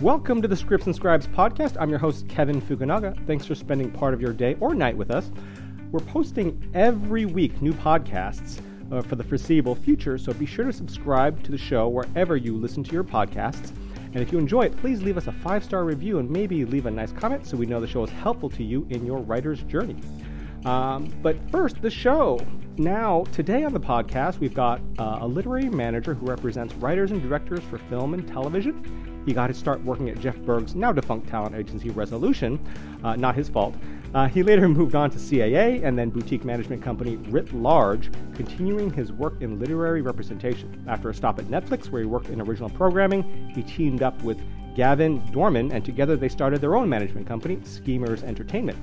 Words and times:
Welcome 0.00 0.40
to 0.40 0.48
the 0.48 0.56
Scripts 0.56 0.86
and 0.86 0.96
Scribes 0.96 1.26
podcast. 1.26 1.76
I'm 1.78 1.90
your 1.90 1.98
host, 1.98 2.26
Kevin 2.26 2.58
Fukunaga. 2.62 3.14
Thanks 3.26 3.44
for 3.44 3.54
spending 3.54 3.90
part 3.90 4.14
of 4.14 4.20
your 4.22 4.32
day 4.32 4.56
or 4.58 4.74
night 4.74 4.96
with 4.96 5.10
us. 5.10 5.30
We're 5.92 6.00
posting 6.00 6.70
every 6.72 7.26
week 7.26 7.60
new 7.60 7.74
podcasts 7.74 8.62
uh, 8.90 9.02
for 9.02 9.16
the 9.16 9.22
foreseeable 9.22 9.74
future, 9.74 10.16
so 10.16 10.32
be 10.32 10.46
sure 10.46 10.64
to 10.64 10.72
subscribe 10.72 11.42
to 11.42 11.50
the 11.50 11.58
show 11.58 11.86
wherever 11.86 12.34
you 12.34 12.56
listen 12.56 12.82
to 12.84 12.92
your 12.92 13.04
podcasts. 13.04 13.72
And 14.14 14.16
if 14.16 14.32
you 14.32 14.38
enjoy 14.38 14.62
it, 14.62 14.76
please 14.78 15.02
leave 15.02 15.18
us 15.18 15.26
a 15.26 15.32
five 15.32 15.62
star 15.62 15.84
review 15.84 16.18
and 16.18 16.30
maybe 16.30 16.64
leave 16.64 16.86
a 16.86 16.90
nice 16.90 17.12
comment 17.12 17.46
so 17.46 17.58
we 17.58 17.66
know 17.66 17.78
the 17.78 17.86
show 17.86 18.02
is 18.02 18.08
helpful 18.08 18.48
to 18.48 18.64
you 18.64 18.86
in 18.88 19.04
your 19.04 19.18
writer's 19.18 19.62
journey. 19.64 19.96
Um, 20.64 21.12
but 21.20 21.36
first, 21.50 21.82
the 21.82 21.90
show. 21.90 22.40
Now, 22.78 23.24
today 23.32 23.64
on 23.64 23.74
the 23.74 23.80
podcast, 23.80 24.38
we've 24.38 24.54
got 24.54 24.80
uh, 24.98 25.18
a 25.20 25.26
literary 25.26 25.68
manager 25.68 26.14
who 26.14 26.24
represents 26.24 26.72
writers 26.76 27.10
and 27.10 27.20
directors 27.20 27.60
for 27.64 27.76
film 27.76 28.14
and 28.14 28.26
television. 28.26 29.09
He 29.26 29.32
got 29.32 29.50
his 29.50 29.58
start 29.58 29.82
working 29.84 30.08
at 30.08 30.18
Jeff 30.18 30.36
Berg's 30.38 30.74
now 30.74 30.92
defunct 30.92 31.28
talent 31.28 31.54
agency 31.54 31.90
Resolution, 31.90 32.58
uh, 33.04 33.16
not 33.16 33.34
his 33.34 33.48
fault. 33.48 33.74
Uh, 34.14 34.28
he 34.28 34.42
later 34.42 34.68
moved 34.80 34.94
on 34.94 35.10
to 35.10 35.18
CAA 35.18 35.84
and 35.84 35.98
then 35.98 36.10
boutique 36.10 36.44
management 36.44 36.82
company 36.82 37.16
Writ 37.16 37.52
Large, 37.52 38.10
continuing 38.34 38.90
his 38.92 39.12
work 39.12 39.34
in 39.40 39.58
literary 39.58 40.02
representation. 40.02 40.84
After 40.88 41.10
a 41.10 41.14
stop 41.14 41.38
at 41.38 41.46
Netflix, 41.46 41.90
where 41.90 42.02
he 42.02 42.06
worked 42.06 42.28
in 42.28 42.40
original 42.40 42.70
programming, 42.70 43.52
he 43.54 43.62
teamed 43.62 44.02
up 44.02 44.20
with 44.22 44.40
Gavin 44.74 45.22
Dorman, 45.32 45.72
and 45.72 45.84
together 45.84 46.16
they 46.16 46.28
started 46.28 46.60
their 46.60 46.76
own 46.76 46.88
management 46.88 47.26
company, 47.26 47.58
Schemers 47.64 48.22
Entertainment, 48.22 48.78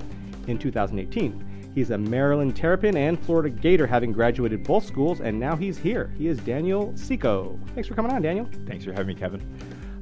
in 0.46 0.58
2018. 0.58 1.72
He's 1.74 1.90
a 1.90 1.98
Maryland 1.98 2.56
Terrapin 2.56 2.96
and 2.96 3.20
Florida 3.24 3.50
Gator, 3.50 3.86
having 3.86 4.12
graduated 4.12 4.64
both 4.64 4.84
schools, 4.84 5.20
and 5.20 5.38
now 5.38 5.54
he's 5.54 5.78
here. 5.78 6.12
He 6.18 6.26
is 6.26 6.38
Daniel 6.38 6.92
Seco. 6.96 7.58
Thanks 7.74 7.88
for 7.88 7.94
coming 7.94 8.12
on, 8.12 8.22
Daniel. 8.22 8.48
Thanks 8.66 8.84
for 8.84 8.92
having 8.92 9.08
me, 9.08 9.14
Kevin. 9.14 9.40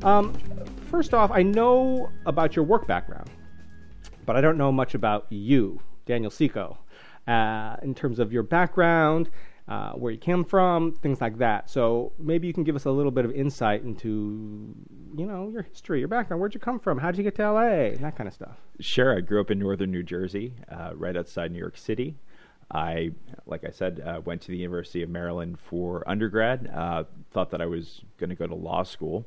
Um, 0.03 0.33
first 0.91 1.15
off, 1.15 1.31
I 1.31 1.43
know 1.43 2.11
about 2.27 2.57
your 2.57 2.65
work 2.65 2.87
background, 2.87 3.31
but 4.25 4.37
I 4.37 4.41
don't 4.41 4.59
know 4.59 4.71
much 4.71 4.95
about 4.95 5.27
you, 5.31 5.81
Daniel 6.05 6.31
Seco, 6.31 6.79
uh, 7.27 7.77
in 7.83 7.95
terms 7.95 8.19
of 8.19 8.33
your 8.33 8.43
background, 8.43 9.31
uh, 9.69 9.93
where 9.93 10.13
you 10.13 10.19
came 10.19 10.45
from, 10.45 10.93
things 10.93 11.21
like 11.21 11.39
that. 11.39 11.69
So 11.69 12.13
maybe 12.19 12.47
you 12.47 12.53
can 12.53 12.63
give 12.63 12.77
us 12.77 12.85
a 12.85 12.91
little 12.91 13.11
bit 13.11 13.25
of 13.25 13.33
insight 13.33 13.83
into, 13.83 14.75
you 15.17 15.27
know, 15.27 15.49
your 15.49 15.63
history, 15.63 15.99
your 15.99 16.09
background. 16.09 16.41
Where'd 16.41 16.55
you 16.55 16.61
come 16.61 16.79
from? 16.79 16.99
How'd 16.99 17.17
you 17.17 17.25
get 17.25 17.35
to 17.37 17.51
LA? 17.51 17.97
That 18.01 18.15
kind 18.17 18.29
of 18.29 18.35
stuff. 18.35 18.57
Sure. 18.79 19.17
I 19.17 19.21
grew 19.21 19.41
up 19.41 19.51
in 19.51 19.59
northern 19.59 19.91
New 19.91 20.03
Jersey, 20.03 20.53
uh, 20.71 20.93
right 20.95 21.17
outside 21.17 21.51
New 21.51 21.59
York 21.59 21.77
City. 21.77 22.17
I, 22.71 23.13
like 23.47 23.65
I 23.65 23.71
said, 23.71 24.01
uh, 24.05 24.21
went 24.25 24.43
to 24.43 24.49
the 24.49 24.57
University 24.57 25.03
of 25.03 25.09
Maryland 25.09 25.59
for 25.59 26.09
undergrad. 26.09 26.71
Uh, 26.73 27.05
thought 27.33 27.51
that 27.51 27.61
I 27.61 27.67
was 27.67 28.03
going 28.19 28.31
to 28.31 28.37
go 28.37 28.47
to 28.47 28.55
law 28.55 28.83
school. 28.83 29.25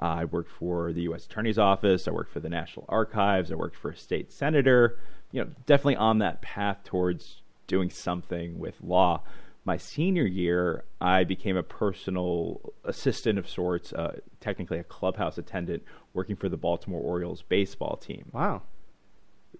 Uh, 0.00 0.06
I 0.06 0.24
worked 0.24 0.50
for 0.50 0.92
the 0.92 1.02
U.S. 1.02 1.26
Attorney's 1.26 1.58
Office. 1.58 2.08
I 2.08 2.10
worked 2.10 2.32
for 2.32 2.40
the 2.40 2.48
National 2.48 2.84
Archives. 2.88 3.52
I 3.52 3.54
worked 3.54 3.76
for 3.76 3.90
a 3.90 3.96
state 3.96 4.32
senator. 4.32 4.98
You 5.30 5.44
know, 5.44 5.50
definitely 5.66 5.96
on 5.96 6.18
that 6.18 6.42
path 6.42 6.78
towards 6.84 7.42
doing 7.66 7.90
something 7.90 8.58
with 8.58 8.74
law. 8.82 9.22
My 9.64 9.78
senior 9.78 10.26
year, 10.26 10.84
I 11.00 11.24
became 11.24 11.56
a 11.56 11.62
personal 11.62 12.74
assistant 12.84 13.38
of 13.38 13.48
sorts, 13.48 13.92
uh, 13.92 14.18
technically 14.40 14.78
a 14.78 14.84
clubhouse 14.84 15.38
attendant, 15.38 15.82
working 16.12 16.36
for 16.36 16.48
the 16.48 16.56
Baltimore 16.56 17.00
Orioles 17.00 17.42
baseball 17.42 17.96
team. 17.96 18.26
Wow. 18.32 18.62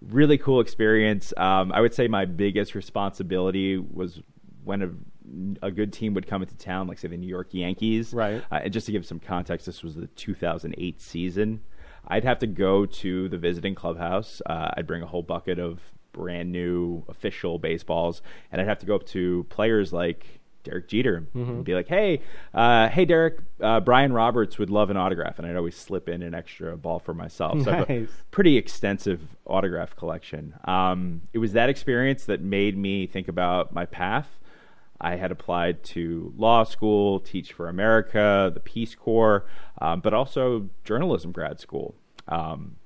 Really 0.01 0.37
cool 0.37 0.59
experience. 0.59 1.33
Um, 1.37 1.71
I 1.71 1.81
would 1.81 1.93
say 1.93 2.07
my 2.07 2.25
biggest 2.25 2.75
responsibility 2.75 3.77
was 3.77 4.21
when 4.63 4.81
a 4.83 4.89
a 5.61 5.71
good 5.71 5.91
team 5.93 6.13
would 6.13 6.27
come 6.27 6.41
into 6.41 6.55
town, 6.55 6.87
like 6.87 6.97
say 6.97 7.07
the 7.07 7.17
New 7.17 7.27
York 7.27 7.49
Yankees. 7.51 8.13
Right. 8.13 8.43
Uh, 8.51 8.59
and 8.63 8.73
just 8.73 8.85
to 8.87 8.91
give 8.91 9.05
some 9.05 9.19
context, 9.19 9.65
this 9.65 9.83
was 9.83 9.95
the 9.95 10.07
2008 10.07 11.01
season. 11.01 11.61
I'd 12.07 12.23
have 12.23 12.39
to 12.39 12.47
go 12.47 12.85
to 12.85 13.29
the 13.29 13.37
visiting 13.37 13.75
clubhouse. 13.75 14.41
Uh, 14.45 14.71
I'd 14.77 14.87
bring 14.87 15.01
a 15.01 15.07
whole 15.07 15.23
bucket 15.23 15.59
of 15.59 15.79
brand 16.11 16.51
new 16.51 17.03
official 17.09 17.59
baseballs, 17.59 18.21
and 18.51 18.61
I'd 18.61 18.67
have 18.67 18.79
to 18.79 18.85
go 18.85 18.95
up 18.95 19.05
to 19.07 19.45
players 19.49 19.91
like 19.91 20.39
Derek 20.63 20.87
Jeter 20.87 21.27
mm-hmm. 21.35 21.49
and 21.49 21.65
be 21.65 21.73
like, 21.73 21.87
"Hey, 21.87 22.21
uh, 22.53 22.89
hey, 22.89 23.05
Derek, 23.05 23.39
uh, 23.61 23.79
Brian 23.79 24.13
Roberts 24.13 24.57
would 24.57 24.69
love 24.69 24.89
an 24.89 24.97
autograph," 24.97 25.39
and 25.39 25.47
I'd 25.47 25.55
always 25.55 25.75
slip 25.75 26.09
in 26.09 26.21
an 26.21 26.33
extra 26.33 26.77
ball 26.77 26.99
for 26.99 27.13
myself. 27.13 27.61
So 27.63 27.71
nice. 27.71 27.87
Have 27.87 27.89
a 27.89 28.07
pretty 28.31 28.57
extensive 28.57 29.21
autograph 29.45 29.95
collection. 29.95 30.55
Um, 30.65 31.21
it 31.33 31.39
was 31.39 31.53
that 31.53 31.69
experience 31.69 32.25
that 32.25 32.41
made 32.41 32.77
me 32.77 33.07
think 33.07 33.27
about 33.27 33.73
my 33.73 33.85
path 33.85 34.27
I 34.99 35.15
had 35.15 35.31
applied 35.31 35.83
to 35.85 36.33
law 36.37 36.63
school, 36.63 37.19
Teach 37.19 37.53
for 37.53 37.67
America, 37.67 38.51
the 38.53 38.59
Peace 38.59 38.95
Corps, 38.95 39.45
um, 39.79 39.99
but 39.99 40.13
also 40.13 40.69
journalism 40.83 41.31
grad 41.31 41.59
school. 41.59 41.95
Um, 42.27 42.77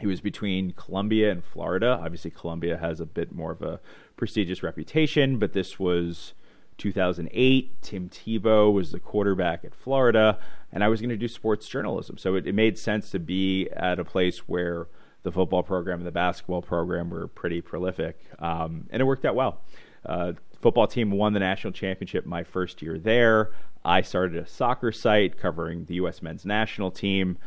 it 0.00 0.06
was 0.06 0.20
between 0.20 0.72
Columbia 0.72 1.30
and 1.30 1.44
Florida. 1.44 2.00
Obviously, 2.02 2.30
Columbia 2.30 2.78
has 2.78 3.00
a 3.00 3.06
bit 3.06 3.32
more 3.32 3.52
of 3.52 3.62
a 3.62 3.80
prestigious 4.16 4.62
reputation, 4.62 5.38
but 5.38 5.52
this 5.52 5.78
was 5.78 6.34
2008. 6.78 7.82
Tim 7.82 8.08
Tebow 8.08 8.72
was 8.72 8.92
the 8.92 8.98
quarterback 8.98 9.64
at 9.64 9.74
Florida, 9.74 10.38
and 10.72 10.82
I 10.82 10.88
was 10.88 11.00
going 11.00 11.10
to 11.10 11.16
do 11.16 11.28
sports 11.28 11.68
journalism. 11.68 12.16
So 12.16 12.34
it, 12.36 12.46
it, 12.46 12.54
made 12.54 12.78
sense 12.78 13.10
to 13.10 13.18
be 13.18 13.68
at 13.72 13.98
a 13.98 14.04
place 14.04 14.48
where 14.48 14.88
the 15.22 15.30
football 15.30 15.62
program 15.62 15.98
and 15.98 16.06
the 16.06 16.12
basketball 16.12 16.62
program 16.62 17.10
were 17.10 17.28
pretty 17.28 17.60
prolific, 17.60 18.18
um, 18.38 18.86
and 18.90 19.02
it 19.02 19.04
worked 19.04 19.26
out 19.26 19.34
well. 19.34 19.60
Uh, 20.06 20.32
football 20.60 20.86
team 20.86 21.10
won 21.10 21.32
the 21.32 21.40
national 21.40 21.72
championship 21.72 22.26
my 22.26 22.44
first 22.44 22.82
year 22.82 22.98
there. 22.98 23.52
I 23.84 24.02
started 24.02 24.36
a 24.36 24.46
soccer 24.46 24.92
site 24.92 25.38
covering 25.38 25.86
the 25.86 25.94
U.S. 25.94 26.22
men's 26.22 26.44
national 26.44 26.90
team. 26.90 27.38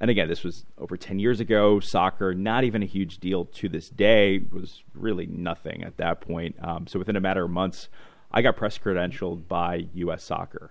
And 0.00 0.10
again, 0.10 0.28
this 0.28 0.42
was 0.42 0.64
over 0.78 0.96
10 0.96 1.18
years 1.18 1.40
ago. 1.40 1.80
Soccer, 1.80 2.34
not 2.34 2.64
even 2.64 2.82
a 2.82 2.86
huge 2.86 3.18
deal 3.18 3.44
to 3.46 3.68
this 3.68 3.88
day, 3.88 4.38
was 4.50 4.82
really 4.94 5.26
nothing 5.26 5.82
at 5.84 5.96
that 5.98 6.20
point. 6.20 6.56
Um, 6.62 6.86
so 6.86 6.98
within 6.98 7.16
a 7.16 7.20
matter 7.20 7.44
of 7.44 7.50
months, 7.50 7.88
I 8.30 8.42
got 8.42 8.56
press 8.56 8.78
credentialed 8.78 9.48
by 9.48 9.86
U.S. 9.94 10.24
Soccer. 10.24 10.70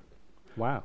Wow. 0.55 0.83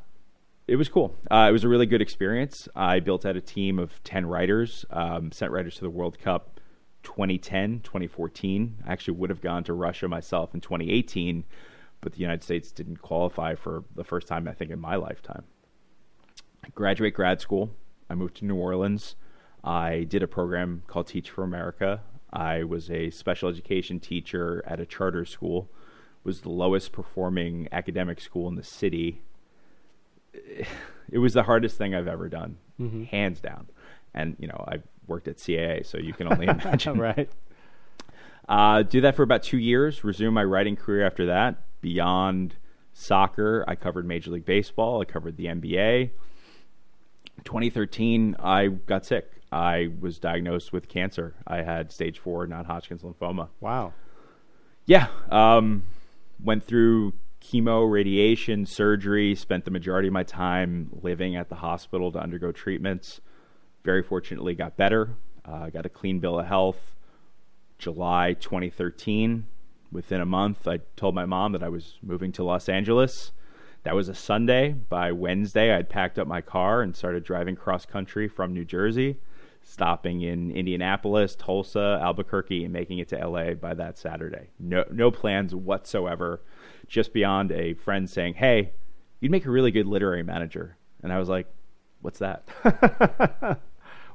It 0.67 0.77
was 0.77 0.89
cool. 0.89 1.17
Uh, 1.31 1.47
it 1.49 1.53
was 1.53 1.65
a 1.65 1.69
really 1.69 1.87
good 1.87 2.01
experience. 2.01 2.69
I 2.77 3.01
built 3.01 3.27
out 3.27 3.37
a 3.37 3.41
team 3.41 3.79
of 3.79 4.03
10 4.05 4.27
writers, 4.27 4.85
um, 4.91 5.33
sent 5.33 5.51
writers 5.51 5.75
to 5.77 5.81
the 5.81 5.91
World 5.91 6.19
Cup 6.19 6.60
2010, 7.03 7.81
2014. 7.81 8.83
I 8.87 8.93
actually 8.93 9.15
would 9.15 9.31
have 9.31 9.41
gone 9.41 9.65
to 9.65 9.73
Russia 9.73 10.09
myself 10.09 10.55
in 10.55 10.61
2018, 10.61 11.45
but 12.01 12.13
the 12.13 12.21
United 12.21 12.43
States 12.43 12.73
didn't 12.73 12.99
qualify 12.99 13.55
for 13.55 13.85
the 13.95 14.05
first 14.05 14.27
time, 14.27 14.47
I 14.49 14.53
think, 14.53 14.71
in 14.71 14.81
my 14.81 14.97
lifetime. 14.97 15.45
I 16.65 16.69
graduate 16.75 17.15
grad 17.15 17.41
school. 17.41 17.71
I 18.09 18.15
moved 18.15 18.37
to 18.37 18.45
New 18.45 18.57
Orleans. 18.57 19.17
I 19.63 20.05
did 20.05 20.23
a 20.23 20.29
program 20.29 20.83
called 20.87 21.07
Teach 21.07 21.31
for 21.31 21.45
America. 21.45 22.03
I 22.33 22.65
was 22.65 22.91
a 22.91 23.11
special 23.11 23.49
education 23.49 24.01
teacher 24.01 24.63
at 24.67 24.81
a 24.81 24.87
charter 24.87 25.25
school. 25.25 25.71
Was 26.23 26.43
the 26.43 26.51
lowest 26.51 26.93
performing 26.93 27.67
academic 27.73 28.21
school 28.21 28.49
in 28.49 28.55
the 28.55 28.65
city. 28.65 29.23
It 31.13 31.19
was 31.19 31.35
the 31.35 31.43
hardest 31.43 31.77
thing 31.77 31.93
I've 31.93 32.07
ever 32.07 32.29
done, 32.29 32.59
mm-hmm. 32.81 33.03
hands 33.03 33.41
down. 33.41 33.67
And 34.15 34.37
you 34.39 34.47
know, 34.47 34.65
I've 34.69 34.85
worked 35.11 35.29
at 35.29 35.37
CAA, 35.37 35.85
so 35.85 35.99
you 35.99 36.15
can 36.15 36.33
only 36.33 36.47
imagine. 36.49 36.99
right. 36.99 37.29
Uh, 38.49 38.83
do 38.83 39.03
that 39.03 39.15
for 39.15 39.23
about 39.23 39.43
two 39.43 39.59
years. 39.59 40.03
Resume 40.03 40.33
my 40.33 40.45
writing 40.45 40.77
career 40.77 41.05
after 41.05 41.27
that. 41.27 41.63
Beyond 41.83 42.57
soccer, 42.93 43.65
I 43.69 43.75
covered 43.75 44.07
Major 44.07 44.31
League 44.31 44.47
Baseball. 44.47 45.03
I 45.03 45.05
covered 45.05 45.37
the 45.37 45.47
NBA. 45.47 46.11
2013, 47.45 48.37
I 48.39 48.69
got 48.69 49.05
sick. 49.05 49.31
I 49.53 49.89
was 50.01 50.19
diagnosed 50.19 50.73
with 50.73 50.89
cancer. 50.89 51.35
I 51.47 51.63
had 51.63 51.93
stage 51.93 52.19
four 52.19 52.47
non-Hodgkin's 52.47 53.03
lymphoma. 53.03 53.49
Wow. 53.61 53.93
Yeah. 54.87 55.09
Um, 55.31 55.85
went 56.43 56.65
through 56.65 57.15
chemo, 57.41 57.91
radiation, 57.91 58.67
surgery. 58.67 59.35
Spent 59.35 59.65
the 59.65 59.71
majority 59.71 60.09
of 60.09 60.15
my 60.15 60.23
time 60.23 60.91
living 61.03 61.35
at 61.37 61.49
the 61.49 61.57
hospital 61.57 62.13
to 62.13 62.19
undergo 62.19 62.53
treatments 62.53 63.21
very 63.85 64.03
fortunately 64.03 64.55
got 64.55 64.77
better. 64.77 65.11
Uh, 65.45 65.71
got 65.71 65.87
a 65.87 65.91
clean 65.91 66.21
bill 66.21 66.39
of 66.39 66.47
health. 66.47 66.97
July 67.79 68.35
2013. 68.35 69.47
Within 69.91 70.21
a 70.21 70.27
month, 70.27 70.69
I 70.69 70.81
told 70.95 71.15
my 71.15 71.27
mom 71.27 71.53
that 71.53 71.63
I 71.63 71.69
was 71.69 71.99
moving 72.03 72.31
to 72.33 72.45
Los 72.45 72.69
Angeles. 72.69 73.33
That 73.83 73.97
was 73.97 74.09
a 74.09 74.15
Sunday. 74.15 74.73
By 74.73 75.11
Wednesday, 75.11 75.75
I'd 75.75 75.89
packed 75.89 76.19
up 76.19 76.29
my 76.29 76.43
car 76.43 76.83
and 76.83 76.95
started 76.95 77.25
driving 77.25 77.57
cross 77.57 77.87
country 77.87 78.29
from 78.29 78.53
New 78.53 78.65
Jersey, 78.65 79.17
stopping 79.63 80.21
in 80.21 80.53
Indianapolis, 80.53 81.35
Tulsa, 81.35 81.99
Albuquerque, 82.01 82.63
and 82.63 82.73
making 82.73 82.99
it 82.99 83.09
to 83.09 83.27
LA 83.27 83.55
by 83.55 83.75
that 83.75 83.99
Saturday. 83.99 84.51
No, 84.61 84.85
no 84.93 85.11
plans 85.11 85.55
whatsoever, 85.55 86.41
just 86.87 87.13
beyond 87.13 87.51
a 87.51 87.73
friend 87.75 88.09
saying, 88.09 88.35
Hey, 88.35 88.73
you'd 89.19 89.33
make 89.33 89.47
a 89.47 89.51
really 89.51 89.71
good 89.71 89.87
literary 89.87 90.23
manager. 90.23 90.77
And 91.03 91.13
I 91.13 91.19
was 91.19 91.29
like, 91.29 91.47
What's 92.03 92.21
that? 92.21 92.45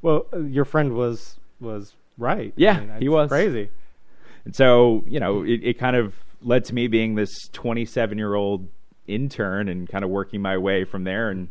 Well, 0.05 0.27
uh, 0.31 0.41
your 0.41 0.65
friend 0.65 0.93
was 0.93 1.39
was 1.59 1.95
right. 2.19 2.53
Yeah, 2.55 2.77
I 2.77 2.79
mean, 2.81 3.01
he 3.01 3.09
was 3.09 3.27
crazy. 3.27 3.71
And 4.45 4.55
so, 4.55 5.03
you 5.07 5.19
know, 5.19 5.41
it, 5.41 5.61
it 5.63 5.79
kind 5.79 5.95
of 5.95 6.13
led 6.43 6.63
to 6.65 6.75
me 6.75 6.85
being 6.85 7.15
this 7.15 7.47
27 7.53 8.15
year 8.15 8.35
old 8.35 8.67
intern 9.07 9.67
and 9.67 9.89
kind 9.89 10.03
of 10.03 10.11
working 10.11 10.43
my 10.43 10.59
way 10.59 10.83
from 10.83 11.05
there. 11.05 11.31
And 11.31 11.49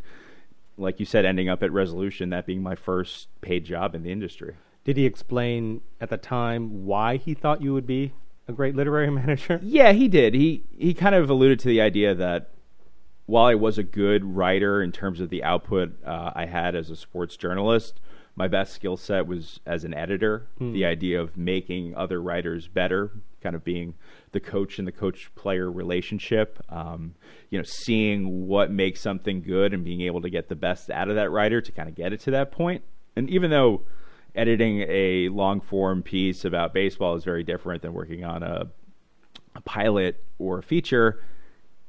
like 0.78 1.00
you 1.00 1.04
said, 1.04 1.24
ending 1.24 1.48
up 1.48 1.64
at 1.64 1.72
Resolution, 1.72 2.30
that 2.30 2.46
being 2.46 2.62
my 2.62 2.76
first 2.76 3.26
paid 3.40 3.64
job 3.64 3.92
in 3.92 4.04
the 4.04 4.12
industry. 4.12 4.54
Did 4.84 4.98
he 4.98 5.04
explain 5.04 5.80
at 6.00 6.10
the 6.10 6.16
time 6.16 6.86
why 6.86 7.16
he 7.16 7.34
thought 7.34 7.60
you 7.60 7.72
would 7.72 7.88
be 7.88 8.12
a 8.46 8.52
great 8.52 8.76
literary 8.76 9.10
manager? 9.22 9.58
Yeah, 9.64 9.90
he 9.90 10.06
did. 10.06 10.32
He 10.32 10.62
he 10.78 10.94
kind 10.94 11.16
of 11.16 11.28
alluded 11.28 11.58
to 11.58 11.68
the 11.68 11.80
idea 11.80 12.14
that 12.14 12.50
while 13.26 13.46
I 13.46 13.56
was 13.56 13.78
a 13.78 13.82
good 13.82 14.24
writer 14.24 14.80
in 14.80 14.92
terms 14.92 15.18
of 15.18 15.28
the 15.28 15.42
output 15.42 15.92
uh, 16.06 16.30
I 16.36 16.46
had 16.46 16.76
as 16.76 16.88
a 16.88 16.94
sports 16.94 17.36
journalist, 17.36 17.98
my 18.36 18.48
best 18.48 18.72
skill 18.72 18.96
set 18.96 19.26
was 19.26 19.60
as 19.64 19.84
an 19.84 19.94
editor. 19.94 20.46
The 20.72 20.84
idea 20.84 21.20
of 21.20 21.36
making 21.36 21.94
other 21.94 22.20
writers 22.20 22.66
better, 22.66 23.12
kind 23.42 23.54
of 23.54 23.62
being 23.62 23.94
the 24.32 24.40
coach 24.40 24.78
and 24.78 24.88
the 24.88 24.92
coach 24.92 25.30
player 25.36 25.70
relationship. 25.70 26.58
Um, 26.68 27.14
you 27.50 27.58
know, 27.58 27.64
seeing 27.64 28.48
what 28.48 28.70
makes 28.70 29.00
something 29.00 29.40
good 29.40 29.72
and 29.72 29.84
being 29.84 30.00
able 30.00 30.20
to 30.22 30.30
get 30.30 30.48
the 30.48 30.56
best 30.56 30.90
out 30.90 31.08
of 31.08 31.14
that 31.14 31.30
writer 31.30 31.60
to 31.60 31.72
kind 31.72 31.88
of 31.88 31.94
get 31.94 32.12
it 32.12 32.20
to 32.20 32.32
that 32.32 32.50
point. 32.50 32.82
And 33.14 33.30
even 33.30 33.50
though 33.50 33.82
editing 34.34 34.84
a 34.88 35.28
long 35.28 35.60
form 35.60 36.02
piece 36.02 36.44
about 36.44 36.74
baseball 36.74 37.14
is 37.14 37.22
very 37.22 37.44
different 37.44 37.82
than 37.82 37.92
working 37.92 38.24
on 38.24 38.42
a, 38.42 38.66
a 39.54 39.60
pilot 39.60 40.24
or 40.38 40.58
a 40.58 40.62
feature, 40.62 41.22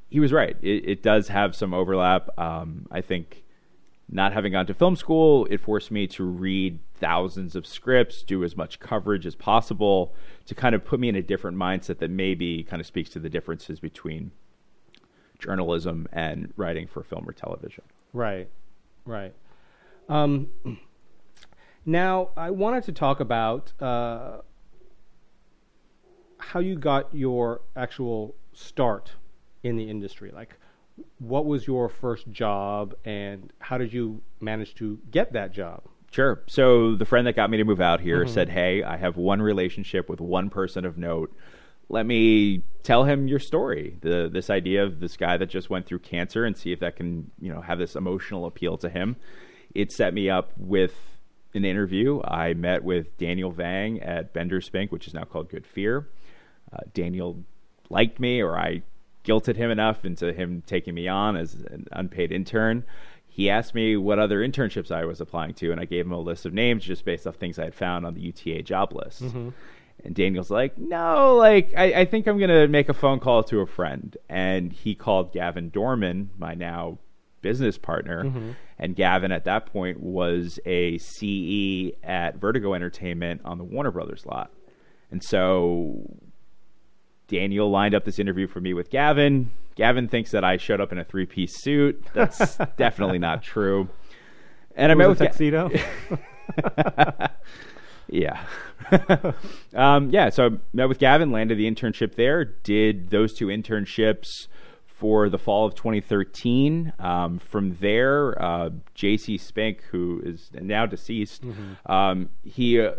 he 0.10 0.20
was 0.20 0.32
right. 0.32 0.56
It, 0.62 0.88
it 0.88 1.04
does 1.04 1.30
have 1.30 1.56
some 1.56 1.74
overlap. 1.74 2.30
Um, 2.38 2.86
I 2.92 3.02
think 3.02 3.45
not 4.10 4.34
having 4.34 4.52
gone 4.52 4.66
to 4.68 4.74
film 4.74 4.96
school, 4.96 5.48
it 5.50 5.60
forced 5.60 5.92
me 5.92 6.08
to 6.08 6.24
read 6.24 6.80
thousands 6.96 7.56
of 7.56 7.66
scripts, 7.66 8.22
do 8.22 8.44
as 8.44 8.56
much 8.56 8.80
coverage 8.80 9.26
as 9.26 9.36
possible 9.36 10.14
to 10.46 10.56
kind 10.56 10.76
of 10.76 10.86
put 10.86 11.00
me 11.00 11.10
in 11.10 11.16
a 11.16 11.22
different 11.22 11.58
mindset 11.58 11.98
that 11.98 12.10
maybe 12.10 12.64
kind 12.64 12.80
of 12.80 12.86
speaks 12.86 13.10
to 13.10 13.20
the 13.20 13.30
differences 13.30 13.80
between 13.80 14.32
journalism 15.40 16.08
and 16.12 16.54
writing 16.56 16.88
for 16.88 17.04
film 17.04 17.28
or 17.28 17.34
television. 17.34 17.84
Right, 18.14 18.48
right. 19.06 19.34
Um, 20.08 20.50
now, 21.86 22.30
I 22.38 22.52
wanted 22.52 22.84
to 22.86 22.92
talk 22.92 23.20
about 23.20 23.74
uh, 23.82 24.38
how 26.38 26.60
you 26.60 26.76
got 26.76 27.14
your 27.14 27.62
actual 27.76 28.36
start 28.54 29.14
in 29.64 29.78
the 29.78 29.90
industry. 29.90 30.32
Like, 30.32 30.58
what 31.20 31.46
was 31.46 31.68
your 31.68 31.90
first 31.90 32.32
job, 32.32 32.96
and 33.04 33.52
how 33.60 33.78
did 33.78 33.94
you 33.94 34.22
manage 34.40 34.76
to 34.76 35.00
get 35.12 35.34
that 35.34 35.52
job? 35.52 35.84
Sure. 36.12 36.44
So 36.48 36.96
the 36.96 37.06
friend 37.06 37.28
that 37.28 37.36
got 37.36 37.50
me 37.50 37.58
to 37.58 37.66
move 37.66 37.82
out 37.82 38.00
here 38.00 38.26
said, 38.26 38.50
"Hey, 38.50 38.84
I 38.84 38.96
have 38.98 39.18
one 39.18 39.42
relationship 39.42 40.10
with 40.10 40.22
one 40.22 40.50
person 40.50 40.86
of 40.86 40.98
note. 40.98 41.36
Let 41.90 42.06
me 42.06 42.64
tell 42.84 43.04
him 43.04 43.28
your 43.28 43.40
story. 43.40 43.98
The 44.02 44.30
this 44.32 44.50
idea 44.50 44.84
of 44.84 45.02
this 45.02 45.18
guy 45.18 45.36
that 45.38 45.48
just 45.48 45.70
went 45.70 45.86
through 45.86 46.00
cancer 46.00 46.46
and 46.46 46.58
see 46.58 46.72
if 46.72 46.80
that 46.80 46.96
can, 46.96 47.32
you 47.40 47.54
know, 47.54 47.62
have 47.62 47.80
this 47.80 47.96
emotional 47.96 48.46
appeal 48.46 48.78
to 48.78 48.90
him." 48.90 49.18
It 49.74 49.92
set 49.92 50.14
me 50.14 50.30
up 50.30 50.54
with 50.56 51.18
an 51.54 51.66
interview. 51.66 52.22
I 52.24 52.54
met 52.54 52.84
with 52.84 53.18
Daniel 53.18 53.52
Vang 53.52 54.02
at 54.02 54.32
Bender 54.32 54.62
Spink, 54.62 54.92
which 54.94 55.08
is 55.08 55.14
now 55.14 55.26
called 55.26 55.50
Good 55.50 55.66
Fear. 55.66 56.08
Uh, 56.72 56.78
Daniel 56.94 57.44
liked 57.90 58.20
me, 58.22 58.42
or 58.42 58.58
I 58.58 58.84
guilted 59.26 59.56
him 59.56 59.72
enough 59.72 60.06
into 60.06 60.32
him 60.34 60.64
taking 60.66 60.94
me 60.94 61.08
on 61.08 61.36
as 61.36 61.54
an 61.54 61.88
unpaid 61.92 62.32
intern. 62.32 62.86
He 63.28 63.50
asked 63.50 63.76
me 63.76 63.98
what 63.98 64.18
other 64.18 64.40
internships 64.40 64.92
I 64.92 65.04
was 65.04 65.20
applying 65.20 65.56
to, 65.56 65.72
and 65.72 65.82
I 65.82 65.86
gave 65.86 66.06
him 66.06 66.14
a 66.14 66.20
list 66.20 66.46
of 66.46 66.54
names 66.54 66.86
just 66.86 67.04
based 67.04 67.28
off 67.28 67.36
things 67.36 67.60
I 67.60 67.66
had 67.66 67.76
found 67.76 68.06
on 68.06 68.14
the 68.14 68.22
UTA 68.22 68.64
job 68.64 68.94
list. 68.94 69.24
Mm-hmm. 69.24 69.50
And 70.06 70.16
Daniel's 70.16 70.52
like, 70.52 70.78
no, 70.78 71.36
like, 71.36 71.74
I, 71.76 72.02
I 72.02 72.06
think 72.06 72.28
I'm 72.28 72.38
going 72.38 72.50
to 72.50 72.68
make 72.68 72.90
a 72.90 72.94
phone 72.94 73.20
call 73.20 73.44
to 73.46 73.60
a 73.60 73.66
friend. 73.66 74.16
And 74.30 74.72
he 74.72 74.96
called 74.96 75.34
Gavin 75.34 75.70
Dorman, 75.70 76.30
my 76.38 76.54
now 76.54 77.00
business 77.42 77.78
partner. 77.78 78.24
Mm-hmm. 78.24 78.52
And 78.78 78.96
Gavin, 78.96 79.32
at 79.32 79.46
that 79.46 79.66
point, 79.66 80.00
was 80.00 80.60
a 80.66 80.98
CE 80.98 81.96
at 82.04 82.38
Vertigo 82.38 82.74
Entertainment 82.74 83.42
on 83.46 83.58
the 83.58 83.64
Warner 83.64 83.92
Brothers 83.92 84.26
lot. 84.26 84.52
And 85.12 85.24
so 85.24 86.18
Daniel 87.28 87.70
lined 87.70 87.96
up 87.96 88.06
this 88.06 88.20
interview 88.20 88.48
for 88.48 88.62
me 88.62 88.74
with 88.74 88.90
Gavin. 88.90 89.52
Gavin 89.76 90.08
thinks 90.08 90.32
that 90.32 90.44
I 90.44 90.58
showed 90.58 90.80
up 90.80 90.92
in 90.92 90.98
a 90.98 91.04
three 91.04 91.26
piece 91.26 91.56
suit. 91.56 92.06
That's 92.14 92.58
definitely 92.78 93.20
not 93.20 93.44
true. 93.44 93.90
And 94.76 94.92
I 94.92 94.96
met 94.96 95.10
with 95.10 95.22
it 95.22 95.26
Ga- 95.26 95.30
tuxedo? 95.30 95.70
yeah. 98.10 98.46
um, 99.74 100.10
yeah, 100.12 100.30
so 100.30 100.48
I 100.48 100.50
met 100.74 100.90
with 100.90 101.00
Gavin, 101.00 101.32
landed 101.32 101.58
the 101.58 101.70
internship 101.70 102.16
there, 102.16 102.46
did 102.46 103.10
those 103.10 103.34
two 103.34 103.48
internships 103.48 104.48
for 104.98 105.28
the 105.30 105.38
fall 105.38 105.66
of 105.66 105.76
2013. 105.76 106.94
Um, 107.00 107.40
from 107.40 107.76
there, 107.82 108.42
uh, 108.42 108.70
JC 108.96 109.38
Spink, 109.40 109.84
who 109.92 110.22
is 110.24 110.50
now 110.54 110.86
deceased, 110.86 111.44
um, 111.86 112.30
he 112.44 112.80
uh, 112.80 112.92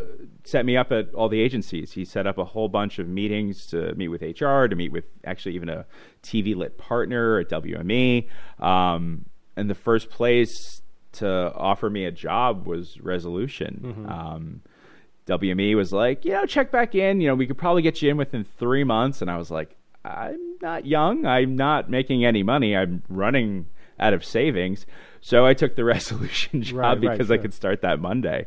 set 0.45 0.67
me 0.67 0.77
up 0.77 0.93
at 0.93 1.15
all 1.15 1.29
the 1.31 1.41
agencies. 1.41 1.93
He 1.93 2.05
set 2.05 2.27
up 2.27 2.37
a 2.37 2.45
whole 2.45 2.69
bunch 2.69 2.99
of 2.99 3.09
meetings 3.09 3.67
to 3.69 3.95
meet 3.95 4.09
with 4.09 4.21
HR, 4.21 4.67
to 4.67 4.77
meet 4.77 4.93
with 4.93 5.05
actually 5.25 5.55
even 5.55 5.71
a 5.71 5.87
TV 6.23 6.55
lit 6.55 6.77
partner 6.77 7.39
at 7.39 7.49
WME. 7.49 8.29
Um, 8.59 9.25
and 9.57 9.71
the 9.71 9.75
first 9.75 10.11
place 10.11 10.83
to 11.13 11.53
offer 11.55 11.89
me 11.89 12.05
a 12.05 12.11
job 12.13 12.67
was 12.67 13.01
Resolution. 13.01 14.07
Um, 14.07 14.61
WME 15.27 15.75
was 15.77 15.93
like, 15.93 16.27
you 16.27 16.33
know, 16.33 16.45
check 16.45 16.71
back 16.71 16.95
in. 16.95 17.23
You 17.23 17.29
know, 17.29 17.35
we 17.35 17.47
could 17.47 17.59
probably 17.59 17.81
get 17.83 18.03
you 18.03 18.11
in 18.11 18.19
within 18.19 18.45
three 18.45 18.85
months. 18.85 19.23
And 19.23 19.31
I 19.31 19.39
was 19.39 19.51
like, 19.51 19.77
I'm 20.07 20.57
not 20.61 20.87
young. 20.87 21.27
I'm 21.27 21.57
not 21.57 21.91
making 21.91 22.25
any 22.25 22.43
money. 22.43 22.77
I'm 22.77 23.03
running 23.09 23.67
out 23.99 24.13
of 24.15 24.25
savings. 24.25 24.87
So 25.21 25.45
I 25.47 25.55
took 25.55 25.75
the 25.77 25.85
resolution 25.97 26.63
job 26.63 26.77
Right, 26.77 26.89
right, 26.91 27.01
because 27.01 27.31
I 27.31 27.37
sure. 27.37 27.43
could 27.43 27.55
start 27.55 27.83
that 27.83 28.01
Monday. 28.01 28.47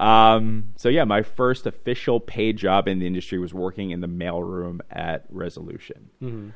Um, 0.00 0.70
so 0.76 0.88
yeah, 0.88 1.04
my 1.04 1.22
first 1.22 1.66
official 1.66 2.20
paid 2.20 2.56
job 2.56 2.86
in 2.86 2.98
the 3.00 3.06
industry 3.06 3.38
was 3.38 3.52
working 3.52 3.90
in 3.90 4.00
the 4.00 4.06
mailroom 4.08 4.80
at 4.90 5.24
Resolution 5.30 6.10
Mm-hmm. 6.22 6.50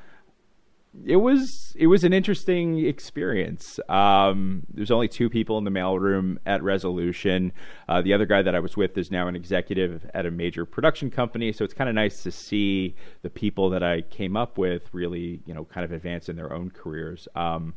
It 1.07 1.17
was 1.17 1.75
it 1.77 1.87
was 1.87 2.05
an 2.05 2.13
interesting 2.13 2.85
experience. 2.85 3.81
Um, 3.89 4.63
there's 4.73 4.91
only 4.91 5.09
two 5.09 5.31
people 5.31 5.57
in 5.57 5.65
the 5.65 5.71
mailroom 5.71 6.37
at 6.45 6.63
Resolution. 6.63 7.53
Uh, 7.89 8.03
the 8.03 8.13
other 8.13 8.27
guy 8.27 8.43
that 8.43 8.55
I 8.55 8.61
was 8.61 8.77
with 8.77 8.97
is 8.99 9.11
now 9.11 9.27
an 9.27 9.35
executive 9.35 10.09
at 10.13 10.27
a 10.27 10.31
major 10.31 10.67
production 10.67 11.11
company, 11.11 11.53
so 11.53 11.65
it's 11.65 11.75
kind 11.75 11.89
of 11.89 11.95
nice 11.95 12.23
to 12.25 12.31
see 12.31 12.95
the 13.23 13.31
people 13.31 13.71
that 13.71 13.83
I 13.83 14.03
came 14.03 14.37
up 14.37 14.59
with 14.59 14.91
really, 14.93 15.41
you 15.47 15.55
know, 15.55 15.65
kind 15.65 15.85
of 15.85 15.93
advance 15.93 16.29
in 16.29 16.37
their 16.37 16.53
own 16.53 16.71
careers. 16.71 17.27
Um, 17.35 17.75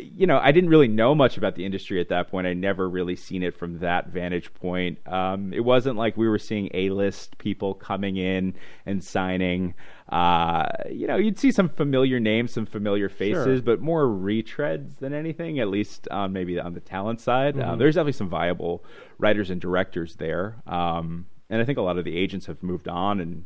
you 0.00 0.26
know, 0.26 0.38
I 0.38 0.52
didn't 0.52 0.70
really 0.70 0.88
know 0.88 1.14
much 1.14 1.36
about 1.36 1.54
the 1.54 1.64
industry 1.64 2.00
at 2.00 2.08
that 2.08 2.28
point. 2.30 2.46
I 2.46 2.54
never 2.54 2.88
really 2.88 3.16
seen 3.16 3.42
it 3.42 3.54
from 3.56 3.78
that 3.80 4.08
vantage 4.08 4.52
point. 4.54 4.98
Um, 5.06 5.52
it 5.52 5.60
wasn't 5.64 5.96
like 5.96 6.16
we 6.16 6.28
were 6.28 6.38
seeing 6.38 6.70
A-list 6.74 7.38
people 7.38 7.74
coming 7.74 8.16
in 8.16 8.54
and 8.86 9.02
signing. 9.02 9.74
Uh, 10.08 10.66
you 10.90 11.06
know, 11.06 11.16
you'd 11.16 11.38
see 11.38 11.50
some 11.50 11.68
familiar 11.68 12.20
names, 12.20 12.52
some 12.52 12.66
familiar 12.66 13.08
faces, 13.08 13.44
Sure. 13.58 13.62
but 13.62 13.80
more 13.80 14.04
retreads 14.06 14.98
than 14.98 15.12
anything. 15.14 15.58
At 15.60 15.68
least 15.68 16.06
um, 16.10 16.32
maybe 16.32 16.58
on 16.60 16.74
the 16.74 16.80
talent 16.80 17.20
side, 17.20 17.54
Mm-hmm. 17.54 17.70
uh, 17.70 17.76
there's 17.76 17.94
definitely 17.94 18.12
some 18.12 18.28
viable 18.28 18.84
writers 19.18 19.50
and 19.50 19.60
directors 19.60 20.16
there. 20.16 20.56
Um, 20.66 21.26
and 21.50 21.60
I 21.60 21.64
think 21.64 21.78
a 21.78 21.82
lot 21.82 21.98
of 21.98 22.04
the 22.04 22.16
agents 22.16 22.46
have 22.46 22.62
moved 22.62 22.88
on 22.88 23.20
and 23.20 23.44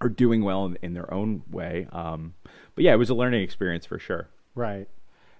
are 0.00 0.08
doing 0.08 0.44
well 0.44 0.66
in, 0.66 0.76
in 0.82 0.94
their 0.94 1.12
own 1.12 1.42
way. 1.50 1.86
Um, 1.92 2.34
but 2.74 2.84
yeah, 2.84 2.92
it 2.92 2.96
was 2.98 3.10
a 3.10 3.14
learning 3.14 3.42
experience 3.42 3.86
for 3.86 3.98
sure. 3.98 4.28
Right. 4.54 4.88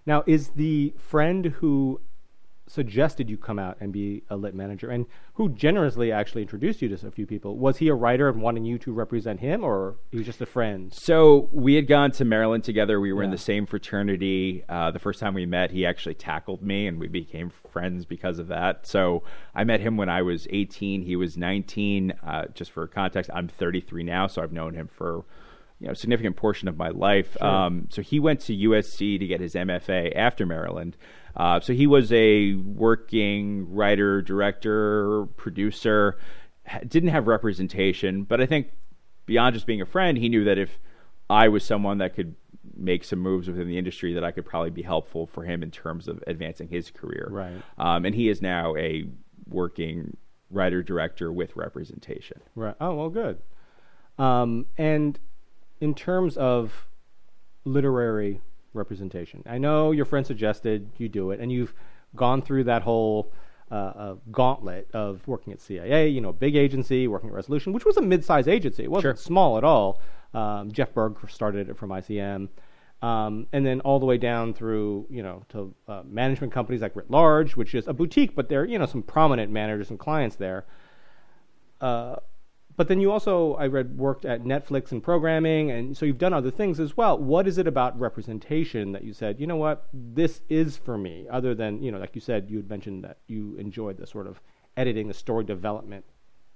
Now, 0.06 0.22
is 0.26 0.50
the 0.50 0.94
friend 0.96 1.46
who 1.46 2.00
suggested 2.68 3.30
you 3.30 3.36
come 3.36 3.58
out 3.58 3.76
and 3.80 3.92
be 3.92 4.22
a 4.28 4.36
lit 4.36 4.54
manager 4.54 4.90
and 4.90 5.06
who 5.34 5.48
generously 5.50 6.10
actually 6.10 6.42
introduced 6.42 6.82
you 6.82 6.88
to 6.94 7.06
a 7.06 7.10
few 7.10 7.26
people, 7.26 7.56
was 7.56 7.76
he 7.76 7.88
a 7.88 7.94
writer 7.94 8.28
and 8.28 8.40
wanting 8.40 8.64
you 8.64 8.78
to 8.78 8.92
represent 8.92 9.40
him 9.40 9.62
or 9.62 9.96
he 10.10 10.16
was 10.18 10.26
just 10.26 10.40
a 10.40 10.46
friend? 10.46 10.92
So 10.92 11.48
we 11.52 11.74
had 11.74 11.86
gone 11.86 12.10
to 12.12 12.24
Maryland 12.24 12.64
together. 12.64 13.00
We 13.00 13.12
were 13.12 13.22
in 13.22 13.30
the 13.30 13.38
same 13.38 13.66
fraternity. 13.66 14.64
Uh, 14.68 14.90
the 14.90 14.98
first 14.98 15.20
time 15.20 15.34
we 15.34 15.46
met, 15.46 15.70
he 15.70 15.86
actually 15.86 16.14
tackled 16.14 16.62
me, 16.62 16.86
and 16.86 16.98
we 16.98 17.08
became 17.08 17.50
friends 17.70 18.04
because 18.04 18.38
of 18.38 18.48
that. 18.48 18.86
So 18.86 19.22
I 19.54 19.64
met 19.64 19.80
him 19.80 19.96
when 19.96 20.08
I 20.08 20.22
was 20.22 20.46
18. 20.50 21.02
He 21.02 21.16
was 21.16 21.36
19. 21.36 22.14
Uh, 22.26 22.46
just 22.54 22.70
for 22.70 22.86
context, 22.86 23.30
I'm 23.32 23.48
33 23.48 24.02
now, 24.02 24.26
so 24.26 24.42
I've 24.42 24.52
known 24.52 24.74
him 24.74 24.88
for 24.88 25.24
you 25.80 25.86
know 25.86 25.92
a 25.92 25.96
significant 25.96 26.36
portion 26.36 26.68
of 26.68 26.76
my 26.76 26.88
life. 26.88 27.40
Um, 27.42 27.88
so 27.90 28.02
he 28.02 28.18
went 28.18 28.40
to 28.42 28.56
USC 28.56 29.18
to 29.18 29.26
get 29.26 29.40
his 29.40 29.54
MFA 29.54 30.14
after 30.16 30.46
Maryland. 30.46 30.96
Uh, 31.36 31.60
so 31.60 31.74
he 31.74 31.86
was 31.86 32.10
a 32.12 32.54
working 32.54 33.72
writer, 33.74 34.22
director, 34.22 35.26
producer. 35.36 36.16
Didn't 36.86 37.10
have 37.10 37.26
representation, 37.26 38.24
but 38.24 38.40
I 38.40 38.46
think 38.46 38.68
beyond 39.26 39.54
just 39.54 39.66
being 39.66 39.82
a 39.82 39.86
friend, 39.86 40.16
he 40.16 40.28
knew 40.28 40.44
that 40.44 40.58
if 40.58 40.78
I 41.28 41.48
was 41.48 41.64
someone 41.64 41.98
that 41.98 42.14
could 42.14 42.34
make 42.74 43.04
some 43.04 43.18
moves 43.18 43.48
within 43.48 43.68
the 43.68 43.78
industry, 43.78 44.14
that 44.14 44.24
I 44.24 44.30
could 44.30 44.46
probably 44.46 44.70
be 44.70 44.82
helpful 44.82 45.26
for 45.26 45.44
him 45.44 45.62
in 45.62 45.70
terms 45.70 46.08
of 46.08 46.22
advancing 46.26 46.68
his 46.68 46.90
career. 46.90 47.28
Right. 47.30 47.62
Um, 47.78 48.04
and 48.04 48.14
he 48.14 48.28
is 48.28 48.40
now 48.40 48.74
a 48.76 49.04
working 49.48 50.16
writer 50.50 50.82
director 50.82 51.32
with 51.32 51.56
representation. 51.56 52.40
Right. 52.54 52.74
Oh, 52.80 52.94
well, 52.94 53.10
good. 53.10 53.38
Um, 54.18 54.66
and 54.78 55.18
in 55.80 55.94
terms 55.94 56.36
of 56.36 56.86
literary 57.64 58.40
representation? 58.74 59.42
I 59.46 59.58
know 59.58 59.92
your 59.92 60.04
friend 60.04 60.26
suggested 60.26 60.90
you 60.98 61.08
do 61.08 61.30
it, 61.30 61.40
and 61.40 61.50
you've 61.52 61.74
gone 62.14 62.42
through 62.42 62.64
that 62.64 62.82
whole 62.82 63.32
uh, 63.70 63.74
uh, 63.74 64.14
gauntlet 64.30 64.88
of 64.92 65.26
working 65.26 65.52
at 65.52 65.58
CAA, 65.58 66.12
you 66.12 66.20
know, 66.20 66.32
big 66.32 66.54
agency, 66.54 67.08
working 67.08 67.28
at 67.28 67.34
Resolution, 67.34 67.72
which 67.72 67.84
was 67.84 67.96
a 67.96 68.02
mid-sized 68.02 68.48
agency. 68.48 68.84
It 68.84 68.90
wasn't 68.90 69.16
Sure. 69.18 69.24
small 69.24 69.58
at 69.58 69.64
all. 69.64 70.00
Um, 70.34 70.70
Jeff 70.70 70.94
Berg 70.94 71.16
started 71.28 71.68
it 71.68 71.76
from 71.76 71.90
ICM. 71.90 72.48
Um, 73.02 73.46
and 73.52 73.66
then 73.66 73.80
all 73.80 73.98
the 73.98 74.06
way 74.06 74.16
down 74.18 74.54
through, 74.54 75.06
you 75.10 75.22
know, 75.22 75.42
to 75.50 75.74
uh, 75.86 76.02
management 76.04 76.52
companies 76.52 76.80
like 76.80 76.96
Writ 76.96 77.10
Large, 77.10 77.54
which 77.56 77.74
is 77.74 77.86
a 77.88 77.92
boutique, 77.92 78.34
but 78.34 78.48
there 78.48 78.62
are, 78.62 78.64
you 78.64 78.78
know, 78.78 78.86
some 78.86 79.02
prominent 79.02 79.52
managers 79.52 79.90
and 79.90 79.98
clients 79.98 80.36
there. 80.36 80.64
Uh, 81.80 82.16
but 82.76 82.88
then 82.88 83.00
you 83.00 83.10
also, 83.10 83.54
I 83.54 83.66
read, 83.66 83.96
worked 83.96 84.24
at 84.24 84.44
Netflix 84.44 84.92
and 84.92 85.02
programming, 85.02 85.70
and 85.70 85.96
so 85.96 86.04
you've 86.04 86.18
done 86.18 86.34
other 86.34 86.50
things 86.50 86.78
as 86.78 86.96
well. 86.96 87.18
What 87.18 87.48
is 87.48 87.58
it 87.58 87.66
about 87.66 87.98
representation 87.98 88.92
that 88.92 89.04
you 89.04 89.12
said, 89.12 89.40
you 89.40 89.46
know 89.46 89.56
what, 89.56 89.88
this 89.92 90.42
is 90.48 90.76
for 90.76 90.98
me? 90.98 91.26
Other 91.30 91.54
than, 91.54 91.82
you 91.82 91.90
know, 91.90 91.98
like 91.98 92.14
you 92.14 92.20
said, 92.20 92.50
you 92.50 92.58
had 92.58 92.68
mentioned 92.68 93.04
that 93.04 93.18
you 93.26 93.56
enjoyed 93.56 93.96
the 93.96 94.06
sort 94.06 94.26
of 94.26 94.40
editing, 94.76 95.08
the 95.08 95.14
story 95.14 95.44
development 95.44 96.04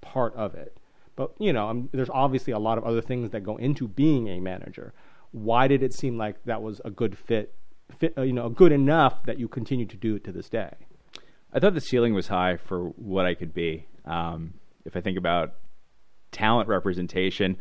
part 0.01 0.35
of 0.35 0.53
it. 0.53 0.77
But 1.15 1.33
you 1.39 1.53
know, 1.53 1.89
there's 1.91 2.09
obviously 2.09 2.53
a 2.53 2.59
lot 2.59 2.77
of 2.77 2.83
other 2.83 3.01
things 3.01 3.31
that 3.31 3.41
go 3.41 3.57
into 3.57 3.87
being 3.87 4.27
a 4.27 4.39
manager. 4.39 4.93
Why 5.31 5.67
did 5.67 5.83
it 5.83 5.93
seem 5.93 6.17
like 6.17 6.43
that 6.45 6.61
was 6.61 6.81
a 6.85 6.91
good 6.91 7.17
fit, 7.17 7.55
fit 7.97 8.13
uh, 8.17 8.21
you 8.21 8.33
know, 8.33 8.49
good 8.49 8.71
enough 8.71 9.23
that 9.25 9.39
you 9.39 9.47
continue 9.47 9.85
to 9.85 9.97
do 9.97 10.15
it 10.15 10.23
to 10.25 10.31
this 10.31 10.49
day? 10.49 10.73
I 11.53 11.59
thought 11.59 11.73
the 11.73 11.81
ceiling 11.81 12.13
was 12.13 12.27
high 12.27 12.57
for 12.57 12.89
what 12.89 13.25
I 13.25 13.33
could 13.33 13.53
be. 13.53 13.87
Um, 14.05 14.53
if 14.85 14.95
I 14.95 15.01
think 15.01 15.17
about 15.17 15.53
talent 16.31 16.67
representation, 16.67 17.57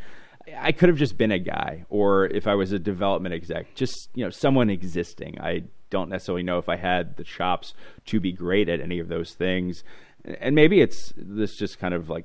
I 0.59 0.73
could 0.73 0.89
have 0.89 0.99
just 0.99 1.19
been 1.19 1.33
a 1.33 1.39
guy, 1.39 1.85
or 1.89 2.27
if 2.27 2.47
I 2.47 2.55
was 2.55 2.73
a 2.73 2.79
development 2.79 3.35
exec, 3.35 3.75
just 3.75 4.09
you 4.15 4.25
know 4.25 4.31
someone 4.31 4.71
existing. 4.71 5.41
I 5.41 5.65
don't 5.91 6.09
necessarily 6.09 6.43
know 6.43 6.59
if 6.59 6.69
I 6.69 6.77
had 6.77 7.17
the 7.17 7.25
chops 7.25 7.75
to 8.07 8.21
be 8.21 8.33
great 8.33 8.69
at 8.69 8.81
any 8.81 8.99
of 8.99 9.09
those 9.09 9.35
things, 9.35 9.85
and 10.25 10.55
maybe 10.55 10.81
it's 10.81 11.13
this 11.17 11.57
just 11.57 11.79
kind 11.79 11.95
of 11.95 12.09
like 12.09 12.25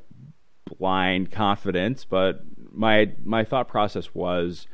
blind 0.77 1.31
confidence. 1.31 2.05
But 2.05 2.41
my 2.71 3.11
my 3.23 3.43
thought 3.43 3.67
process 3.67 4.13
was, 4.13 4.67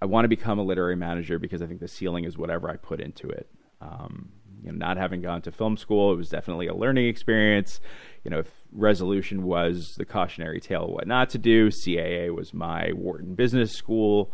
I 0.00 0.06
want 0.06 0.24
to 0.24 0.28
become 0.28 0.58
a 0.58 0.64
literary 0.64 0.96
manager 0.96 1.38
because 1.38 1.62
I 1.62 1.66
think 1.66 1.80
the 1.80 1.88
ceiling 1.88 2.24
is 2.24 2.36
whatever 2.36 2.70
I 2.70 2.76
put 2.76 3.00
into 3.00 3.28
it. 3.28 3.48
Um, 3.80 4.30
you 4.62 4.70
know, 4.70 4.78
not 4.78 4.96
having 4.96 5.22
gone 5.22 5.42
to 5.42 5.50
film 5.50 5.76
school, 5.76 6.12
it 6.12 6.16
was 6.16 6.28
definitely 6.28 6.68
a 6.68 6.74
learning 6.74 7.08
experience. 7.08 7.80
You 8.24 8.30
know, 8.30 8.38
if 8.38 8.50
resolution 8.72 9.42
was 9.42 9.94
the 9.96 10.04
cautionary 10.04 10.60
tale 10.60 10.84
of 10.84 10.90
what 10.90 11.06
not 11.06 11.30
to 11.30 11.38
do, 11.38 11.68
CAA 11.68 12.34
was 12.34 12.54
my 12.54 12.92
Wharton 12.92 13.34
Business 13.34 13.72
School 13.72 14.32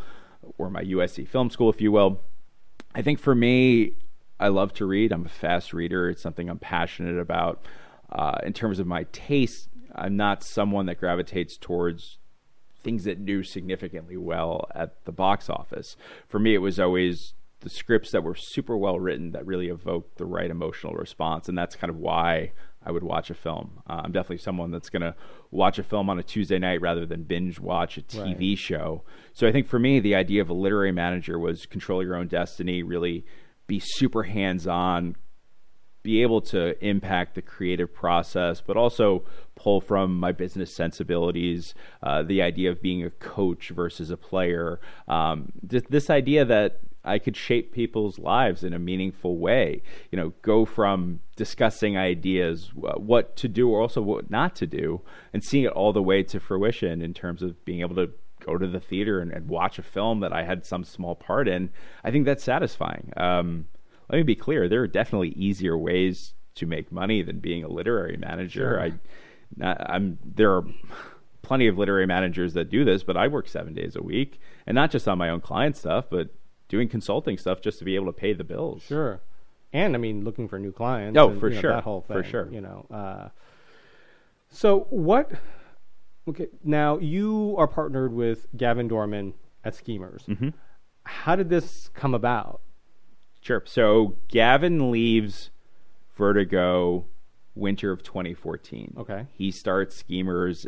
or 0.59 0.71
my 0.71 0.83
USC 0.83 1.27
Film 1.27 1.51
School, 1.51 1.71
if 1.71 1.81
you 1.81 1.91
will. 1.91 2.21
I 2.95 3.03
think 3.03 3.19
for 3.19 3.35
me, 3.35 3.95
I 4.41 4.49
love 4.49 4.73
to 4.75 4.87
read. 4.87 5.13
I'm 5.13 5.27
a 5.27 5.31
fast 5.31 5.73
reader. 5.73 6.09
It's 6.09 6.23
something 6.23 6.49
I'm 6.49 6.59
passionate 6.59 7.19
about. 7.19 7.63
Uh, 8.11 8.39
in 8.45 8.53
terms 8.53 8.79
of 8.79 8.87
my 8.87 9.05
taste, 9.13 9.69
I'm 9.95 10.17
not 10.17 10.45
someone 10.45 10.87
that 10.87 11.01
gravitates 11.01 11.57
towards 11.57 12.19
things 12.83 13.05
that 13.05 13.27
do 13.27 13.43
significantly 13.43 14.17
well 14.17 14.69
at 14.75 15.05
the 15.05 15.13
box 15.13 15.51
office. 15.51 15.97
For 16.29 16.39
me, 16.39 16.55
it 16.55 16.59
was 16.59 16.79
always 16.79 17.35
the 17.61 17.71
scripts 17.71 18.13
that 18.13 18.23
were 18.23 18.37
super 18.37 18.77
well 18.77 19.01
written 19.01 19.33
that 19.33 19.45
really 19.45 19.69
evoked 19.69 20.17
the 20.17 20.25
right 20.25 20.51
emotional 20.51 20.95
response, 20.95 21.49
and 21.49 21.59
that's 21.59 21.75
kind 21.75 21.91
of 21.91 21.97
why 21.97 22.53
I 22.85 22.91
would 22.93 23.03
watch 23.03 23.29
a 23.31 23.35
film. 23.35 23.83
Uh, 23.89 24.03
I'm 24.05 24.13
definitely 24.13 24.39
someone 24.39 24.71
that's 24.71 24.89
going 24.89 25.03
to 25.03 25.15
watch 25.51 25.79
a 25.79 25.83
film 25.83 26.09
on 26.09 26.19
a 26.19 26.23
Tuesday 26.23 26.59
night 26.59 26.81
rather 26.81 27.05
than 27.07 27.25
binge 27.25 27.59
watch 27.59 27.99
a 27.99 28.03
TV 28.03 28.51
Right. 28.51 28.59
show. 28.59 29.03
So 29.33 29.47
I 29.47 29.53
think 29.53 29.67
for 29.67 29.79
me, 29.79 30.01
the 30.01 30.15
idea 30.15 30.41
of 30.43 30.49
a 30.49 30.55
literary 30.55 30.93
manager 30.93 31.39
was 31.39 31.67
control 31.67 32.03
your 32.03 32.15
own 32.15 32.29
destiny, 32.29 32.83
really 32.83 33.25
be 33.67 33.81
super 33.83 34.23
hands 34.23 34.67
on, 34.67 35.17
be 36.05 36.23
able 36.23 36.41
to 36.41 36.83
impact 36.83 37.35
the 37.35 37.43
creative 37.43 37.93
process, 37.93 38.63
but 38.65 38.77
also 38.77 39.25
pull 39.57 39.81
from 39.81 40.19
my 40.19 40.31
business 40.33 40.75
sensibilities. 40.75 41.75
Uh, 42.03 42.23
the 42.23 42.41
idea 42.41 42.71
of 42.71 42.81
being 42.81 43.05
a 43.05 43.11
coach 43.11 43.71
versus 43.71 44.11
a 44.11 44.17
player. 44.17 44.81
Um, 45.09 45.53
th- 45.69 45.85
this 45.91 46.09
idea 46.09 46.45
that 46.45 46.79
I 47.05 47.19
could 47.19 47.37
shape 47.37 47.73
people's 47.73 48.19
lives 48.19 48.65
in 48.65 48.73
a 48.73 48.79
meaningful 48.79 49.39
way. 49.39 49.83
You 50.11 50.19
know, 50.19 50.33
go 50.43 50.65
from 50.65 51.21
discussing 51.37 51.97
ideas, 51.97 52.71
what 52.75 53.37
to 53.37 53.49
do, 53.49 53.71
or 53.71 53.81
also 53.81 54.03
what 54.03 54.31
not 54.31 54.55
to 54.57 54.67
do, 54.67 55.01
and 55.33 55.43
seeing 55.43 55.65
it 55.65 55.73
all 55.73 55.93
the 55.93 56.03
way 56.03 56.23
to 56.25 56.41
fruition 56.41 57.01
in 57.01 57.15
terms 57.15 57.43
of 57.43 57.65
being 57.65 57.81
able 57.81 57.97
to 57.97 58.11
go 58.45 58.59
to 58.59 58.67
the 58.67 58.81
theater 58.81 59.21
and, 59.21 59.33
and 59.33 59.49
watch 59.49 59.79
a 59.79 59.83
film 59.83 60.21
that 60.21 60.33
I 60.33 60.45
had 60.45 60.67
some 60.67 60.85
small 60.85 61.15
part 61.15 61.49
in. 61.49 61.71
I 62.05 62.11
think 62.11 62.25
that's 62.25 62.45
satisfying. 62.45 63.13
Um, 63.17 63.67
let 64.11 64.19
me 64.19 64.23
be 64.23 64.37
clear: 64.37 64.69
there 64.69 64.83
are 64.83 64.89
definitely 64.89 65.31
easier 65.31 65.77
ways 65.77 66.35
to 66.57 66.67
make 66.67 66.91
money 66.91 67.23
than 67.23 67.39
being 67.39 67.63
a 67.63 67.69
literary 67.69 68.17
manager. 68.17 68.75
Sure. 68.75 68.83
I, 68.83 68.93
not, 69.57 69.91
I'm 69.91 70.19
there 70.25 70.53
are 70.55 70.65
plenty 71.43 71.69
of 71.69 71.79
literary 71.79 72.07
managers 72.07 72.55
that 72.55 72.69
do 72.69 72.85
this, 72.85 73.03
but 73.03 73.17
I 73.17 73.29
work 73.29 73.49
seven 73.49 73.73
days 73.75 73.97
a 73.97 74.03
week, 74.03 74.41
and 74.67 74.75
not 74.75 74.91
just 74.91 75.09
on 75.09 75.17
my 75.17 75.31
own 75.31 75.41
client 75.41 75.77
stuff, 75.77 76.07
but 76.11 76.29
doing 76.69 76.89
consulting 76.89 77.39
stuff 77.39 77.61
just 77.61 77.79
to 77.79 77.85
be 77.85 77.95
able 77.95 78.07
to 78.07 78.13
pay 78.13 78.33
the 78.33 78.45
bills. 78.45 78.83
Sure. 78.83 79.21
And 79.73 79.95
I 79.95 79.99
mean, 79.99 80.25
looking 80.25 80.49
for 80.49 80.59
new 80.59 80.73
clients. 80.73 81.19
Oh, 81.19 81.31
and, 81.31 81.41
for 81.41 81.49
you 81.49 81.57
know, 81.57 81.61
sure. 81.61 81.73
That 81.73 81.85
whole 81.85 82.01
thing. 82.03 82.17
For 82.17 82.23
sure. 82.25 82.49
You 82.51 82.61
know. 82.61 82.87
Uh, 82.91 83.29
so 84.51 84.87
what? 84.91 85.31
Okay, 86.29 86.49
now 86.63 86.99
you 86.99 87.55
are 87.59 87.67
partnered 87.67 88.13
with 88.13 88.47
Gavin 88.57 88.89
Dorman 88.89 89.35
at 89.65 89.75
Schemers. 89.75 90.25
Mhm. 90.29 90.53
How 91.05 91.37
did 91.37 91.49
this 91.49 91.89
come 91.95 92.15
about? 92.15 92.61
Sure. 93.41 93.63
So 93.67 94.17
Gavin 94.29 94.91
leaves 94.91 95.51
Vertigo 96.17 97.07
winter 97.55 97.93
of 97.93 98.03
2014. 98.03 98.95
Okay. 98.99 99.27
He 99.33 99.51
starts 99.51 99.97
Schemers 99.97 100.67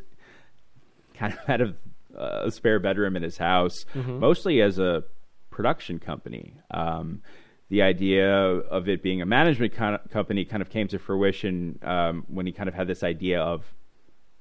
kind 1.14 1.32
of 1.34 1.38
out 1.48 1.60
of 1.60 1.76
uh, 2.16 2.42
a 2.44 2.50
spare 2.50 2.78
bedroom 2.78 3.16
in 3.16 3.22
his 3.22 3.38
house, 3.38 3.84
mostly 3.94 4.60
as 4.60 4.78
a 4.78 5.04
production 5.50 5.98
company. 5.98 6.54
Um, 6.70 7.22
the 7.68 7.82
idea 7.82 8.28
of 8.28 8.88
it 8.88 9.02
being 9.02 9.22
a 9.22 9.26
management 9.26 9.72
kind 9.72 9.94
of 9.94 10.10
company 10.10 10.44
kind 10.44 10.60
of 10.60 10.70
came 10.70 10.88
to 10.88 10.98
fruition 10.98 11.78
um, 11.82 12.24
when 12.28 12.46
he 12.46 12.52
kind 12.52 12.68
of 12.68 12.74
had 12.74 12.88
this 12.88 13.02
idea 13.02 13.40
of 13.40 13.72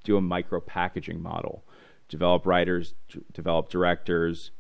do 0.04 0.18
a 0.18 0.22
micro 0.22 0.60
packaging 0.60 1.22
model, 1.22 1.64
develop 2.08 2.46
writers, 2.46 2.96
d- 3.08 3.22
develop 3.32 3.70
directors, 3.70 4.52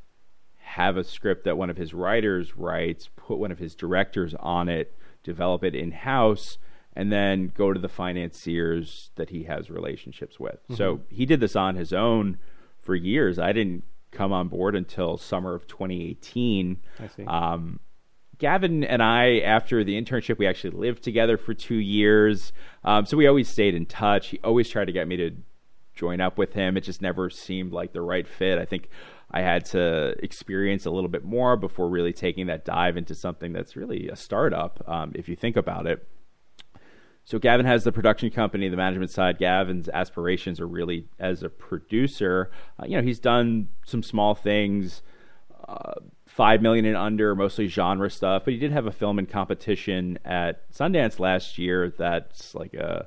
have 0.57 0.97
a 0.97 1.03
script 1.03 1.45
that 1.45 1.57
one 1.57 1.71
of 1.71 1.77
his 1.77 1.93
writers 1.95 2.55
writes, 2.55 3.09
put 3.15 3.39
one 3.39 3.51
of 3.51 3.57
his 3.57 3.73
directors 3.73 4.35
on 4.39 4.69
it, 4.69 4.95
develop 5.23 5.63
it 5.63 5.73
in 5.73 5.91
house, 5.91 6.59
and 6.93 7.11
then 7.11 7.51
go 7.57 7.73
to 7.73 7.79
the 7.79 7.89
financiers 7.89 9.09
that 9.15 9.29
he 9.29 9.43
has 9.45 9.71
relationships 9.71 10.39
with. 10.39 10.59
So 10.75 11.01
he 11.09 11.25
did 11.25 11.39
this 11.39 11.55
on 11.55 11.75
his 11.75 11.91
own 11.91 12.37
for 12.81 12.93
years. 12.93 13.39
I 13.39 13.51
didn't 13.51 13.83
come 14.11 14.33
on 14.33 14.47
board 14.47 14.75
until 14.75 15.17
summer 15.17 15.53
of 15.53 15.67
2018. 15.67 16.77
I 16.99 17.07
see. 17.07 17.25
Um, 17.25 17.79
Gavin 18.37 18.85
and 18.85 19.03
I, 19.03 19.39
after 19.39 19.83
the 19.83 20.01
internship, 20.01 20.37
we 20.37 20.47
actually 20.47 20.71
lived 20.71 21.03
together 21.03 21.37
for 21.37 21.53
two 21.53 21.75
years. 21.75 22.53
Um, 22.83 23.05
so 23.05 23.17
we 23.17 23.27
always 23.27 23.49
stayed 23.49 23.75
in 23.75 23.85
touch. 23.85 24.29
He 24.29 24.39
always 24.43 24.69
tried 24.69 24.85
to 24.85 24.93
get 24.93 25.07
me 25.07 25.17
to 25.17 25.31
join 25.93 26.21
up 26.21 26.37
with 26.37 26.53
him. 26.53 26.77
It 26.77 26.81
just 26.81 27.01
never 27.01 27.29
seemed 27.29 27.73
like 27.73 27.91
the 27.91 28.01
right 28.01 28.25
fit. 28.25 28.57
I 28.57 28.63
think 28.63 28.89
I 29.29 29.41
had 29.41 29.65
to 29.65 30.15
experience 30.23 30.85
a 30.85 30.91
little 30.91 31.09
bit 31.09 31.25
more 31.25 31.57
before 31.57 31.89
really 31.89 32.13
taking 32.13 32.47
that 32.47 32.63
dive 32.63 32.95
into 32.95 33.13
something 33.13 33.51
that's 33.51 33.75
really 33.75 34.07
a 34.07 34.15
startup, 34.15 34.81
um, 34.87 35.11
if 35.15 35.27
you 35.27 35.35
think 35.35 35.57
about 35.57 35.85
it. 35.85 36.07
So 37.29 37.37
Gavin 37.37 37.67
has 37.67 37.83
the 37.83 37.91
production 37.91 38.31
company, 38.31 38.69
the 38.69 38.75
management 38.75 39.11
side. 39.11 39.37
Gavin's 39.37 39.87
aspirations 39.87 40.59
are 40.59 40.65
really 40.65 41.05
as 41.19 41.43
a 41.43 41.49
producer. 41.49 42.49
Uh, 42.79 42.87
you 42.87 42.97
know, 42.97 43.03
he's 43.03 43.19
done 43.19 43.69
some 43.85 44.01
small 44.01 44.33
things, 44.33 45.03
uh, 45.67 45.93
five 46.25 46.63
million 46.63 46.85
and 46.85 46.97
under, 46.97 47.35
mostly 47.35 47.67
genre 47.67 48.09
stuff. 48.09 48.45
But 48.45 48.55
he 48.55 48.59
did 48.59 48.71
have 48.71 48.87
a 48.87 48.91
film 48.91 49.19
in 49.19 49.27
competition 49.27 50.17
at 50.25 50.67
Sundance 50.73 51.19
last 51.19 51.59
year. 51.59 51.93
That's 51.95 52.55
like 52.55 52.73
a 52.73 53.05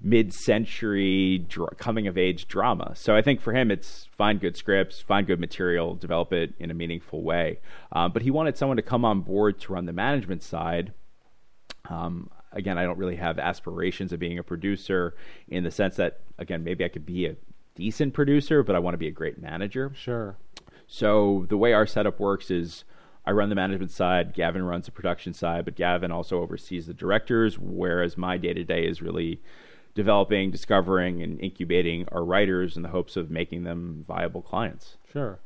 mid-century 0.00 1.44
dr- 1.46 1.76
coming-of-age 1.76 2.48
drama. 2.48 2.92
So 2.96 3.14
I 3.14 3.20
think 3.20 3.42
for 3.42 3.52
him, 3.52 3.70
it's 3.70 4.08
find 4.16 4.40
good 4.40 4.56
scripts, 4.56 5.02
find 5.02 5.26
good 5.26 5.38
material, 5.38 5.94
develop 5.96 6.32
it 6.32 6.54
in 6.58 6.70
a 6.70 6.74
meaningful 6.74 7.22
way. 7.22 7.58
Um, 7.92 8.10
but 8.10 8.22
he 8.22 8.30
wanted 8.30 8.56
someone 8.56 8.78
to 8.78 8.82
come 8.82 9.04
on 9.04 9.20
board 9.20 9.60
to 9.60 9.74
run 9.74 9.84
the 9.84 9.92
management 9.92 10.42
side. 10.42 10.94
Um, 11.90 12.30
again, 12.54 12.78
I 12.78 12.84
don't 12.84 12.98
really 12.98 13.16
have 13.16 13.38
aspirations 13.38 14.12
of 14.12 14.20
being 14.20 14.38
a 14.38 14.42
producer 14.42 15.14
in 15.48 15.64
the 15.64 15.70
sense 15.70 15.96
that, 15.96 16.20
again, 16.38 16.64
maybe 16.64 16.84
I 16.84 16.88
could 16.88 17.04
be 17.04 17.26
a 17.26 17.36
decent 17.74 18.14
producer, 18.14 18.62
but 18.62 18.74
I 18.74 18.78
want 18.78 18.94
to 18.94 18.98
be 18.98 19.08
a 19.08 19.12
great 19.12 19.40
manager. 19.40 19.92
Sure. 19.94 20.36
So 20.86 21.46
the 21.48 21.56
way 21.56 21.72
our 21.72 21.86
setup 21.86 22.20
works 22.20 22.50
is 22.50 22.84
I 23.26 23.32
run 23.32 23.48
the 23.48 23.54
management 23.54 23.90
side, 23.90 24.34
Gavin 24.34 24.62
runs 24.62 24.86
the 24.86 24.92
production 24.92 25.32
side, 25.32 25.64
but 25.64 25.76
Gavin 25.76 26.10
also 26.10 26.40
oversees 26.40 26.86
the 26.86 26.94
directors, 26.94 27.58
whereas 27.58 28.16
my 28.16 28.36
day 28.36 28.52
to 28.52 28.64
day 28.64 28.86
is 28.86 29.00
really 29.00 29.40
developing, 29.94 30.50
discovering, 30.50 31.22
and 31.22 31.40
incubating 31.40 32.06
our 32.12 32.24
writers 32.24 32.76
in 32.76 32.82
the 32.82 32.90
hopes 32.90 33.16
of 33.16 33.30
making 33.30 33.64
them 33.64 34.04
viable 34.06 34.42
clients. 34.42 34.96
Sure. 35.10 35.40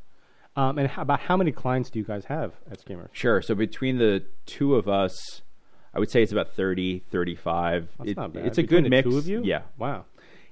Um, 0.56 0.76
and 0.78 0.88
how, 0.88 1.02
about 1.02 1.20
how 1.20 1.36
many 1.36 1.52
clients 1.52 1.88
do 1.88 2.00
you 2.00 2.04
guys 2.04 2.24
have 2.24 2.52
at 2.68 2.80
Schemers? 2.80 3.10
Sure. 3.12 3.40
So 3.40 3.54
between 3.54 3.98
the 3.98 4.24
two 4.44 4.74
of 4.74 4.88
us, 4.88 5.42
I 5.94 5.98
would 5.98 6.10
say 6.10 6.22
it's 6.22 6.32
about 6.32 6.52
30, 6.54 7.00
35. 7.10 7.88
That's 7.98 8.10
It- 8.10 8.16
not 8.16 8.32
bad. 8.32 8.46
It's 8.46 8.58
a 8.58 8.62
Between 8.62 8.82
good 8.84 8.90
mix. 8.90 9.08
Two 9.08 9.18
of 9.18 9.26
you? 9.26 9.42
Yeah. 9.44 9.62
Wow. 9.78 10.04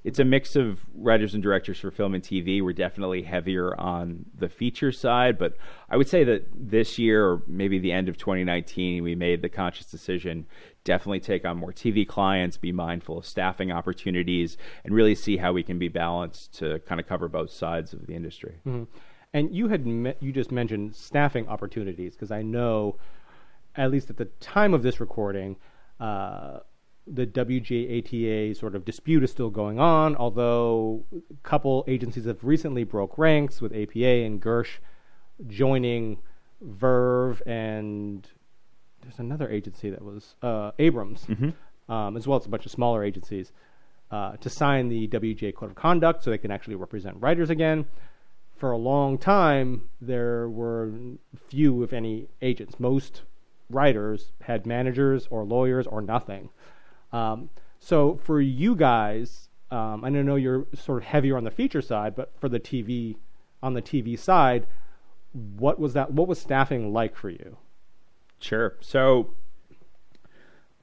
It's 0.04 0.20
a 0.20 0.24
mix 0.24 0.54
of 0.54 0.82
writers 0.94 1.34
and 1.34 1.42
directors 1.42 1.80
for 1.80 1.90
film 1.90 2.14
and 2.14 2.22
TV. 2.22 2.62
We're 2.62 2.72
definitely 2.72 3.22
heavier 3.22 3.74
on 3.78 4.26
the 4.38 4.48
feature 4.48 4.92
side, 4.92 5.36
but 5.36 5.56
I 5.90 5.96
would 5.96 6.08
say 6.08 6.22
that 6.22 6.46
this 6.54 6.96
year, 6.96 7.26
or 7.26 7.42
maybe 7.48 7.80
the 7.80 7.90
end 7.90 8.08
of 8.08 8.16
2019, 8.16 9.02
we 9.02 9.16
made 9.16 9.42
the 9.42 9.48
conscious 9.48 9.86
decision 9.86 10.46
definitely 10.84 11.18
take 11.18 11.44
on 11.44 11.56
more 11.56 11.72
TV 11.72 12.06
clients, 12.06 12.56
be 12.56 12.70
mindful 12.70 13.18
of 13.18 13.26
staffing 13.26 13.72
opportunities, 13.72 14.56
and 14.84 14.94
really 14.94 15.16
see 15.16 15.38
how 15.38 15.52
we 15.52 15.64
can 15.64 15.76
be 15.76 15.88
balanced 15.88 16.56
to 16.58 16.78
kind 16.80 17.00
of 17.00 17.08
cover 17.08 17.26
both 17.26 17.50
sides 17.50 17.92
of 17.92 18.06
the 18.06 18.14
industry. 18.14 18.60
Mm-hmm. 18.64 18.84
And 19.34 19.52
you 19.52 19.66
had 19.66 19.84
me- 19.88 20.14
you 20.20 20.30
just 20.30 20.52
mentioned 20.52 20.94
staffing 20.94 21.48
opportunities 21.48 22.14
because 22.14 22.30
I 22.30 22.42
know, 22.42 22.96
at 23.76 23.90
least 23.90 24.10
at 24.10 24.16
the 24.16 24.26
time 24.40 24.74
of 24.74 24.82
this 24.82 25.00
recording, 25.00 25.56
uh, 26.00 26.60
the 27.06 27.26
WGA-ATA 27.26 28.54
sort 28.58 28.74
of 28.74 28.84
dispute 28.84 29.22
is 29.22 29.30
still 29.30 29.50
going 29.50 29.78
on. 29.78 30.16
Although 30.16 31.04
a 31.14 31.48
couple 31.48 31.84
agencies 31.86 32.24
have 32.24 32.42
recently 32.42 32.84
broke 32.84 33.16
ranks 33.18 33.60
with 33.60 33.72
APA 33.72 34.24
and 34.24 34.42
Gersh 34.42 34.78
joining 35.46 36.18
Verve 36.60 37.42
and 37.46 38.26
there's 39.02 39.18
another 39.18 39.48
agency 39.48 39.90
that 39.90 40.02
was 40.02 40.34
uh, 40.42 40.72
Abrams, 40.78 41.26
um, 41.88 42.16
as 42.16 42.26
well 42.26 42.38
as 42.38 42.46
a 42.46 42.48
bunch 42.48 42.66
of 42.66 42.72
smaller 42.72 43.04
agencies, 43.04 43.52
uh, 44.10 44.36
to 44.38 44.50
sign 44.50 44.88
the 44.88 45.06
WGA 45.08 45.54
Code 45.54 45.70
of 45.70 45.76
Conduct 45.76 46.24
so 46.24 46.30
they 46.30 46.38
can 46.38 46.50
actually 46.50 46.74
represent 46.74 47.16
writers 47.20 47.50
again. 47.50 47.86
For 48.56 48.72
a 48.72 48.76
long 48.76 49.18
time, 49.18 49.82
there 50.00 50.48
were 50.48 50.90
few, 51.48 51.82
if 51.82 51.92
any, 51.92 52.28
agents. 52.42 52.80
Most 52.80 53.22
writers 53.70 54.32
had 54.42 54.66
managers 54.66 55.26
or 55.30 55.44
lawyers 55.44 55.86
or 55.86 56.00
nothing. 56.00 56.50
Um, 57.12 57.50
so 57.78 58.16
for 58.16 58.40
you 58.40 58.74
guys, 58.74 59.48
um, 59.70 60.04
I 60.04 60.10
know 60.10 60.36
you're 60.36 60.66
sort 60.74 60.98
of 60.98 61.04
heavier 61.04 61.36
on 61.36 61.44
the 61.44 61.50
feature 61.50 61.82
side, 61.82 62.14
but 62.14 62.32
for 62.38 62.48
the 62.48 62.60
TV, 62.60 63.16
on 63.62 63.74
the 63.74 63.82
TV 63.82 64.18
side, 64.18 64.66
what 65.32 65.78
was 65.78 65.92
that? 65.94 66.12
What 66.12 66.28
was 66.28 66.40
staffing 66.40 66.92
like 66.92 67.16
for 67.16 67.28
you? 67.28 67.58
Sure. 68.38 68.76
So 68.80 69.30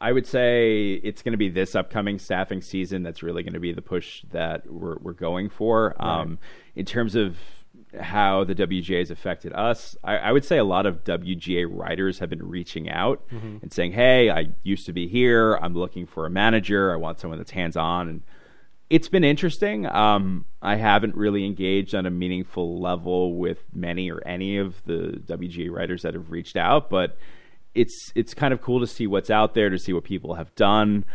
I 0.02 0.12
would 0.12 0.28
say 0.28 0.94
it's 1.04 1.22
going 1.22 1.32
to 1.32 1.38
be 1.38 1.50
this 1.50 1.75
upcoming 1.75 2.20
staffing 2.20 2.62
season 2.62 3.04
that's 3.04 3.24
really 3.24 3.42
going 3.42 3.54
to 3.54 3.60
be 3.60 3.72
the 3.72 3.82
push 3.82 4.24
that 4.32 4.70
we're 4.70 4.98
we're 4.98 5.13
going 5.13 5.50
for. 5.50 5.96
Um, 5.98 6.40
in 6.75 6.86
terms 6.86 7.16
of 7.16 7.38
how 8.00 8.44
the 8.44 8.56
WGA 8.56 9.00
has 9.00 9.12
affected 9.12 9.54
us, 9.54 9.96
I, 10.04 10.18
I 10.18 10.32
would 10.32 10.46
say 10.46 10.58
a 10.58 10.64
lot 10.64 10.86
of 10.86 11.04
WGA 11.04 11.68
writers 11.70 12.20
have 12.20 12.30
been 12.30 12.48
reaching 12.48 12.90
out 12.90 13.24
and 13.62 13.72
saying, 13.72 13.94
"Hey, 13.94 14.30
I 14.30 14.50
used 14.64 14.86
to 14.88 14.94
be 14.94 15.08
here. 15.08 15.56
I'm 15.62 15.74
looking 15.74 16.06
for 16.06 16.26
a 16.26 16.30
manager. 16.30 16.92
I 16.94 16.98
want 16.98 17.20
someone 17.20 17.40
that's 17.40 17.52
hands 17.52 17.78
on." 17.78 18.10
And 18.10 18.22
it's 18.90 19.10
been 19.10 19.24
interesting. 19.24 19.86
Um, 19.88 20.46
I 20.62 20.76
haven't 20.76 21.16
really 21.16 21.46
engaged 21.46 21.96
on 21.96 22.06
a 22.06 22.12
meaningful 22.12 22.80
level 22.80 23.36
with 23.36 23.64
many 23.74 24.12
or 24.12 24.22
any 24.26 24.58
of 24.58 24.84
the 24.86 25.22
WGA 25.26 25.72
writers 25.72 26.04
that 26.04 26.14
have 26.14 26.30
reached 26.32 26.56
out, 26.56 26.90
but 26.90 27.18
it's 27.75 28.12
it's 28.15 28.34
kind 28.34 28.53
of 28.53 28.62
cool 28.62 28.80
to 28.80 28.88
see 28.88 29.08
what's 29.08 29.30
out 29.30 29.53
there, 29.53 29.70
to 29.70 29.80
see 29.80 29.94
what 29.94 30.03
people 30.03 30.36
have 30.36 30.53
done. 30.56 31.06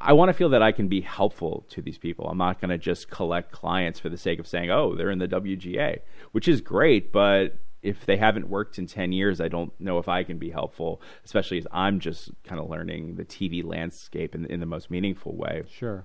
I 0.00 0.14
want 0.14 0.30
to 0.30 0.32
feel 0.32 0.48
that 0.48 0.62
I 0.62 0.72
can 0.72 0.88
be 0.88 1.00
helpful 1.00 1.64
to 1.70 1.80
these 1.80 1.98
people. 1.98 2.28
I'm 2.28 2.38
not 2.38 2.60
going 2.60 2.70
to 2.70 2.78
just 2.78 3.08
collect 3.08 3.52
clients 3.52 4.00
for 4.00 4.08
the 4.08 4.16
sake 4.16 4.38
of 4.38 4.46
saying, 4.46 4.70
"Oh, 4.70 4.94
they're 4.94 5.10
in 5.10 5.18
the 5.18 5.28
WGA," 5.28 5.98
which 6.32 6.48
is 6.48 6.60
great, 6.60 7.12
but 7.12 7.58
if 7.82 8.04
they 8.04 8.16
haven't 8.16 8.48
worked 8.48 8.78
in 8.78 8.86
10 8.86 9.12
years, 9.12 9.40
I 9.40 9.46
don't 9.46 9.72
know 9.80 9.98
if 9.98 10.08
I 10.08 10.24
can 10.24 10.38
be 10.38 10.50
helpful, 10.50 11.00
especially 11.24 11.58
as 11.58 11.68
I'm 11.70 12.00
just 12.00 12.30
kind 12.42 12.60
of 12.60 12.68
learning 12.68 13.14
the 13.14 13.24
TV 13.24 13.64
landscape 13.64 14.34
in, 14.34 14.44
in 14.46 14.58
the 14.58 14.66
most 14.66 14.90
meaningful 14.90 15.36
way. 15.36 15.62
Sure. 15.70 16.04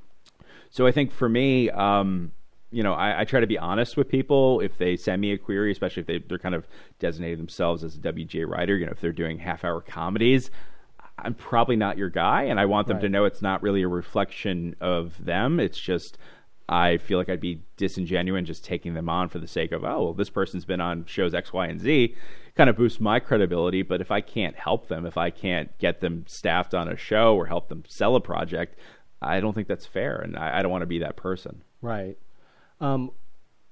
So 0.70 0.86
I 0.86 0.92
think 0.92 1.12
for 1.12 1.28
me, 1.28 1.72
um, 1.72 2.34
you 2.72 2.84
know, 2.84 2.94
I, 2.94 3.22
I 3.22 3.24
try 3.26 3.40
to 3.40 3.48
be 3.48 3.58
honest 3.58 3.98
with 3.98 4.10
people 4.10 4.62
if 4.62 4.78
they 4.78 4.96
send 4.96 5.22
me 5.22 5.34
a 5.34 5.38
query, 5.38 5.72
especially 5.72 6.02
if 6.02 6.08
they, 6.08 6.20
they're 6.20 6.40
kind 6.40 6.56
of 6.56 6.66
designating 7.00 7.38
themselves 7.38 7.84
as 7.84 7.96
a 7.96 8.00
WGA 8.00 8.48
writer. 8.48 8.78
You 8.78 8.86
know, 8.86 8.94
if 8.94 9.02
they're 9.02 9.12
doing 9.12 9.40
half-hour 9.40 9.82
comedies, 9.82 10.50
I'm 11.18 11.34
probably 11.34 11.76
not 11.76 11.98
your 11.98 12.10
guy, 12.10 12.44
and 12.44 12.60
I 12.60 12.66
want 12.66 12.88
them 12.88 13.00
to 13.02 13.10
know 13.10 13.26
it's 13.26 13.42
not 13.42 13.62
really 13.62 13.84
a 13.84 13.88
reflection 13.88 14.76
of 14.82 15.24
them. 15.24 15.60
It's 15.60 15.80
just 15.80 16.18
I 16.68 16.98
feel 16.98 17.18
like 17.18 17.28
I'd 17.28 17.42
be 17.42 17.64
disingenuous 17.76 18.48
just 18.48 18.64
taking 18.64 18.94
them 18.94 19.10
on 19.10 19.28
for 19.28 19.40
the 19.40 19.48
sake 19.48 19.74
of 19.74 19.84
oh, 19.84 20.04
well, 20.04 20.14
this 20.14 20.30
person's 20.30 20.66
been 20.66 20.82
on 20.82 21.06
shows 21.06 21.34
X, 21.34 21.52
Y, 21.52 21.68
and 21.68 21.80
Z, 21.80 22.16
kind 22.56 22.70
of 22.70 22.78
boosts 22.78 23.02
my 23.02 23.20
credibility. 23.20 23.82
But 23.82 24.02
if 24.02 24.10
I 24.10 24.22
can't 24.22 24.56
help 24.56 24.88
them, 24.88 25.06
if 25.06 25.18
I 25.18 25.30
can't 25.30 25.78
get 25.80 26.00
them 26.00 26.24
staffed 26.28 26.74
on 26.74 26.88
a 26.88 26.96
show 26.96 27.36
or 27.36 27.48
help 27.48 27.68
them 27.68 27.84
sell 27.88 28.16
a 28.16 28.22
project, 28.22 28.78
I 29.22 29.42
don't 29.42 29.54
think 29.54 29.68
that's 29.68 29.86
fair, 29.86 30.16
and 30.16 30.38
I, 30.38 30.60
I 30.60 30.62
don't 30.62 30.72
want 30.72 30.82
to 30.84 30.88
be 30.88 31.00
that 31.00 31.18
person. 31.18 31.62
Right. 31.82 32.18
Um, 32.82 33.12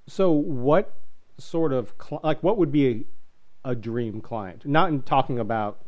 so 0.07 0.31
what 0.31 0.93
sort 1.37 1.73
of 1.73 1.93
like 2.23 2.41
what 2.43 2.57
would 2.57 2.71
be 2.71 3.05
a, 3.65 3.71
a 3.71 3.75
dream 3.75 4.21
client? 4.21 4.65
Not 4.65 4.89
in 4.89 5.01
talking 5.01 5.39
about 5.39 5.83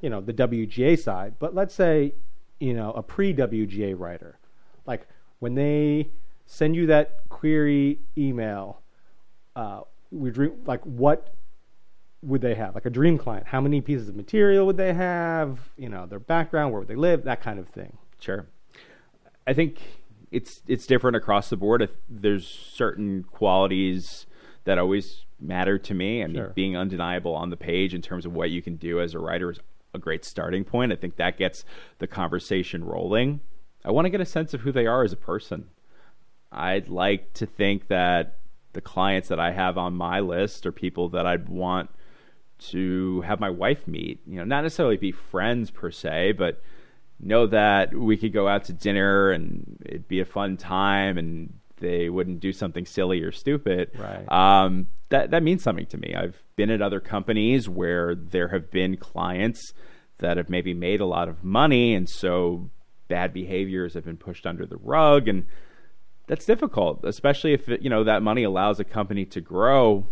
you 0.00 0.10
know 0.10 0.20
the 0.20 0.34
WGA 0.34 0.98
side, 0.98 1.34
but 1.38 1.54
let's 1.54 1.74
say 1.74 2.14
you 2.60 2.74
know 2.74 2.92
a 2.92 3.02
pre 3.02 3.34
WGA 3.34 3.98
writer, 3.98 4.38
like 4.86 5.08
when 5.40 5.54
they 5.54 6.10
send 6.46 6.76
you 6.76 6.86
that 6.86 7.28
query 7.28 8.00
email, 8.16 8.82
uh, 9.56 9.80
we 10.10 10.30
dream 10.30 10.52
like 10.66 10.84
what 10.84 11.34
would 12.22 12.40
they 12.40 12.54
have? 12.54 12.74
Like 12.74 12.86
a 12.86 12.90
dream 12.90 13.16
client, 13.16 13.46
how 13.46 13.60
many 13.60 13.80
pieces 13.80 14.08
of 14.08 14.16
material 14.16 14.66
would 14.66 14.76
they 14.76 14.92
have? 14.92 15.58
You 15.76 15.88
know 15.88 16.06
their 16.06 16.20
background, 16.20 16.72
where 16.72 16.80
would 16.80 16.88
they 16.88 16.96
live, 16.96 17.24
that 17.24 17.40
kind 17.40 17.58
of 17.58 17.68
thing. 17.68 17.96
Sure. 18.20 18.46
I 19.46 19.54
think 19.54 19.80
it's 20.30 20.62
it's 20.66 20.86
different 20.86 21.16
across 21.16 21.48
the 21.50 21.56
board. 21.56 21.82
If 21.82 21.90
there's 22.08 22.46
certain 22.46 23.24
qualities 23.24 24.26
that 24.64 24.78
always 24.78 25.24
matter 25.40 25.78
to 25.78 25.94
me. 25.94 26.22
I 26.22 26.26
mean, 26.26 26.36
Sure. 26.36 26.48
being 26.54 26.76
undeniable 26.76 27.34
on 27.34 27.50
the 27.50 27.56
page 27.56 27.94
in 27.94 28.02
terms 28.02 28.26
of 28.26 28.34
what 28.34 28.50
you 28.50 28.60
can 28.60 28.76
do 28.76 29.00
as 29.00 29.14
a 29.14 29.18
writer 29.18 29.50
is 29.50 29.60
a 29.94 29.98
great 29.98 30.24
starting 30.24 30.64
point. 30.64 30.92
I 30.92 30.96
think 30.96 31.16
that 31.16 31.38
gets 31.38 31.64
the 31.98 32.06
conversation 32.06 32.84
rolling. 32.84 33.40
I 33.84 33.90
want 33.92 34.06
to 34.06 34.10
get 34.10 34.20
a 34.20 34.26
sense 34.26 34.52
of 34.54 34.62
who 34.62 34.72
they 34.72 34.86
are 34.86 35.04
as 35.04 35.12
a 35.12 35.16
person. 35.16 35.68
I'd 36.50 36.88
like 36.88 37.32
to 37.34 37.46
think 37.46 37.86
that 37.88 38.38
the 38.72 38.80
clients 38.80 39.28
that 39.28 39.40
I 39.40 39.52
have 39.52 39.78
on 39.78 39.94
my 39.94 40.20
list 40.20 40.66
are 40.66 40.72
people 40.72 41.08
that 41.10 41.26
I'd 41.26 41.48
want 41.48 41.90
to 42.58 43.20
have 43.22 43.38
my 43.40 43.50
wife 43.50 43.86
meet. 43.86 44.20
You 44.26 44.36
know, 44.38 44.44
not 44.44 44.62
necessarily 44.62 44.96
be 44.96 45.12
friends 45.12 45.70
per 45.70 45.90
se, 45.90 46.32
but 46.32 46.60
know 47.20 47.46
that 47.46 47.94
we 47.94 48.16
could 48.16 48.32
go 48.32 48.48
out 48.48 48.64
to 48.64 48.72
dinner 48.72 49.30
and 49.30 49.78
it'd 49.84 50.08
be 50.08 50.20
a 50.20 50.24
fun 50.24 50.56
time 50.56 51.18
and 51.18 51.52
they 51.78 52.08
wouldn't 52.08 52.40
do 52.40 52.52
something 52.52 52.86
silly 52.86 53.22
or 53.22 53.32
stupid. 53.32 53.90
Right. 53.96 54.30
Um, 54.30 54.88
that 55.10 55.30
that 55.30 55.42
means 55.42 55.62
something 55.62 55.86
to 55.86 55.96
me. 55.96 56.14
I've 56.14 56.42
been 56.56 56.70
at 56.70 56.82
other 56.82 57.00
companies 57.00 57.68
where 57.68 58.14
there 58.14 58.48
have 58.48 58.70
been 58.70 58.96
clients 58.96 59.72
that 60.18 60.36
have 60.36 60.48
maybe 60.48 60.74
made 60.74 61.00
a 61.00 61.06
lot 61.06 61.28
of 61.28 61.44
money 61.44 61.94
and 61.94 62.08
so 62.08 62.70
bad 63.08 63.32
behaviors 63.32 63.94
have 63.94 64.04
been 64.04 64.16
pushed 64.16 64.46
under 64.46 64.66
the 64.66 64.76
rug 64.76 65.28
and 65.28 65.46
that's 66.26 66.44
difficult, 66.44 67.04
especially 67.04 67.54
if 67.54 67.68
it, 67.68 67.82
you 67.82 67.90
know 67.90 68.04
that 68.04 68.22
money 68.22 68.44
allows 68.44 68.78
a 68.78 68.84
company 68.84 69.24
to 69.24 69.40
grow. 69.40 70.06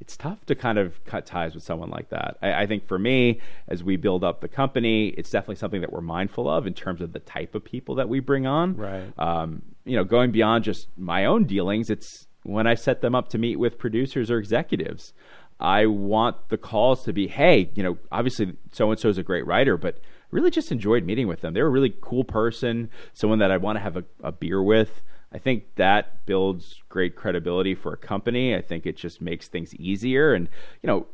It's 0.00 0.16
tough 0.16 0.44
to 0.46 0.54
kind 0.54 0.78
of 0.78 1.04
cut 1.04 1.26
ties 1.26 1.54
with 1.54 1.64
someone 1.64 1.90
like 1.90 2.10
that. 2.10 2.38
I, 2.40 2.62
I 2.62 2.66
think 2.66 2.86
for 2.86 2.98
me, 2.98 3.40
as 3.66 3.82
we 3.82 3.96
build 3.96 4.22
up 4.24 4.40
the 4.40 4.48
company, 4.48 5.08
it's 5.08 5.30
definitely 5.30 5.56
something 5.56 5.80
that 5.80 5.92
we're 5.92 6.00
mindful 6.00 6.48
of 6.48 6.66
in 6.66 6.74
terms 6.74 7.00
of 7.00 7.12
the 7.12 7.18
type 7.18 7.54
of 7.54 7.64
people 7.64 7.96
that 7.96 8.08
we 8.08 8.20
bring 8.20 8.46
on. 8.46 8.76
Right. 8.76 9.12
Um, 9.18 9.62
you 9.84 9.96
know, 9.96 10.04
going 10.04 10.30
beyond 10.30 10.64
just 10.64 10.88
my 10.96 11.24
own 11.24 11.44
dealings, 11.44 11.90
it's 11.90 12.26
when 12.44 12.66
I 12.66 12.74
set 12.74 13.00
them 13.00 13.14
up 13.14 13.28
to 13.30 13.38
meet 13.38 13.56
with 13.58 13.78
producers 13.78 14.30
or 14.30 14.38
executives. 14.38 15.12
I 15.60 15.86
want 15.86 16.48
the 16.50 16.56
calls 16.56 17.02
to 17.04 17.12
be, 17.12 17.26
hey, 17.26 17.70
you 17.74 17.82
know, 17.82 17.98
obviously 18.12 18.52
so 18.72 18.90
and 18.90 19.00
so 19.00 19.08
is 19.08 19.18
a 19.18 19.22
great 19.24 19.46
writer, 19.46 19.76
but 19.76 19.98
really 20.30 20.50
just 20.50 20.70
enjoyed 20.70 21.04
meeting 21.04 21.26
with 21.26 21.40
them. 21.40 21.54
They're 21.54 21.66
a 21.66 21.70
really 21.70 21.94
cool 22.00 22.24
person, 22.24 22.90
someone 23.12 23.40
that 23.40 23.50
I 23.50 23.56
want 23.56 23.76
to 23.76 23.80
have 23.80 23.96
a, 23.96 24.04
a 24.22 24.30
beer 24.30 24.62
with. 24.62 25.02
I 25.32 25.38
think 25.38 25.74
that 25.76 26.24
builds 26.24 26.82
great 26.88 27.14
credibility 27.14 27.74
for 27.74 27.92
a 27.92 27.96
company. 27.96 28.54
I 28.54 28.62
think 28.62 28.86
it 28.86 28.96
just 28.96 29.20
makes 29.20 29.48
things 29.48 29.74
easier. 29.74 30.32
And, 30.32 30.48
you 30.82 30.86
know, 30.86 31.06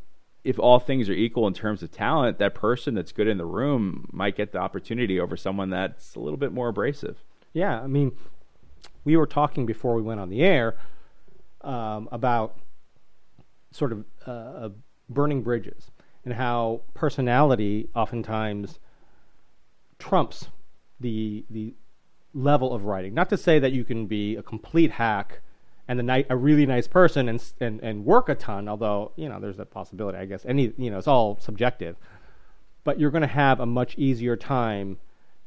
if 0.45 0.59
all 0.59 0.79
things 0.79 1.09
are 1.09 1.15
equal 1.15 1.47
in 1.47 1.55
terms 1.55 1.83
of 1.83 1.91
talent, 1.91 2.39
that 2.39 2.55
person 2.55 2.95
that's 2.95 3.13
good 3.13 3.27
in 3.27 3.39
the 3.39 3.47
room 3.47 4.09
might 4.13 4.37
get 4.37 4.53
the 4.53 4.59
opportunity 4.59 5.19
over 5.19 5.37
someone 5.37 5.71
that's 5.71 6.15
a 6.15 6.21
little 6.21 6.37
bit 6.37 6.53
more 6.53 6.69
abrasive. 6.69 7.25
Yeah, 7.53 7.81
I 7.81 7.87
mean, 7.87 8.13
we 9.05 9.17
were 9.17 9.27
talking 9.27 9.67
before 9.67 9.95
we 9.95 10.03
went 10.03 10.21
on 10.21 10.29
the 10.29 10.43
air 10.43 10.77
um, 11.63 12.09
about 12.13 12.59
sort 13.73 13.93
of 13.93 14.05
uh, 14.27 14.69
burning 15.09 15.43
bridges 15.43 15.91
and 16.25 16.35
how 16.35 16.83
personality 16.95 17.89
oftentimes 17.95 18.79
trumps 19.99 20.49
the 21.01 21.45
the 21.51 21.75
level 22.35 22.75
of 22.75 22.85
writing. 22.85 23.15
Not 23.15 23.31
to 23.31 23.37
say 23.37 23.59
that 23.59 23.73
you 23.73 23.85
can 23.85 24.07
be 24.07 24.37
a 24.37 24.43
complete 24.43 24.93
hack 24.93 25.41
and 25.87 25.99
the 25.99 26.03
ni- 26.03 26.27
a 26.29 26.37
really 26.37 26.67
nice 26.67 26.89
person 26.89 27.29
and, 27.29 27.43
and 27.61 27.81
and 27.81 28.05
work 28.05 28.29
a 28.29 28.35
ton. 28.35 28.69
Although 28.69 29.13
you 29.17 29.29
know, 29.29 29.41
there's 29.41 29.59
a 29.59 29.65
possibility. 29.65 30.19
I 30.19 30.27
guess 30.27 30.45
any 30.45 30.73
you 30.77 30.91
know, 30.91 30.99
it's 30.99 31.09
all 31.09 31.39
subjective. 31.41 31.97
But 32.83 33.01
you're 33.01 33.11
going 33.11 33.23
to 33.23 33.27
have 33.27 33.61
a 33.61 33.67
much 33.67 33.97
easier 33.97 34.37
time 34.37 34.99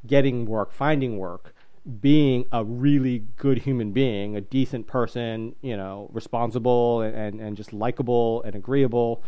getting 0.06 0.44
work, 0.44 0.72
finding 0.72 1.18
work, 1.18 1.54
being 2.00 2.44
a 2.52 2.64
really 2.64 3.24
good 3.36 3.58
human 3.58 3.92
being, 3.92 4.36
a 4.36 4.40
decent 4.40 4.86
person, 4.86 5.54
you 5.62 5.76
know, 5.76 6.10
responsible 6.12 7.00
and, 7.00 7.14
and, 7.14 7.40
and 7.40 7.56
just 7.56 7.72
likable 7.72 8.42
and 8.42 8.56
agreeable, 8.56 9.22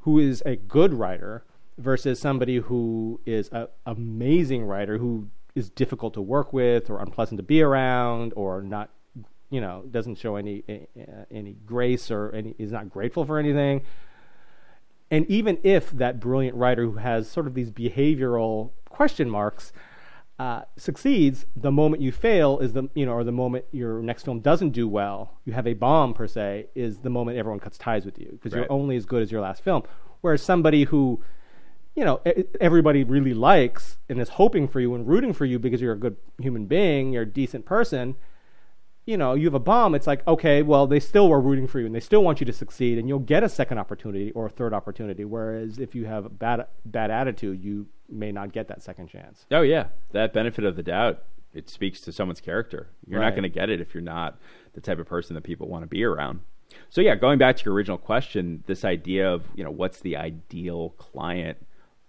who 0.00 0.18
is 0.18 0.42
a 0.46 0.54
good 0.54 0.94
writer 0.94 1.42
versus 1.78 2.20
somebody 2.20 2.56
who 2.56 3.20
is 3.26 3.48
an 3.50 3.66
amazing 3.86 4.64
writer 4.64 4.98
who 4.98 5.28
is 5.54 5.70
difficult 5.70 6.14
to 6.14 6.20
work 6.22 6.52
with 6.52 6.88
or 6.90 7.00
unpleasant 7.00 7.38
to 7.38 7.42
be 7.42 7.62
around 7.62 8.32
or 8.36 8.62
not, 8.62 8.90
you 9.50 9.60
know, 9.60 9.84
doesn't 9.90 10.16
show 10.16 10.36
any 10.36 10.62
any 11.30 11.56
grace 11.66 12.10
or 12.10 12.30
any 12.32 12.54
is 12.58 12.72
not 12.72 12.88
grateful 12.90 13.24
for 13.24 13.38
anything. 13.38 13.82
And 15.10 15.26
even 15.26 15.58
if 15.62 15.90
that 15.90 16.20
brilliant 16.20 16.56
writer 16.56 16.84
who 16.84 16.96
has 16.96 17.28
sort 17.30 17.46
of 17.46 17.54
these 17.54 17.70
behavioral 17.70 18.70
question 18.88 19.28
marks 19.28 19.72
uh, 20.38 20.62
succeeds, 20.76 21.44
the 21.54 21.70
moment 21.70 22.02
you 22.02 22.10
fail 22.10 22.58
is 22.60 22.72
the 22.72 22.88
you 22.94 23.04
know, 23.04 23.12
or 23.12 23.22
the 23.22 23.30
moment 23.30 23.66
your 23.72 24.00
next 24.02 24.24
film 24.24 24.40
doesn't 24.40 24.70
do 24.70 24.88
well, 24.88 25.38
you 25.44 25.52
have 25.52 25.66
a 25.66 25.74
bomb 25.74 26.14
per 26.14 26.26
se, 26.26 26.66
is 26.74 26.98
the 26.98 27.10
moment 27.10 27.36
everyone 27.36 27.60
cuts 27.60 27.76
ties 27.76 28.06
with 28.06 28.18
you 28.18 28.30
because 28.32 28.52
Right. 28.52 28.60
you're 28.60 28.72
only 28.72 28.96
as 28.96 29.04
good 29.04 29.22
as 29.22 29.30
your 29.30 29.42
last 29.42 29.62
film. 29.62 29.82
Whereas 30.22 30.42
somebody 30.42 30.84
who, 30.84 31.20
you 31.94 32.04
know, 32.04 32.20
everybody 32.60 33.04
really 33.04 33.34
likes 33.34 33.98
and 34.08 34.20
is 34.20 34.30
hoping 34.30 34.66
for 34.66 34.80
you 34.80 34.94
and 34.94 35.06
rooting 35.06 35.32
for 35.32 35.44
you 35.44 35.58
because 35.58 35.80
you're 35.80 35.92
a 35.92 35.98
good 35.98 36.16
human 36.38 36.66
being, 36.66 37.12
you're 37.12 37.22
a 37.22 37.26
decent 37.26 37.66
person. 37.66 38.16
You 39.04 39.16
know, 39.16 39.34
you 39.34 39.46
have 39.46 39.54
a 39.54 39.60
bomb. 39.60 39.94
It's 39.96 40.06
like, 40.06 40.26
okay, 40.28 40.62
well, 40.62 40.86
they 40.86 41.00
still 41.00 41.28
were 41.28 41.40
rooting 41.40 41.66
for 41.66 41.80
you 41.80 41.86
and 41.86 41.94
they 41.94 42.00
still 42.00 42.22
want 42.22 42.38
you 42.40 42.46
to 42.46 42.52
succeed, 42.52 42.98
and 42.98 43.08
you'll 43.08 43.18
get 43.18 43.42
a 43.42 43.48
second 43.48 43.78
opportunity 43.78 44.30
or 44.30 44.46
a 44.46 44.50
third 44.50 44.72
opportunity. 44.72 45.24
Whereas 45.24 45.78
if 45.78 45.94
you 45.94 46.06
have 46.06 46.24
a 46.24 46.28
bad 46.28 46.66
bad 46.84 47.10
attitude, 47.10 47.64
you 47.64 47.88
may 48.08 48.30
not 48.30 48.52
get 48.52 48.68
that 48.68 48.82
second 48.82 49.08
chance. 49.08 49.44
Oh 49.50 49.62
yeah, 49.62 49.86
that 50.12 50.32
benefit 50.32 50.64
of 50.64 50.76
the 50.76 50.84
doubt 50.84 51.24
it 51.52 51.68
speaks 51.68 52.00
to 52.02 52.12
someone's 52.12 52.40
character. 52.40 52.88
You're 53.06 53.20
not 53.20 53.30
going 53.30 53.42
to 53.42 53.48
get 53.48 53.68
it 53.68 53.80
if 53.80 53.92
you're 53.92 54.02
not 54.02 54.38
the 54.72 54.80
type 54.80 54.98
of 54.98 55.06
person 55.06 55.34
that 55.34 55.42
people 55.42 55.68
want 55.68 55.82
to 55.82 55.88
be 55.88 56.02
around. 56.04 56.40
So 56.88 57.00
yeah, 57.00 57.14
going 57.14 57.38
back 57.38 57.56
to 57.56 57.64
your 57.64 57.74
original 57.74 57.98
question, 57.98 58.64
this 58.66 58.84
idea 58.84 59.30
of 59.30 59.42
you 59.54 59.64
know 59.64 59.70
what's 59.70 60.00
the 60.00 60.16
ideal 60.16 60.90
client? 60.90 61.58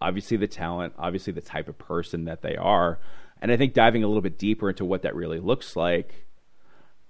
Obviously 0.04 0.36
the 0.38 0.48
talent, 0.48 0.94
obviously 0.98 1.32
the 1.32 1.42
type 1.42 1.70
of 1.70 1.78
person 1.78 2.26
that 2.26 2.42
they 2.42 2.58
are, 2.58 3.00
and 3.42 3.52
I 3.52 3.58
think 3.58 3.74
diving 3.74 4.04
a 4.04 4.08
little 4.08 4.22
bit 4.22 4.38
deeper 4.38 4.70
into 4.70 4.86
what 4.86 5.02
that 5.04 5.16
really 5.16 5.40
looks 5.40 5.76
like. 5.76 6.28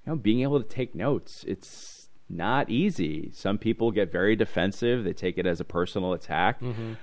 You 0.05 0.11
know, 0.11 0.15
being 0.15 0.41
able 0.41 0.61
to 0.61 0.67
take 0.67 0.93
notes. 0.93 1.43
It's 1.47 2.09
not 2.29 2.69
easy. 2.69 3.31
Some 3.33 3.57
people 3.57 3.91
get 3.91 4.11
very 4.11 4.35
defensive. 4.35 5.03
They 5.03 5.13
take 5.13 5.37
it 5.37 5.45
as 5.45 5.59
a 5.59 5.65
personal 5.65 6.13
attack. 6.13 6.61
Mm-hmm. 6.61 6.93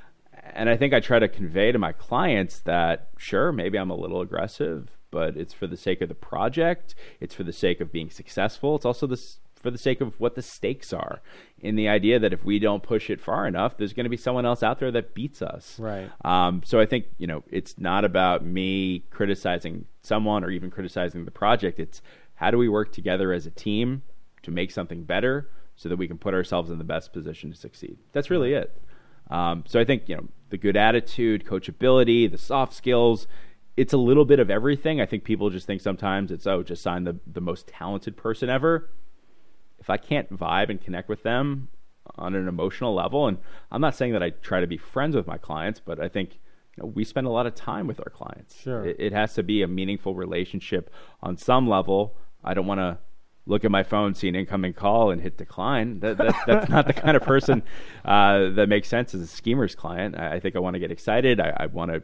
And 0.52 0.68
I 0.68 0.76
think 0.76 0.94
I 0.94 1.00
try 1.00 1.18
to 1.18 1.28
convey 1.28 1.72
to 1.72 1.78
my 1.78 1.92
clients 1.92 2.60
that 2.60 3.08
sure, 3.18 3.52
maybe 3.52 3.78
I'm 3.78 3.90
a 3.90 3.96
little 3.96 4.20
aggressive, 4.20 4.90
but 5.10 5.36
it's 5.36 5.54
for 5.54 5.66
the 5.66 5.76
sake 5.76 6.00
of 6.00 6.08
the 6.08 6.14
project. 6.14 6.94
It's 7.20 7.34
for 7.34 7.44
the 7.44 7.52
sake 7.52 7.80
of 7.80 7.92
being 7.92 8.10
successful. 8.10 8.76
It's 8.76 8.86
also 8.86 9.06
this 9.06 9.38
for 9.60 9.70
the 9.70 9.78
sake 9.78 10.00
of 10.00 10.18
what 10.18 10.34
the 10.34 10.42
stakes 10.42 10.92
are. 10.92 11.20
In 11.60 11.76
the 11.76 11.88
idea 11.88 12.18
that 12.18 12.32
if 12.32 12.44
we 12.44 12.58
don't 12.58 12.82
push 12.82 13.10
it 13.10 13.20
far 13.20 13.46
enough, 13.46 13.76
there's 13.76 13.92
going 13.92 14.04
to 14.04 14.10
be 14.10 14.16
someone 14.16 14.46
else 14.46 14.62
out 14.62 14.80
there 14.80 14.90
that 14.90 15.14
beats 15.14 15.42
us. 15.42 15.78
Right. 15.78 16.10
Um, 16.24 16.62
so 16.64 16.80
I 16.80 16.86
think 16.86 17.06
you 17.18 17.26
know 17.26 17.44
it's 17.50 17.78
not 17.78 18.04
about 18.04 18.44
me 18.44 19.04
criticizing 19.10 19.84
someone 20.02 20.42
or 20.42 20.50
even 20.50 20.70
criticizing 20.70 21.24
the 21.24 21.30
project. 21.30 21.78
It's 21.78 22.00
how 22.34 22.50
do 22.50 22.56
we 22.56 22.68
work 22.68 22.92
together 22.92 23.32
as 23.32 23.46
a 23.46 23.50
team 23.50 24.02
to 24.42 24.50
make 24.50 24.70
something 24.70 25.04
better 25.04 25.50
so 25.76 25.88
that 25.88 25.96
we 25.96 26.08
can 26.08 26.18
put 26.18 26.34
ourselves 26.34 26.70
in 26.70 26.78
the 26.78 26.84
best 26.84 27.12
position 27.12 27.50
to 27.50 27.56
succeed. 27.56 27.98
That's 28.12 28.30
really 28.30 28.54
it. 28.54 28.80
Um, 29.30 29.64
so 29.66 29.78
I 29.78 29.84
think 29.84 30.08
you 30.08 30.16
know 30.16 30.28
the 30.48 30.58
good 30.58 30.76
attitude, 30.76 31.44
coachability, 31.44 32.30
the 32.30 32.38
soft 32.38 32.72
skills. 32.72 33.26
It's 33.76 33.92
a 33.92 33.98
little 33.98 34.24
bit 34.24 34.40
of 34.40 34.50
everything. 34.50 35.00
I 35.00 35.06
think 35.06 35.24
people 35.24 35.48
just 35.48 35.66
think 35.66 35.80
sometimes 35.80 36.30
it's 36.32 36.46
oh, 36.46 36.62
just 36.62 36.82
sign 36.82 37.04
the 37.04 37.18
the 37.26 37.40
most 37.40 37.68
talented 37.68 38.16
person 38.16 38.48
ever. 38.48 38.88
If 39.90 39.94
I 39.94 40.06
can't 40.06 40.32
vibe 40.36 40.70
and 40.70 40.80
connect 40.80 41.08
with 41.08 41.22
them 41.22 41.68
on 42.16 42.34
an 42.34 42.46
emotional 42.46 42.94
level, 42.94 43.26
and 43.26 43.38
I'm 43.70 43.80
not 43.80 43.94
saying 43.94 44.12
that 44.12 44.22
I 44.22 44.30
try 44.30 44.60
to 44.60 44.66
be 44.66 44.76
friends 44.76 45.16
with 45.16 45.26
my 45.26 45.36
clients, 45.36 45.80
but 45.80 46.00
I 46.00 46.08
think 46.08 46.38
you 46.76 46.82
know, 46.82 46.86
we 46.86 47.04
spend 47.04 47.26
a 47.26 47.30
lot 47.30 47.46
of 47.46 47.54
time 47.54 47.86
with 47.86 47.98
our 48.00 48.10
clients. 48.10 48.60
Sure. 48.60 48.84
It, 48.86 48.96
it 49.00 49.12
has 49.12 49.34
to 49.34 49.42
be 49.42 49.62
a 49.62 49.66
meaningful 49.66 50.14
relationship 50.14 50.90
on 51.22 51.36
some 51.36 51.68
level. 51.68 52.16
I 52.44 52.54
don't 52.54 52.66
want 52.66 52.78
to 52.78 52.98
look 53.46 53.64
at 53.64 53.70
my 53.70 53.82
phone, 53.82 54.14
see 54.14 54.28
an 54.28 54.36
incoming 54.36 54.74
call, 54.74 55.10
and 55.10 55.20
hit 55.20 55.36
decline. 55.36 56.00
That, 56.00 56.18
that, 56.18 56.36
that's 56.46 56.70
not 56.70 56.86
the 56.86 56.92
kind 56.92 57.16
of 57.16 57.22
person 57.22 57.62
uh, 58.04 58.50
that 58.50 58.68
makes 58.68 58.88
sense 58.88 59.12
as 59.14 59.20
a 59.20 59.26
schemer's 59.26 59.74
client. 59.74 60.16
I, 60.16 60.34
I 60.34 60.40
think 60.40 60.56
I 60.56 60.60
want 60.60 60.74
to 60.74 60.80
get 60.80 60.92
excited. 60.92 61.40
I, 61.40 61.54
I 61.56 61.66
want 61.66 61.90
to, 61.90 62.02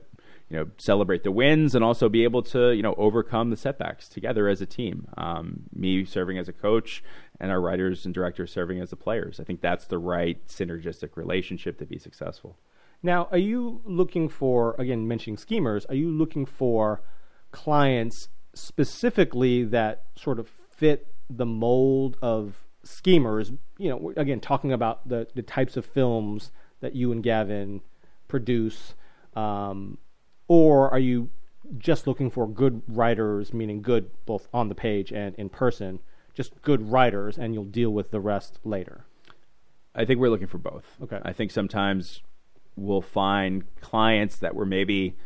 you 0.48 0.56
know, 0.56 0.66
celebrate 0.78 1.24
the 1.24 1.32
wins 1.32 1.74
and 1.74 1.82
also 1.82 2.08
be 2.08 2.22
able 2.22 2.42
to, 2.42 2.72
you 2.72 2.82
know, 2.82 2.94
overcome 2.96 3.50
the 3.50 3.56
setbacks 3.56 4.08
together 4.08 4.48
as 4.48 4.60
a 4.60 4.66
team. 4.66 5.08
Um, 5.16 5.64
me 5.74 6.04
serving 6.04 6.38
as 6.38 6.48
a 6.48 6.52
coach 6.52 7.02
and 7.40 7.50
our 7.50 7.60
writers 7.60 8.04
and 8.04 8.14
directors 8.14 8.52
serving 8.52 8.80
as 8.80 8.90
the 8.90 8.96
players. 8.96 9.40
I 9.40 9.44
think 9.44 9.60
that's 9.60 9.86
the 9.86 9.98
right 9.98 10.38
synergistic 10.46 11.16
relationship 11.16 11.78
to 11.78 11.86
be 11.86 11.98
successful. 11.98 12.58
Now, 13.02 13.28
are 13.30 13.38
you 13.38 13.80
looking 13.84 14.28
for, 14.28 14.74
again, 14.78 15.06
mentioning 15.06 15.36
schemers, 15.36 15.84
are 15.86 15.94
you 15.94 16.10
looking 16.10 16.46
for 16.46 17.02
clients 17.50 18.28
specifically 18.54 19.64
that 19.64 20.04
sort 20.16 20.38
of 20.38 20.48
fit 20.70 21.08
the 21.28 21.46
mold 21.46 22.16
of 22.22 22.64
schemers? 22.84 23.52
You 23.78 23.90
know, 23.90 24.12
again, 24.16 24.40
talking 24.40 24.72
about 24.72 25.08
the, 25.08 25.26
the 25.34 25.42
types 25.42 25.76
of 25.76 25.84
films 25.84 26.52
that 26.80 26.94
you 26.94 27.12
and 27.12 27.22
Gavin 27.22 27.80
produce, 28.28 28.94
um, 29.34 29.98
or 30.48 30.90
are 30.90 30.98
you 30.98 31.30
just 31.78 32.06
looking 32.06 32.30
for 32.30 32.48
good 32.48 32.82
writers, 32.86 33.52
meaning 33.52 33.82
good 33.82 34.10
both 34.24 34.48
on 34.52 34.68
the 34.68 34.74
page 34.74 35.12
and 35.12 35.34
in 35.36 35.48
person, 35.48 36.00
just 36.34 36.60
good 36.62 36.90
writers, 36.90 37.38
and 37.38 37.54
you'll 37.54 37.64
deal 37.64 37.90
with 37.90 38.10
the 38.10 38.20
rest 38.20 38.58
later? 38.64 39.04
I 39.94 40.04
think 40.04 40.20
we're 40.20 40.30
looking 40.30 40.46
for 40.46 40.58
both. 40.58 40.84
Okay. 41.02 41.18
I 41.22 41.32
think 41.32 41.50
sometimes 41.50 42.20
we'll 42.76 43.00
find 43.00 43.64
clients 43.80 44.36
that 44.36 44.54
were 44.54 44.66
maybe 44.66 45.16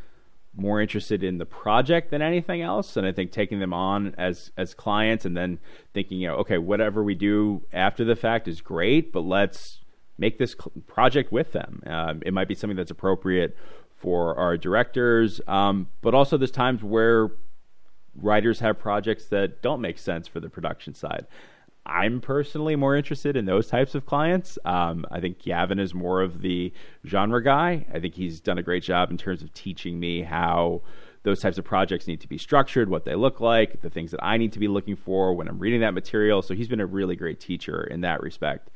more 0.57 0.81
interested 0.81 1.23
in 1.23 1.39
the 1.39 1.47
project 1.47 2.11
than 2.11 2.23
anything 2.23 2.61
else, 2.61 2.97
and 2.97 3.07
I 3.07 3.13
think 3.13 3.33
taking 3.33 3.61
them 3.61 3.73
on 3.73 4.15
as 4.19 4.51
as 4.57 4.75
clients 4.75 5.25
and 5.25 5.37
then 5.37 5.59
thinking, 5.95 6.19
you 6.19 6.29
know, 6.29 6.37
okay, 6.37 6.59
whatever 6.59 7.03
we 7.03 7.15
do 7.15 7.63
after 7.73 8.05
the 8.05 8.17
fact 8.17 8.49
is 8.49 8.61
great, 8.61 9.13
but 9.13 9.21
let's 9.21 9.81
make 10.19 10.39
this 10.39 10.53
cl- 10.53 10.73
project 10.87 11.33
with 11.33 11.53
them. 11.53 11.83
Um, 11.87 12.23
it 12.27 12.35
might 12.35 12.49
be 12.49 12.55
something 12.55 12.77
that's 12.77 12.91
appropriate 12.91 13.57
for 14.01 14.37
our 14.37 14.57
directors, 14.57 15.41
um, 15.47 15.87
but 16.01 16.15
also 16.15 16.37
there's 16.37 16.51
times 16.51 16.83
where 16.83 17.29
writers 18.17 18.61
have 18.61 18.79
projects 18.79 19.27
that 19.27 19.63
don't 19.63 19.81
make 19.81 19.99
sense 19.99 20.27
for 20.27 20.41
the 20.41 20.49
production 20.49 20.95
side. 20.95 21.27
I'm 21.87 22.21
personally 22.21 22.77
more 22.77 22.97
interested 22.97 23.37
in 23.37 23.45
those 23.45 23.67
types 23.69 23.95
of 23.95 24.07
clients. 24.07 24.59
Um, 24.65 25.05
I 25.11 25.21
think 25.21 25.39
Gavin 25.39 25.79
is 25.79 25.95
more 25.95 26.23
of 26.23 26.41
the 26.41 26.73
genre 27.07 27.43
guy. 27.43 27.87
I 27.93 28.01
think 28.01 28.15
he's 28.15 28.41
done 28.41 28.59
a 28.59 28.63
great 28.63 28.83
job 28.83 29.11
in 29.11 29.19
terms 29.19 29.43
of 29.43 29.53
teaching 29.55 29.99
me 30.01 30.23
how 30.23 30.83
those 31.23 31.41
types 31.41 31.59
of 31.59 31.65
projects 31.65 32.07
need 32.07 32.21
to 32.21 32.29
be 32.29 32.39
structured, 32.39 32.89
what 32.89 33.05
they 33.05 33.15
look 33.15 33.41
like, 33.41 33.83
the 33.83 33.91
things 33.91 34.11
that 34.11 34.25
I 34.25 34.39
need 34.39 34.53
to 34.53 34.59
be 34.59 34.69
looking 34.69 34.97
for 34.97 35.35
when 35.35 35.49
I'm 35.49 35.59
reading 35.59 35.81
that 35.81 35.93
material. 35.93 36.41
So 36.43 36.55
he's 36.55 36.69
been 36.69 36.81
a 36.81 36.87
really 36.87 37.17
great 37.17 37.41
teacher 37.41 37.83
in 37.83 38.01
that 38.03 38.23
respect. 38.23 38.71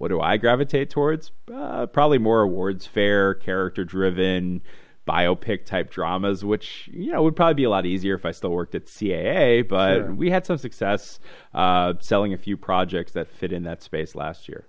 What 0.00 0.08
do 0.08 0.18
I 0.18 0.38
gravitate 0.38 0.88
towards? 0.88 1.30
Uh, 1.54 1.84
probably 1.84 2.16
more 2.16 2.40
awards 2.40 2.86
fair, 2.86 3.34
character 3.34 3.84
driven, 3.84 4.62
biopic 5.06 5.66
type 5.66 5.90
dramas, 5.90 6.42
which 6.42 6.88
you 6.90 7.12
know 7.12 7.22
would 7.22 7.36
probably 7.36 7.52
be 7.52 7.64
a 7.64 7.68
lot 7.68 7.84
easier 7.84 8.14
if 8.14 8.24
I 8.24 8.30
still 8.30 8.48
worked 8.48 8.74
at 8.74 8.86
CAA. 8.86 9.68
But 9.68 9.96
Sure. 9.96 10.14
we 10.14 10.30
had 10.30 10.46
some 10.46 10.56
success 10.56 11.20
uh, 11.52 11.92
selling 12.00 12.32
a 12.32 12.38
few 12.38 12.56
projects 12.56 13.12
that 13.12 13.28
fit 13.28 13.52
in 13.52 13.64
that 13.64 13.82
space 13.82 14.14
last 14.14 14.48
year. 14.48 14.64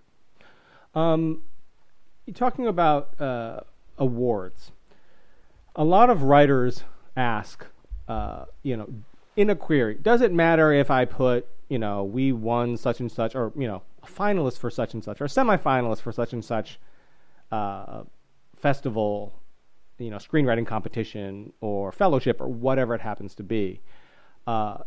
Um, 0.93 1.43
talking 2.33 2.67
about 2.67 3.17
uh, 3.21 3.61
awards. 3.97 4.73
A 5.77 5.85
lot 5.85 6.09
of 6.09 6.23
writers 6.23 6.83
ask, 7.15 7.65
uh, 8.09 8.43
you 8.63 8.75
know, 8.75 8.89
in 9.37 9.49
a 9.49 9.55
query, 9.55 9.95
does 10.01 10.19
it 10.19 10.33
matter 10.33 10.73
if 10.73 10.91
I 10.91 11.05
put, 11.05 11.47
you 11.69 11.79
know, 11.79 12.03
we 12.03 12.33
won 12.33 12.75
such 12.75 12.99
and 12.99 13.09
such, 13.09 13.33
or 13.33 13.53
you 13.55 13.65
know, 13.65 13.81
a 14.03 14.07
finalist 14.07 14.57
for 14.57 14.69
such 14.69 14.93
and 14.93 15.03
such, 15.03 15.21
or 15.21 15.25
a 15.25 15.27
semifinalist 15.27 16.01
for 16.01 16.11
such 16.11 16.33
and 16.33 16.43
such 16.43 16.79
uh, 17.51 18.03
festival, 18.55 19.33
you 19.97 20.09
know, 20.09 20.17
screenwriting 20.17 20.65
competition 20.65 21.53
or 21.61 21.91
fellowship 21.91 22.41
or 22.41 22.47
whatever 22.47 22.95
it 22.95 23.01
happens 23.01 23.35
to 23.35 23.43
be. 23.43 23.81
Uh, 24.47 24.77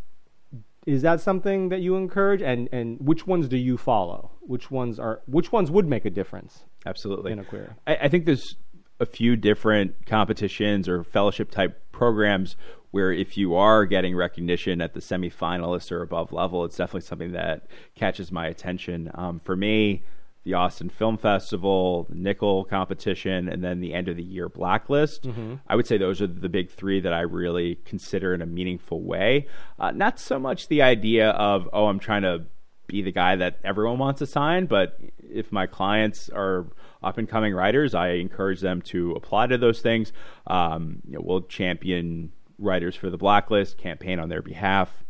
is 0.87 1.03
that 1.03 1.21
something 1.21 1.71
that 1.71 1.81
you 1.81 1.97
encourage 1.97 2.43
and 2.43 2.69
and 2.73 2.99
which 3.01 3.27
ones 3.27 3.49
do 3.49 3.57
you 3.57 3.77
follow 3.77 4.31
which 4.43 4.71
ones 4.71 4.99
are 4.99 5.23
which 5.27 5.51
ones 5.51 5.71
would 5.71 5.89
make 5.89 6.05
a 6.05 6.11
difference 6.11 6.65
Absolutely. 6.85 7.33
in 7.33 7.39
a 7.39 7.45
query 7.45 7.71
I, 7.87 7.97
I 7.97 8.09
think 8.09 8.27
there's 8.27 8.57
a 9.01 9.07
few 9.07 9.37
different 9.37 10.07
competitions 10.07 10.89
or 10.89 11.03
fellowship 11.03 11.51
type 11.51 11.81
programs 11.93 12.57
where 12.91 13.13
if 13.13 13.37
you 13.37 13.57
are 13.57 13.85
getting 13.87 14.15
recognition 14.15 14.81
at 14.81 14.95
the 14.95 15.01
semifinalist 15.01 15.91
or 15.91 16.01
above 16.01 16.33
level, 16.33 16.65
it's 16.65 16.77
definitely 16.77 17.01
something 17.01 17.33
that 17.33 17.67
catches 17.97 18.31
my 18.31 18.47
attention. 18.47 19.11
Um, 19.15 19.41
for 19.41 19.57
me, 19.57 20.05
the 20.45 20.55
Austin 20.55 20.89
Film 20.91 21.17
Festival, 21.17 22.07
the 22.09 22.15
Nicholl 22.15 22.69
competition, 22.69 23.49
and 23.49 23.65
then 23.65 23.81
the 23.81 23.95
end 23.95 24.09
of 24.09 24.17
the 24.17 24.23
year 24.23 24.49
Black 24.49 24.89
List. 24.89 25.25
Mm-hmm. 25.25 25.55
I 25.67 25.75
would 25.75 25.87
say 25.87 25.99
those 25.99 26.23
are 26.23 26.27
the 26.29 26.49
big 26.49 26.71
three 26.71 27.01
that 27.01 27.13
I 27.13 27.23
really 27.23 27.81
consider 27.85 28.33
in 28.33 28.43
a 28.43 28.47
meaningful 28.47 29.03
way. 29.03 29.49
Uh, 29.79 29.91
not 29.91 30.21
so 30.21 30.39
much 30.39 30.69
the 30.69 30.83
idea 30.83 31.31
of, 31.31 31.69
oh, 31.73 31.87
I'm 31.87 31.99
trying 31.99 32.23
to 32.23 32.45
be 32.87 33.03
the 33.03 33.11
guy 33.11 33.35
that 33.37 33.59
everyone 33.65 33.99
wants 33.99 34.19
to 34.19 34.27
sign, 34.27 34.67
but 34.67 35.01
if 35.19 35.51
my 35.51 35.67
clients 35.67 36.29
are 36.29 36.67
up 37.05 37.19
and 37.19 37.29
coming 37.29 37.55
writers, 37.55 37.95
I 37.95 38.13
encourage 38.13 38.61
them 38.61 38.83
to 38.83 39.13
apply 39.13 39.49
to 39.49 39.59
those 39.59 39.81
things. 39.81 40.13
Um, 40.47 41.03
you 41.07 41.15
know, 41.15 41.23
we'll 41.23 41.43
champion 41.43 42.33
writers 42.59 42.97
for 42.97 43.11
the 43.11 43.19
Black 43.19 43.51
List, 43.51 43.79
campaign 43.79 44.19
on 44.19 44.29
their 44.29 44.43
behalf. 44.43 45.05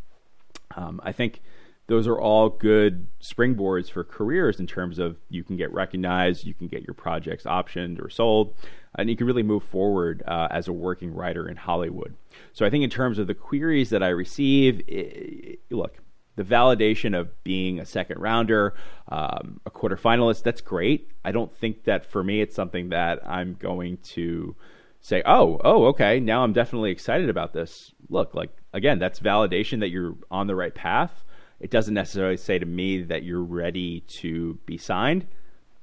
Um, 0.77 1.01
I 1.05 1.13
think 1.13 1.41
those 1.87 2.07
are 2.07 2.19
all 2.19 2.49
good 2.49 3.07
springboards 3.21 3.91
for 3.91 4.05
careers 4.05 4.59
in 4.59 4.67
terms 4.67 4.99
of 4.99 5.17
you 5.29 5.45
can 5.45 5.57
get 5.57 5.73
recognized, 5.73 6.47
you 6.47 6.55
can 6.55 6.67
get 6.67 6.83
your 6.83 6.95
projects 6.95 7.45
optioned 7.45 8.03
or 8.03 8.09
sold, 8.09 8.55
and 8.97 9.11
you 9.11 9.17
can 9.17 9.27
really 9.27 9.43
move 9.43 9.63
forward 9.63 10.23
uh, 10.27 10.49
as 10.51 10.67
a 10.67 10.73
working 10.73 11.15
writer 11.15 11.47
in 11.49 11.57
Hollywood. 11.57 12.15
So 12.53 12.65
I 12.65 12.71
think 12.71 12.85
in 12.85 12.91
terms 12.91 13.19
of 13.19 13.27
the 13.27 13.35
queries 13.35 13.91
that 13.91 14.03
I 14.03 14.09
receive, 14.09 14.83
it, 14.89 15.61
look, 15.71 15.99
the 16.37 16.45
validation 16.45 17.19
of 17.19 17.43
being 17.45 17.79
a 17.79 17.87
second 17.87 18.21
rounder, 18.21 18.75
um, 19.09 19.61
a 19.67 19.71
quarterfinalist, 19.71 20.43
that's 20.43 20.61
great. 20.61 21.11
I 21.25 21.33
don't 21.33 21.55
think 21.55 21.85
that 21.85 22.05
for 22.05 22.25
me 22.25 22.41
it's 22.41 22.57
something 22.57 22.89
that 22.91 23.21
I'm 23.27 23.55
going 23.55 23.99
to 24.15 24.57
say, 25.01 25.23
oh, 25.27 25.61
oh, 25.65 25.87
okay, 25.87 26.21
now 26.21 26.43
I'm 26.43 26.53
definitely 26.53 26.91
excited 26.91 27.29
about 27.29 27.53
this. 27.53 27.93
Look, 28.09 28.35
like 28.35 28.51
again, 28.73 28.99
that's 28.99 29.21
validation 29.21 29.81
that 29.81 29.91
you're 29.91 30.17
on 30.31 30.47
the 30.47 30.55
right 30.55 30.75
path 30.75 31.25
it 31.61 31.71
doesn't 31.71 31.95
necessarily 31.95 32.37
say 32.37 32.59
to 32.59 32.67
me 32.67 33.03
that 33.05 33.23
you're 33.23 33.43
ready 33.43 34.01
to 34.21 34.59
be 34.67 34.77
signed. 34.77 35.27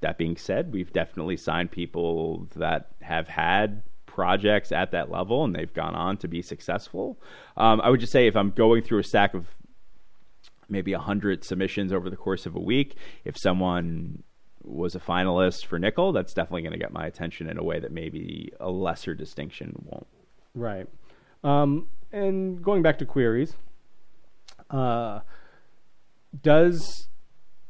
That 0.02 0.18
being 0.18 0.38
said, 0.38 0.72
we've 0.74 0.94
definitely 0.94 1.38
signed 1.38 1.72
people 1.72 2.48
that 2.56 2.92
have 3.02 3.28
had 3.28 3.84
projects 4.06 4.72
at 4.72 4.92
that 4.92 5.10
level 5.10 5.44
and 5.44 5.56
they've 5.56 5.74
gone 5.74 5.96
on 5.96 6.18
to 6.18 6.28
be 6.28 6.42
successful. 6.42 7.18
Um, 7.56 7.80
I 7.82 7.90
would 7.90 8.00
just 8.00 8.12
say 8.12 8.28
if 8.28 8.36
I'm 8.36 8.52
going 8.52 8.84
through 8.84 9.00
a 9.00 9.04
stack 9.04 9.34
of 9.34 9.48
maybe 10.72 10.94
100 10.94 11.44
submissions 11.44 11.92
over 11.92 12.10
the 12.10 12.16
course 12.16 12.46
of 12.46 12.56
a 12.56 12.60
week, 12.60 12.96
if 13.26 13.38
someone 13.38 14.24
was 14.64 14.96
a 14.96 15.00
finalist 15.00 15.66
for 15.66 15.80
Nicholl, 15.80 16.14
that's 16.14 16.34
definitely 16.34 16.62
going 16.62 16.74
to 16.74 16.80
get 16.80 16.94
my 16.94 17.06
attention 17.06 17.50
in 17.50 17.58
a 17.58 17.64
way 17.64 17.80
that 17.80 17.92
maybe 17.92 18.52
a 18.60 18.70
lesser 18.70 19.14
distinction 19.14 19.74
won't. 19.86 20.08
Right. 20.54 20.88
Um, 21.44 21.88
and 22.12 22.64
going 22.64 22.82
back 22.82 23.00
to 23.00 23.06
queries, 23.06 23.56
uh, 24.70 25.22
does 26.42 27.08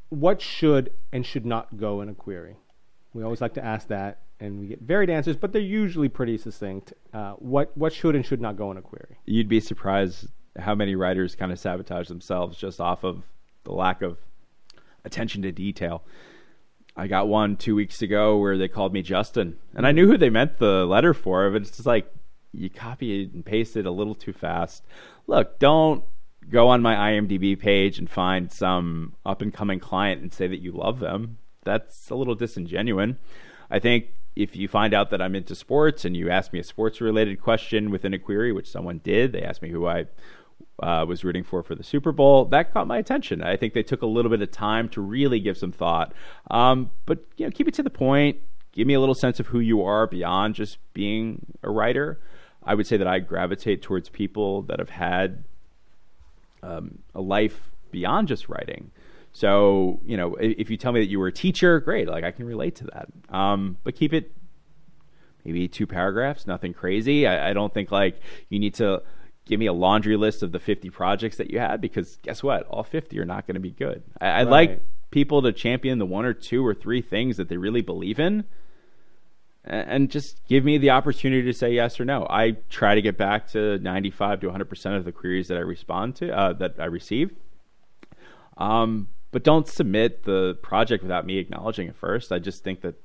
what 0.09 0.41
should 0.41 0.91
and 1.11 1.25
should 1.25 1.45
not 1.45 1.77
go 1.77 2.01
in 2.01 2.09
a 2.09 2.13
query? 2.13 2.57
We 3.13 3.23
always 3.23 3.41
like 3.41 3.53
to 3.55 3.65
ask 3.65 3.87
that, 3.87 4.19
and 4.39 4.59
we 4.59 4.67
get 4.67 4.81
varied 4.81 5.09
answers, 5.09 5.35
but 5.35 5.51
they're 5.51 5.61
usually 5.61 6.09
pretty 6.09 6.37
succinct. 6.37 6.93
Uh, 7.13 7.33
what 7.33 7.75
what 7.77 7.93
should 7.93 8.15
and 8.15 8.25
should 8.25 8.41
not 8.41 8.55
go 8.55 8.71
in 8.71 8.77
a 8.77 8.81
query? 8.81 9.17
You'd 9.25 9.49
be 9.49 9.59
surprised 9.59 10.27
how 10.57 10.75
many 10.75 10.95
writers 10.95 11.35
kind 11.35 11.51
of 11.51 11.59
sabotage 11.59 12.07
themselves 12.07 12.57
just 12.57 12.81
off 12.81 13.03
of 13.03 13.23
the 13.63 13.71
lack 13.71 14.01
of 14.01 14.17
attention 15.05 15.41
to 15.43 15.51
detail. 15.51 16.03
I 16.95 17.07
got 17.07 17.27
one 17.27 17.55
two 17.55 17.75
weeks 17.75 18.01
ago 18.01 18.37
where 18.37 18.57
they 18.57 18.67
called 18.67 18.93
me 18.93 19.01
Justin, 19.01 19.57
and 19.73 19.87
I 19.87 19.91
knew 19.91 20.07
who 20.07 20.17
they 20.17 20.29
meant 20.29 20.57
the 20.57 20.85
letter 20.85 21.13
for, 21.13 21.49
but 21.49 21.61
it's 21.61 21.71
just 21.71 21.85
like 21.85 22.11
you 22.53 22.69
copy 22.69 23.23
and 23.23 23.45
paste 23.45 23.77
it 23.77 23.85
a 23.85 23.91
little 23.91 24.15
too 24.15 24.33
fast. 24.33 24.83
Look, 25.27 25.57
don't 25.57 26.03
go 26.49 26.67
on 26.67 26.81
my 26.81 26.95
IMDb 26.95 27.57
page 27.57 27.97
and 27.97 28.09
find 28.09 28.51
some 28.51 29.15
up 29.25 29.41
and 29.41 29.53
coming 29.53 29.79
client 29.79 30.21
and 30.21 30.33
say 30.33 30.47
that 30.47 30.59
you 30.59 30.71
love 30.71 30.99
them. 30.99 31.37
That's 31.63 32.09
a 32.09 32.15
little 32.15 32.35
disingenuous. 32.35 33.15
I 33.69 33.79
think 33.79 34.07
if 34.35 34.55
you 34.55 34.67
find 34.67 34.93
out 34.93 35.11
that 35.11 35.21
I'm 35.21 35.35
into 35.35 35.55
sports 35.55 36.03
and 36.03 36.15
you 36.15 36.29
ask 36.29 36.51
me 36.51 36.59
a 36.59 36.63
sports 36.63 36.99
related 36.99 37.41
question 37.41 37.89
within 37.89 38.13
a 38.13 38.19
query, 38.19 38.51
which 38.51 38.69
someone 38.69 38.99
did, 39.03 39.31
they 39.31 39.43
asked 39.43 39.61
me 39.61 39.69
who 39.69 39.87
I 39.87 40.05
uh, 40.79 41.05
was 41.07 41.23
rooting 41.23 41.43
for 41.43 41.63
for 41.63 41.75
the 41.75 41.83
Super 41.83 42.11
Bowl. 42.11 42.45
That 42.45 42.73
caught 42.73 42.87
my 42.87 42.97
attention. 42.97 43.43
I 43.43 43.55
think 43.57 43.73
they 43.73 43.83
took 43.83 44.01
a 44.01 44.07
little 44.07 44.31
bit 44.31 44.41
of 44.41 44.51
time 44.51 44.89
to 44.89 45.01
really 45.01 45.39
give 45.39 45.57
some 45.57 45.71
thought. 45.71 46.13
Um, 46.49 46.91
but 47.05 47.19
you 47.37 47.45
know, 47.45 47.51
keep 47.51 47.67
it 47.67 47.73
to 47.75 47.83
the 47.83 47.89
point. 47.89 48.37
Give 48.71 48.87
me 48.87 48.93
a 48.93 48.99
little 48.99 49.15
sense 49.15 49.39
of 49.39 49.47
who 49.47 49.59
you 49.59 49.83
are 49.83 50.07
beyond 50.07 50.55
just 50.55 50.77
being 50.93 51.45
a 51.61 51.69
writer. 51.69 52.19
I 52.63 52.75
would 52.75 52.87
say 52.87 52.97
that 52.97 53.07
I 53.07 53.19
gravitate 53.19 53.81
towards 53.81 54.07
people 54.09 54.61
that 54.63 54.79
have 54.79 54.89
had 54.89 55.43
um, 56.63 56.99
a 57.13 57.21
life 57.21 57.71
beyond 57.91 58.27
just 58.27 58.47
writing. 58.47 58.91
So, 59.33 59.99
you 60.05 60.17
know, 60.17 60.35
if 60.35 60.69
you 60.69 60.77
tell 60.77 60.91
me 60.91 60.99
that 60.99 61.09
you 61.09 61.19
were 61.19 61.27
a 61.27 61.31
teacher, 61.31 61.79
great. 61.79 62.07
Like 62.07 62.23
I 62.23 62.31
can 62.31 62.45
relate 62.45 62.75
to 62.77 62.85
that. 62.85 63.07
Um, 63.35 63.77
but 63.83 63.95
keep 63.95 64.13
it 64.13 64.31
maybe 65.45 65.67
two 65.67 65.87
paragraphs, 65.87 66.45
nothing 66.45 66.73
crazy. 66.73 67.25
I, 67.25 67.49
I, 67.49 67.53
don't 67.53 67.73
think 67.73 67.91
like 67.91 68.19
you 68.49 68.59
need 68.59 68.75
to 68.75 69.01
give 69.45 69.59
me 69.59 69.65
a 69.65 69.73
laundry 69.73 70.15
list 70.15 70.43
of 70.43 70.51
the 70.51 70.59
50 70.59 70.89
projects 70.89 71.37
that 71.37 71.51
you 71.51 71.59
had 71.59 71.81
because 71.81 72.17
guess 72.21 72.43
what? 72.43 72.63
All 72.67 72.83
50 72.83 73.19
are 73.19 73.25
not 73.25 73.47
going 73.47 73.55
to 73.55 73.61
be 73.61 73.71
good. 73.71 74.03
I, 74.19 74.27
I 74.27 74.37
right. 74.43 74.47
like 74.47 74.85
people 75.11 75.41
to 75.41 75.51
champion 75.51 75.99
the 75.99 76.05
one 76.05 76.25
or 76.25 76.33
two 76.33 76.65
or 76.65 76.73
three 76.73 77.01
things 77.01 77.37
that 77.37 77.49
they 77.49 77.57
really 77.57 77.81
believe 77.81 78.19
in 78.19 78.45
and 79.63 80.09
just 80.09 80.41
give 80.47 80.63
me 80.63 80.77
the 80.77 80.89
opportunity 80.89 81.43
to 81.43 81.53
say 81.53 81.71
yes 81.71 81.99
or 81.99 82.05
no. 82.05 82.25
I 82.29 82.57
try 82.69 82.95
to 82.95 83.01
get 83.01 83.17
back 83.17 83.47
to 83.51 83.77
95 83.79 84.41
to 84.41 84.47
100% 84.47 84.97
of 84.97 85.05
the 85.05 85.11
queries 85.11 85.47
that 85.49 85.57
I 85.57 85.61
respond 85.61 86.15
to, 86.17 86.35
uh, 86.35 86.53
that 86.53 86.75
I 86.79 86.85
receive. 86.85 87.35
Um, 88.57 89.09
but 89.31 89.43
don't 89.43 89.67
submit 89.67 90.23
the 90.23 90.57
project 90.61 91.03
without 91.03 91.25
me 91.25 91.37
acknowledging 91.37 91.87
it 91.87 91.95
first. 91.95 92.31
I 92.31 92.39
just 92.39 92.63
think 92.63 92.81
that, 92.81 92.95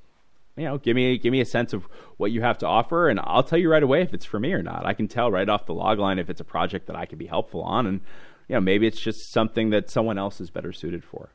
you 0.56 0.64
know, 0.64 0.78
give 0.78 0.96
me 0.96 1.18
give 1.18 1.32
me 1.32 1.40
a 1.40 1.46
sense 1.46 1.72
of 1.72 1.86
what 2.16 2.32
you 2.32 2.40
have 2.40 2.58
to 2.58 2.66
offer, 2.66 3.08
and 3.08 3.20
I'll 3.22 3.42
tell 3.42 3.58
you 3.58 3.70
right 3.70 3.82
away 3.82 4.02
if 4.02 4.14
it's 4.14 4.24
for 4.24 4.40
me 4.40 4.52
or 4.52 4.62
not. 4.62 4.86
I 4.86 4.94
can 4.94 5.06
tell 5.06 5.30
right 5.30 5.48
off 5.48 5.66
the 5.66 5.74
log 5.74 5.98
line 5.98 6.18
if 6.18 6.30
it's 6.30 6.40
a 6.40 6.44
project 6.44 6.86
that 6.86 6.96
I 6.96 7.04
could 7.04 7.18
be 7.18 7.26
helpful 7.26 7.62
on, 7.62 7.86
and 7.86 8.00
you 8.48 8.54
know, 8.54 8.60
maybe 8.60 8.86
it's 8.86 9.00
just 9.00 9.32
something 9.32 9.70
that 9.70 9.90
someone 9.90 10.18
else 10.18 10.40
is 10.40 10.50
better 10.50 10.72
suited 10.72 11.04
for. 11.04 11.30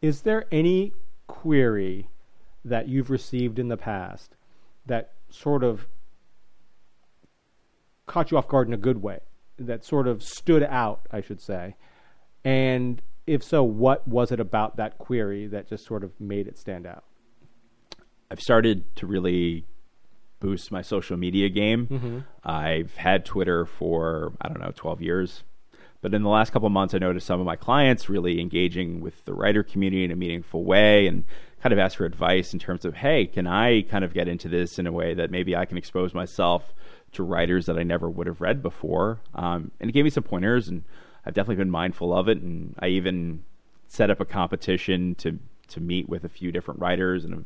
Is 0.00 0.22
there 0.22 0.46
any 0.50 0.92
query 1.26 2.08
that 2.64 2.88
you've 2.88 3.10
received 3.10 3.58
in 3.58 3.68
the 3.68 3.76
past 3.76 4.36
that 4.86 5.12
sort 5.28 5.64
of 5.64 5.86
caught 8.06 8.30
you 8.30 8.38
off 8.38 8.48
guard 8.48 8.68
in 8.68 8.74
a 8.74 8.78
good 8.78 9.02
way, 9.02 9.20
that 9.58 9.84
sort 9.84 10.06
of 10.06 10.22
stood 10.22 10.62
out, 10.62 11.06
I 11.10 11.20
should 11.20 11.40
say? 11.40 11.74
And 12.44 13.02
if 13.26 13.42
so, 13.42 13.62
what 13.62 14.06
was 14.06 14.30
it 14.30 14.40
about 14.40 14.76
that 14.76 14.98
query 14.98 15.46
that 15.48 15.68
just 15.68 15.84
sort 15.84 16.04
of 16.04 16.12
made 16.20 16.46
it 16.46 16.58
stand 16.58 16.86
out? 16.86 17.04
I've 18.34 18.40
started 18.40 18.96
to 18.96 19.06
really 19.06 19.64
boost 20.40 20.72
my 20.72 20.82
social 20.82 21.16
media 21.16 21.48
game. 21.48 21.86
Mm-hmm. 21.86 22.18
I've 22.42 22.96
had 22.96 23.24
Twitter 23.24 23.64
for, 23.64 24.32
I 24.40 24.48
don't 24.48 24.58
know, 24.58 24.72
12 24.74 25.00
years. 25.02 25.44
But 26.00 26.14
in 26.14 26.24
the 26.24 26.28
last 26.28 26.52
couple 26.52 26.66
of 26.66 26.72
months, 26.72 26.94
I 26.94 26.98
noticed 26.98 27.28
some 27.28 27.38
of 27.38 27.46
my 27.46 27.54
clients 27.54 28.08
really 28.08 28.40
engaging 28.40 29.00
with 29.00 29.24
the 29.24 29.32
writer 29.32 29.62
community 29.62 30.02
in 30.02 30.10
a 30.10 30.16
meaningful 30.16 30.64
way 30.64 31.06
and 31.06 31.22
kind 31.62 31.72
of 31.72 31.78
ask 31.78 31.96
for 31.96 32.06
advice 32.06 32.52
in 32.52 32.58
terms 32.58 32.84
of, 32.84 32.94
hey, 32.94 33.26
can 33.26 33.46
I 33.46 33.82
kind 33.82 34.02
of 34.02 34.12
get 34.12 34.26
into 34.26 34.48
this 34.48 34.80
in 34.80 34.88
a 34.88 34.92
way 34.92 35.14
that 35.14 35.30
maybe 35.30 35.54
I 35.54 35.64
can 35.64 35.78
expose 35.78 36.12
myself 36.12 36.74
to 37.12 37.22
writers 37.22 37.66
that 37.66 37.78
I 37.78 37.84
never 37.84 38.10
would 38.10 38.26
have 38.26 38.40
read 38.40 38.64
before? 38.64 39.20
Um, 39.36 39.70
and 39.78 39.88
it 39.88 39.92
gave 39.92 40.02
me 40.02 40.10
some 40.10 40.24
pointers, 40.24 40.66
and 40.66 40.82
I've 41.24 41.34
definitely 41.34 41.62
been 41.62 41.70
mindful 41.70 42.12
of 42.12 42.28
it. 42.28 42.38
And 42.38 42.74
I 42.80 42.88
even 42.88 43.44
set 43.86 44.10
up 44.10 44.18
a 44.18 44.24
competition 44.24 45.14
to 45.18 45.38
to 45.68 45.80
meet 45.80 46.08
with 46.08 46.24
a 46.24 46.28
few 46.28 46.50
different 46.50 46.80
writers, 46.80 47.24
and 47.24 47.44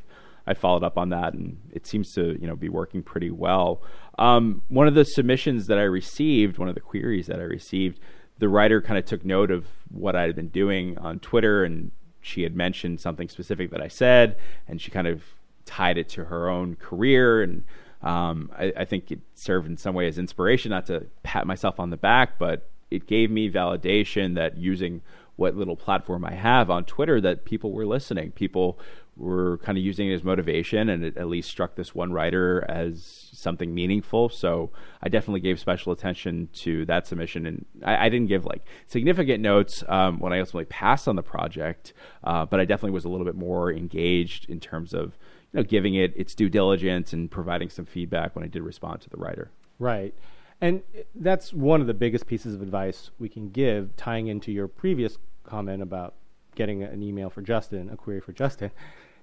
I 0.48 0.54
followed 0.54 0.82
up 0.82 0.96
on 0.96 1.10
that, 1.10 1.34
and 1.34 1.60
it 1.72 1.86
seems 1.86 2.12
to 2.14 2.38
you 2.40 2.46
know 2.46 2.56
be 2.56 2.68
working 2.68 3.02
pretty 3.02 3.30
well. 3.30 3.82
Um, 4.18 4.62
one 4.68 4.88
of 4.88 4.94
the 4.94 5.04
submissions 5.04 5.66
that 5.66 5.78
I 5.78 5.82
received, 5.82 6.58
one 6.58 6.68
of 6.68 6.74
the 6.74 6.80
queries 6.80 7.26
that 7.26 7.38
I 7.38 7.44
received, 7.44 8.00
the 8.38 8.48
writer 8.48 8.80
kind 8.80 8.98
of 8.98 9.04
took 9.04 9.24
note 9.24 9.50
of 9.50 9.66
what 9.90 10.16
I 10.16 10.22
had 10.22 10.34
been 10.34 10.48
doing 10.48 10.98
on 10.98 11.20
Twitter 11.20 11.64
and 11.64 11.92
she 12.20 12.42
had 12.42 12.54
mentioned 12.54 13.00
something 13.00 13.28
specific 13.28 13.70
that 13.70 13.80
I 13.80 13.88
said, 13.88 14.36
and 14.66 14.80
she 14.80 14.90
kind 14.90 15.06
of 15.06 15.22
tied 15.64 15.98
it 15.98 16.08
to 16.10 16.24
her 16.24 16.48
own 16.48 16.76
career. 16.76 17.42
And 17.42 17.64
um, 18.02 18.50
I, 18.56 18.72
I, 18.76 18.84
think 18.84 19.10
it 19.10 19.20
served 19.34 19.66
in 19.66 19.76
some 19.76 19.94
way 19.94 20.06
as 20.08 20.18
inspiration, 20.18 20.70
not 20.70 20.86
to 20.86 21.06
pat 21.22 21.46
myself 21.46 21.80
on 21.80 21.90
the 21.90 21.96
back, 21.96 22.38
but 22.38 22.70
it 22.90 23.06
gave 23.06 23.30
me 23.30 23.50
validation 23.50 24.34
that 24.36 24.56
using 24.56 25.02
what 25.36 25.56
little 25.56 25.76
platform 25.76 26.24
I 26.24 26.32
have 26.32 26.70
on 26.70 26.84
Twitter, 26.84 27.20
that 27.20 27.44
people 27.44 27.72
were 27.72 27.86
listening. 27.86 28.32
People 28.32 28.78
were 29.18 29.58
kind 29.58 29.76
of 29.76 29.84
using 29.84 30.08
it 30.08 30.14
as 30.14 30.22
motivation, 30.22 30.88
and 30.88 31.04
it 31.04 31.16
at 31.16 31.26
least 31.26 31.50
struck 31.50 31.74
this 31.74 31.94
one 31.94 32.12
writer 32.12 32.64
as 32.68 33.28
something 33.32 33.74
meaningful. 33.74 34.28
So 34.28 34.70
I 35.02 35.08
definitely 35.08 35.40
gave 35.40 35.58
special 35.58 35.92
attention 35.92 36.48
to 36.54 36.84
that 36.86 37.06
submission, 37.06 37.46
and 37.46 37.66
I, 37.84 38.06
I 38.06 38.08
didn't 38.08 38.28
give 38.28 38.46
like 38.46 38.62
significant 38.86 39.42
notes 39.42 39.82
um, 39.88 40.20
when 40.20 40.32
I 40.32 40.40
ultimately 40.40 40.66
passed 40.66 41.08
on 41.08 41.16
the 41.16 41.22
project, 41.22 41.92
uh, 42.24 42.44
but 42.46 42.60
I 42.60 42.64
definitely 42.64 42.92
was 42.92 43.04
a 43.04 43.08
little 43.08 43.26
bit 43.26 43.34
more 43.34 43.72
engaged 43.72 44.48
in 44.48 44.60
terms 44.60 44.94
of 44.94 45.18
you 45.52 45.58
know, 45.58 45.62
giving 45.62 45.94
it 45.94 46.12
its 46.16 46.34
due 46.34 46.48
diligence 46.48 47.12
and 47.12 47.30
providing 47.30 47.70
some 47.70 47.84
feedback 47.84 48.36
when 48.36 48.44
I 48.44 48.48
did 48.48 48.62
respond 48.62 49.00
to 49.02 49.10
the 49.10 49.16
writer. 49.16 49.50
Right. 49.78 50.14
And 50.60 50.82
that's 51.14 51.52
one 51.52 51.80
of 51.80 51.86
the 51.86 51.94
biggest 51.94 52.26
pieces 52.26 52.54
of 52.54 52.62
advice 52.62 53.10
we 53.18 53.28
can 53.28 53.50
give, 53.50 53.96
tying 53.96 54.26
into 54.26 54.50
your 54.50 54.66
previous 54.66 55.18
comment 55.44 55.82
about 55.82 56.14
getting 56.54 56.82
an 56.82 57.02
email 57.02 57.30
for 57.30 57.40
Justin, 57.40 57.88
a 57.90 57.96
query 57.96 58.20
for 58.20 58.32
Justin, 58.32 58.72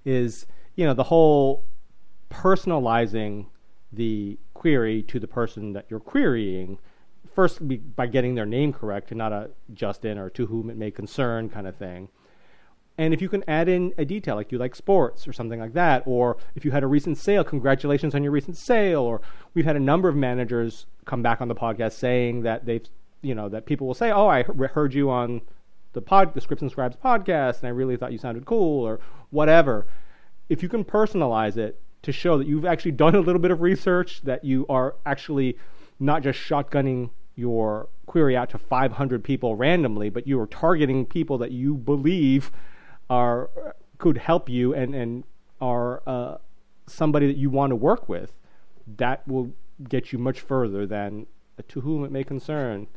is 0.05 0.45
you 0.75 0.85
know 0.85 0.93
the 0.93 1.03
whole 1.03 1.65
personalizing 2.29 3.47
the 3.91 4.37
query 4.53 5.01
to 5.03 5.19
the 5.19 5.27
person 5.27 5.73
that 5.73 5.85
you're 5.89 5.99
querying. 5.99 6.77
First, 7.33 7.59
by 7.95 8.07
getting 8.07 8.35
their 8.35 8.45
name 8.45 8.71
correct 8.71 9.11
and 9.11 9.17
not 9.17 9.33
a 9.33 9.51
Justin 9.73 10.17
or 10.17 10.29
to 10.31 10.45
whom 10.45 10.69
it 10.69 10.77
may 10.77 10.91
concern 10.91 11.49
kind 11.49 11.67
of 11.67 11.75
thing. 11.75 12.09
And 12.97 13.13
if 13.13 13.21
you 13.21 13.27
can 13.27 13.43
add 13.47 13.67
in 13.67 13.93
a 13.97 14.05
detail, 14.05 14.35
like 14.35 14.53
you 14.53 14.57
like 14.57 14.73
sports 14.73 15.27
or 15.27 15.33
something 15.33 15.59
like 15.59 15.73
that, 15.73 16.03
or 16.05 16.37
if 16.55 16.63
you 16.63 16.71
had 16.71 16.81
a 16.81 16.87
recent 16.87 17.17
sale, 17.17 17.43
congratulations 17.43 18.15
on 18.15 18.23
your 18.23 18.31
recent 18.31 18.55
sale. 18.55 19.01
Or 19.01 19.21
we've 19.53 19.65
had 19.65 19.75
a 19.75 19.81
number 19.81 20.07
of 20.07 20.15
managers 20.15 20.85
come 21.03 21.21
back 21.21 21.41
on 21.41 21.49
the 21.49 21.55
podcast 21.55 21.93
saying 21.93 22.43
that 22.43 22.65
they've, 22.65 22.87
you 23.21 23.35
know, 23.35 23.49
that 23.49 23.65
people 23.65 23.85
will 23.85 23.93
say, 23.93 24.11
"Oh, 24.11 24.27
I 24.27 24.43
heard 24.43 24.93
you 24.93 25.09
on 25.09 25.41
the 25.95 26.01
pod, 26.01 26.35
the 26.35 26.41
Scripts 26.41 26.61
and 26.61 26.69
Scribes 26.69 26.95
podcast, 26.95 27.59
and 27.59 27.65
I 27.65 27.69
really 27.69 27.97
thought 27.97 28.11
you 28.11 28.19
sounded 28.19 28.45
cool," 28.45 28.85
or 28.85 28.99
whatever. 29.31 29.87
If 30.47 30.61
you 30.61 30.69
can 30.69 30.85
personalize 30.85 31.57
it 31.57 31.81
to 32.03 32.11
show 32.11 32.37
that 32.37 32.45
you've 32.45 32.65
actually 32.65 32.91
done 32.91 33.15
a 33.15 33.19
little 33.19 33.41
bit 33.41 33.49
of 33.49 33.61
research, 33.61 34.21
that 34.21 34.45
you 34.45 34.67
are 34.69 34.95
actually 35.07 35.57
not 35.99 36.21
just 36.21 36.37
shotgunning 36.37 37.09
your 37.35 37.89
query 38.05 38.37
out 38.37 38.49
to 38.51 38.57
500 38.57 39.23
people 39.23 39.55
randomly, 39.55 40.09
but 40.09 40.27
you 40.27 40.39
are 40.39 40.45
targeting 40.45 41.05
people 41.05 41.39
that 41.39 41.51
you 41.51 41.73
believe 41.73 42.51
are 43.09 43.49
could 43.97 44.17
help 44.17 44.49
you 44.49 44.73
and 44.73 44.93
and 44.93 45.23
are 45.61 46.03
uh, 46.05 46.37
somebody 46.85 47.27
that 47.27 47.37
you 47.37 47.49
want 47.49 47.71
to 47.71 47.75
work 47.75 48.07
with, 48.09 48.33
that 48.97 49.27
will 49.27 49.51
get 49.89 50.11
you 50.11 50.19
much 50.19 50.39
further 50.41 50.85
than 50.85 51.25
to 51.67 51.81
whom 51.81 52.03
it 52.03 52.11
may 52.11 52.23
concern. 52.23 52.87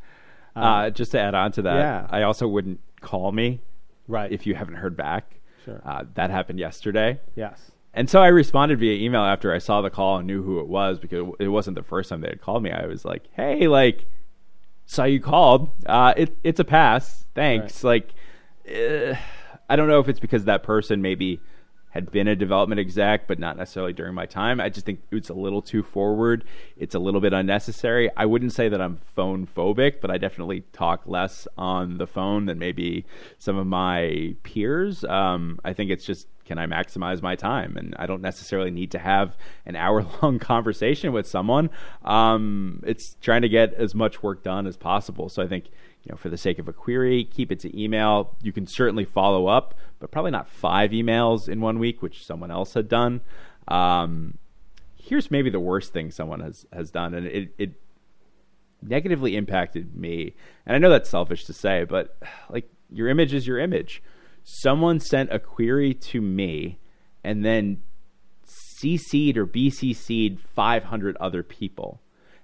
Um, 0.56 0.64
uh, 0.64 0.90
just 0.90 1.12
to 1.12 1.20
add 1.20 1.34
on 1.34 1.52
to 1.52 1.62
that, 1.62 1.76
yeah. 1.76 2.06
I 2.10 2.22
also 2.22 2.48
wouldn't 2.48 2.80
call 3.00 3.32
me 3.32 3.60
right 4.06 4.30
if 4.32 4.46
you 4.46 4.54
haven't 4.54 4.74
heard 4.74 4.96
back. 4.96 5.36
Sure. 5.64 5.80
Uh, 5.84 6.04
that 6.14 6.30
happened 6.30 6.58
yesterday. 6.58 7.20
Yes. 7.34 7.70
And 7.94 8.08
so 8.08 8.22
I 8.22 8.28
responded 8.28 8.78
via 8.78 8.94
email 8.94 9.22
after 9.22 9.52
I 9.52 9.58
saw 9.58 9.80
the 9.80 9.90
call 9.90 10.18
and 10.18 10.26
knew 10.26 10.42
who 10.42 10.60
it 10.60 10.68
was 10.68 10.98
because 10.98 11.26
it 11.40 11.48
wasn't 11.48 11.76
the 11.76 11.82
first 11.82 12.10
time 12.10 12.20
they 12.20 12.28
had 12.28 12.40
called 12.40 12.62
me. 12.62 12.70
I 12.70 12.86
was 12.86 13.04
like, 13.04 13.24
"Hey, 13.32 13.66
like, 13.66 14.06
saw 14.86 15.04
you 15.04 15.20
called. 15.20 15.70
Uh, 15.86 16.14
it, 16.16 16.36
it's 16.44 16.60
a 16.60 16.64
pass. 16.64 17.24
Thanks." 17.34 17.82
Right. 17.82 18.04
Like, 18.04 18.14
uh, 18.68 19.16
I 19.68 19.76
don't 19.76 19.88
know 19.88 20.00
if 20.00 20.08
it's 20.08 20.20
because 20.20 20.44
that 20.44 20.62
person 20.62 21.02
maybe 21.02 21.40
had 21.98 22.12
been 22.12 22.28
a 22.28 22.36
development 22.36 22.78
exec, 22.78 23.26
but 23.26 23.40
not 23.40 23.56
necessarily 23.56 23.92
during 23.92 24.14
my 24.14 24.24
time. 24.24 24.60
I 24.60 24.68
just 24.68 24.86
think 24.86 25.00
it's 25.10 25.30
a 25.30 25.34
little 25.34 25.60
too 25.60 25.82
forward. 25.82 26.44
It's 26.76 26.94
a 26.94 27.00
little 27.00 27.20
bit 27.20 27.32
unnecessary. 27.32 28.08
I 28.16 28.24
wouldn't 28.24 28.52
say 28.52 28.68
that 28.68 28.80
I'm 28.80 29.00
phone 29.16 29.48
phobic, 29.48 30.00
but 30.00 30.08
I 30.08 30.16
definitely 30.16 30.60
talk 30.72 31.02
less 31.06 31.48
on 31.56 31.98
the 31.98 32.06
phone 32.06 32.46
than 32.46 32.60
maybe 32.60 33.04
some 33.38 33.56
of 33.56 33.66
my 33.66 34.36
peers. 34.44 35.02
Um, 35.02 35.58
I 35.64 35.72
think 35.72 35.90
it's 35.90 36.04
just 36.04 36.28
can 36.48 36.58
I 36.58 36.66
maximize 36.66 37.20
my 37.20 37.36
time? 37.36 37.76
And 37.76 37.94
I 37.98 38.06
don't 38.06 38.22
necessarily 38.22 38.70
need 38.70 38.90
to 38.92 38.98
have 38.98 39.36
an 39.66 39.76
hour 39.76 40.06
long 40.22 40.38
conversation 40.40 41.12
with 41.12 41.26
someone. 41.26 41.68
Um, 42.04 42.82
it's 42.86 43.18
trying 43.20 43.42
to 43.42 43.50
get 43.50 43.74
as 43.74 43.94
much 43.94 44.22
work 44.22 44.42
done 44.42 44.66
as 44.66 44.76
possible. 44.76 45.28
So 45.28 45.42
I 45.42 45.46
think 45.46 45.66
you 45.66 46.10
know, 46.10 46.16
for 46.16 46.30
the 46.30 46.38
sake 46.38 46.58
of 46.58 46.66
a 46.66 46.72
query, 46.72 47.24
keep 47.24 47.52
it 47.52 47.60
to 47.60 47.80
email. 47.80 48.34
You 48.42 48.50
can 48.50 48.66
certainly 48.66 49.04
follow 49.04 49.46
up, 49.46 49.74
but 49.98 50.10
probably 50.10 50.30
not 50.30 50.48
five 50.48 50.92
emails 50.92 51.50
in 51.50 51.60
one 51.60 51.78
week, 51.78 52.00
which 52.00 52.24
someone 52.24 52.50
else 52.50 52.72
had 52.72 52.88
done. 52.88 53.20
Um, 53.66 54.38
here's 54.96 55.30
maybe 55.30 55.50
the 55.50 55.60
worst 55.60 55.92
thing 55.92 56.10
someone 56.10 56.40
has 56.40 56.64
has 56.72 56.90
done, 56.90 57.12
and 57.12 57.26
it, 57.26 57.54
it 57.58 57.72
negatively 58.80 59.36
impacted 59.36 59.94
me. 59.94 60.34
And 60.64 60.74
I 60.74 60.78
know 60.78 60.88
that's 60.88 61.10
selfish 61.10 61.44
to 61.44 61.52
say, 61.52 61.84
but 61.84 62.16
like 62.48 62.70
your 62.90 63.08
image 63.08 63.34
is 63.34 63.46
your 63.46 63.58
image. 63.58 64.02
Someone 64.44 65.00
sent 65.00 65.32
a 65.32 65.38
query 65.38 65.94
to 65.94 66.20
me, 66.20 66.78
and 67.24 67.44
then 67.44 67.82
CC'd 68.82 69.36
or 69.36 69.46
BCC'd 69.46 70.40
500 70.40 71.16
other 71.20 71.42
people. 71.42 72.00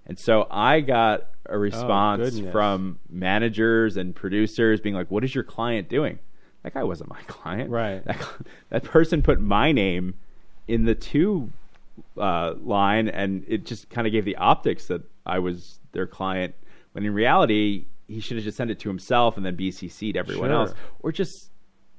And 0.06 0.18
so 0.18 0.46
I 0.50 0.80
got 0.80 1.20
a 1.46 1.54
oh, 1.54 1.56
response 1.56 2.40
oh, 2.40 2.50
from 2.50 2.98
managers 3.08 3.96
and 3.96 4.14
producers 4.14 4.80
being 4.80 4.94
like, 4.94 5.10
"What 5.10 5.24
is 5.24 5.34
your 5.34 5.44
client 5.44 5.88
doing?" 5.88 6.18
That 6.62 6.74
guy 6.74 6.82
wasn't 6.82 7.10
my 7.10 7.20
client. 7.26 7.70
Right. 7.70 8.04
That, 8.04 8.26
that 8.70 8.84
person 8.84 9.22
put 9.22 9.40
my 9.40 9.72
name 9.72 10.14
in 10.66 10.84
the 10.84 10.94
to 10.94 11.50
uh, 12.18 12.54
line, 12.62 13.08
and 13.08 13.44
it 13.48 13.64
just 13.64 13.88
kind 13.90 14.06
of 14.06 14.12
gave 14.12 14.24
the 14.24 14.36
optics 14.36 14.86
that 14.88 15.02
I 15.24 15.38
was 15.38 15.78
their 15.92 16.06
client. 16.06 16.54
When 16.92 17.04
in 17.04 17.14
reality, 17.14 17.86
he 18.08 18.20
should 18.20 18.36
have 18.36 18.44
just 18.44 18.56
sent 18.56 18.70
it 18.70 18.78
to 18.80 18.88
himself 18.88 19.36
and 19.36 19.44
then 19.44 19.56
BCC'd 19.56 20.16
everyone 20.16 20.50
sure. 20.50 20.60
else, 20.60 20.74
or 21.00 21.12
just 21.12 21.50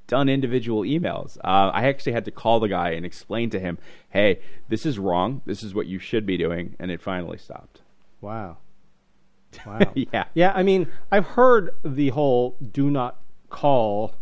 done 0.07 0.29
individual 0.29 0.81
emails. 0.81 1.37
Uh, 1.43 1.71
I 1.73 1.87
actually 1.87 2.13
had 2.13 2.25
to 2.25 2.31
call 2.31 2.59
the 2.59 2.67
guy 2.67 2.91
and 2.91 3.05
explain 3.05 3.49
to 3.51 3.59
him, 3.59 3.77
"Hey, 4.09 4.39
this 4.69 4.85
is 4.85 4.99
wrong. 4.99 5.41
This 5.45 5.63
is 5.63 5.73
what 5.73 5.87
you 5.87 5.99
should 5.99 6.25
be 6.25 6.37
doing," 6.37 6.75
and 6.79 6.91
it 6.91 7.01
finally 7.01 7.37
stopped. 7.37 7.81
Wow. 8.21 8.57
Wow. 9.65 9.79
yeah. 9.95 10.25
Yeah. 10.33 10.51
I 10.53 10.63
mean, 10.63 10.87
I've 11.13 11.27
heard 11.27 11.69
the 11.85 12.09
whole 12.09 12.57
do 12.73 12.91
not 12.91 13.21
call 13.49 14.15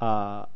uh, 0.00 0.46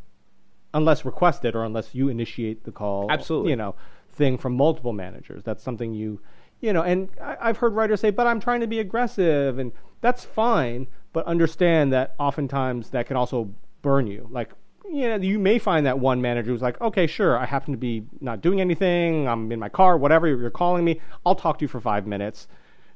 unless 0.73 1.05
requested 1.05 1.55
or 1.55 1.63
unless 1.63 1.95
you 1.95 2.09
initiate 2.09 2.65
the 2.65 2.73
call. 2.73 3.11
Absolutely. 3.11 3.51
You 3.51 3.57
know, 3.57 3.75
thing 4.11 4.39
from 4.39 4.57
multiple 4.57 4.95
managers. 4.95 5.43
That's 5.45 5.63
something 5.63 5.93
you, 5.93 6.21
you 6.61 6.73
know, 6.73 6.83
and 6.83 7.11
I, 7.21 7.37
I've 7.41 7.59
heard 7.59 7.75
writers 7.75 8.01
say, 8.01 8.11
but 8.11 8.27
I'm 8.27 8.41
trying 8.41 8.61
to 8.61 8.67
be 8.67 8.81
aggressive, 8.81 9.59
and 9.59 9.73
that's 10.01 10.25
fine. 10.25 10.87
But 11.13 11.27
understand 11.27 11.93
that 11.93 12.15
oftentimes 12.19 12.91
that 12.91 13.07
can 13.07 13.17
also 13.17 13.51
burn 13.83 14.07
you. 14.07 14.27
Like 14.31 14.51
you 14.90 15.09
know, 15.09 15.16
you 15.16 15.38
may 15.38 15.59
find 15.59 15.87
that 15.87 15.99
one 15.99 16.20
manager 16.20 16.51
who's 16.51 16.62
like, 16.62 16.81
okay, 16.81 17.07
sure, 17.07 17.38
I 17.38 17.47
happen 17.47 17.73
to 17.73 17.79
be 17.79 18.07
not 18.20 18.40
doing 18.40 18.61
anything. 18.61 19.27
I'm 19.29 19.51
in 19.51 19.59
my 19.59 19.68
car, 19.68 19.97
whatever. 19.97 20.27
You're 20.27 20.51
calling 20.51 20.85
me. 20.85 21.01
I'll 21.25 21.35
talk 21.35 21.59
to 21.59 21.64
you 21.64 21.68
for 21.68 21.81
five 21.81 22.07
minutes 22.07 22.49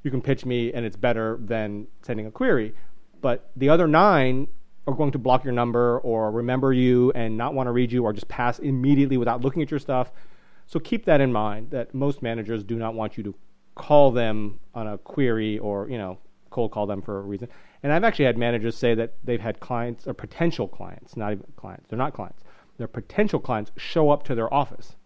you 0.03 0.11
can 0.11 0.23
pitch 0.23 0.45
me 0.45 0.73
and 0.73 0.85
it's 0.87 0.97
better 0.97 1.39
than 1.41 1.87
sending 2.03 2.27
a 2.27 2.31
query. 2.31 2.75
But 3.21 3.51
the 3.57 3.69
other 3.69 3.87
nine 3.87 4.49
are 4.87 4.95
going 4.95 5.13
to 5.13 5.19
block 5.19 5.45
your 5.45 5.53
number 5.53 5.99
or 5.99 6.31
remember 6.31 6.73
you 6.73 7.13
and 7.13 7.37
not 7.37 7.55
want 7.55 7.67
to 7.67 7.73
read 7.73 7.93
you 7.93 8.05
or 8.05 8.13
just 8.13 8.29
pass 8.29 8.59
immediately 8.59 9.17
without 9.17 9.43
looking 9.43 9.63
at 9.63 9.71
your 9.71 9.81
stuff. 9.81 10.11
So 10.67 10.79
keep 10.79 11.05
that 11.07 11.21
in 11.21 11.33
mind 11.33 11.71
that 11.71 11.95
most 11.95 12.23
managers 12.23 12.63
do 12.63 12.77
not 12.77 12.95
want 12.95 13.17
you 13.17 13.25
to 13.25 13.35
call 13.75 14.11
them 14.11 14.61
on 14.75 14.87
a 14.87 14.99
query 14.99 15.59
or, 15.59 15.89
you 15.89 15.99
know, 15.99 16.19
cold 16.59 16.73
call 16.73 16.87
them 16.87 17.03
for 17.03 17.19
a 17.19 17.23
reason. 17.23 17.49
And 17.83 17.93
I've 17.93 18.05
actually 18.05 18.25
had 18.25 18.37
managers 18.37 18.77
say 18.77 18.95
that 18.95 19.15
they've 19.23 19.41
had 19.41 19.61
clients 19.61 20.09
or 20.09 20.15
potential 20.15 20.67
clients, 20.67 21.17
not 21.17 21.33
even 21.33 21.45
clients, 21.57 21.89
they're 21.89 21.99
not 21.99 22.15
clients, 22.15 22.43
they're 22.77 22.89
potential 22.89 23.39
clients 23.39 23.71
show 23.77 24.11
up 24.11 24.25
to 24.25 24.35
their 24.35 24.53
office 24.53 24.97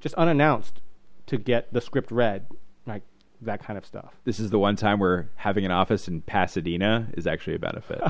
just 0.00 0.14
unannounced 0.14 0.80
to 1.26 1.36
get 1.36 1.72
the 1.72 1.80
script 1.80 2.10
read. 2.10 2.46
Like, 2.86 3.02
that 3.42 3.62
kind 3.62 3.76
of 3.76 3.84
stuff. 3.84 4.14
This 4.24 4.40
is 4.40 4.50
the 4.50 4.58
one 4.58 4.76
time 4.76 4.98
where 4.98 5.28
having 5.36 5.64
an 5.64 5.70
office 5.70 6.08
in 6.08 6.22
Pasadena 6.22 7.08
is 7.14 7.26
actually 7.26 7.56
a 7.56 7.58
benefit. 7.58 8.00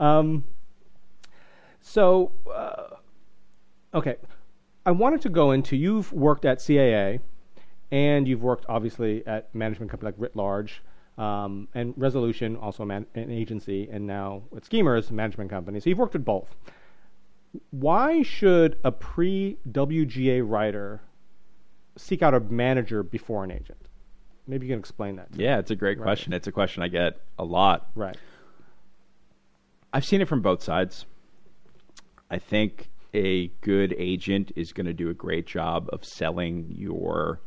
um, 0.00 0.44
so, 1.80 2.32
uh, 2.52 2.96
okay, 3.94 4.16
I 4.84 4.90
wanted 4.90 5.20
to 5.22 5.28
go 5.28 5.52
into 5.52 5.76
you've 5.76 6.12
worked 6.12 6.44
at 6.44 6.58
CAA, 6.58 7.20
and 7.90 8.28
you've 8.28 8.42
worked 8.42 8.66
obviously 8.68 9.26
at 9.26 9.54
management 9.54 9.90
company 9.90 10.12
like 10.12 10.20
Writ 10.20 10.36
Large. 10.36 10.82
Um, 11.16 11.66
and 11.74 11.94
Resolution, 11.96 12.54
also 12.56 12.84
man- 12.84 13.06
an 13.16 13.32
agency, 13.32 13.88
and 13.90 14.06
now 14.06 14.42
at 14.56 14.64
Schemers, 14.64 15.10
management 15.10 15.50
company. 15.50 15.80
So 15.80 15.90
you've 15.90 15.98
worked 15.98 16.14
at 16.14 16.24
both. 16.24 16.54
Why 17.70 18.22
should 18.22 18.78
a 18.84 18.92
pre 18.92 19.58
WGA 19.68 20.48
writer 20.48 21.00
seek 21.96 22.22
out 22.22 22.34
a 22.34 22.40
manager 22.40 23.02
before 23.02 23.42
an 23.42 23.50
agent? 23.50 23.88
Maybe 24.46 24.66
you 24.66 24.72
can 24.72 24.78
explain 24.78 25.16
that. 25.16 25.28
yeah, 25.34 25.56
me. 25.56 25.60
it's 25.60 25.70
a 25.72 25.76
great 25.76 25.98
right. 25.98 26.04
question. 26.04 26.32
It's 26.32 26.46
a 26.46 26.52
question 26.52 26.84
I 26.84 26.88
get 26.88 27.20
a 27.36 27.44
lot. 27.44 27.90
Right. 27.96 28.16
I've 29.92 30.04
seen 30.04 30.20
it 30.20 30.28
from 30.28 30.40
both 30.40 30.62
sides. 30.62 31.04
I 32.30 32.38
think 32.38 32.90
a 33.12 33.48
good 33.60 33.94
agent 33.98 34.52
is 34.54 34.72
going 34.72 34.86
to 34.86 34.92
do 34.92 35.10
a 35.10 35.14
great 35.14 35.46
job 35.46 35.88
of 35.92 36.04
selling 36.04 36.66
your 36.68 37.40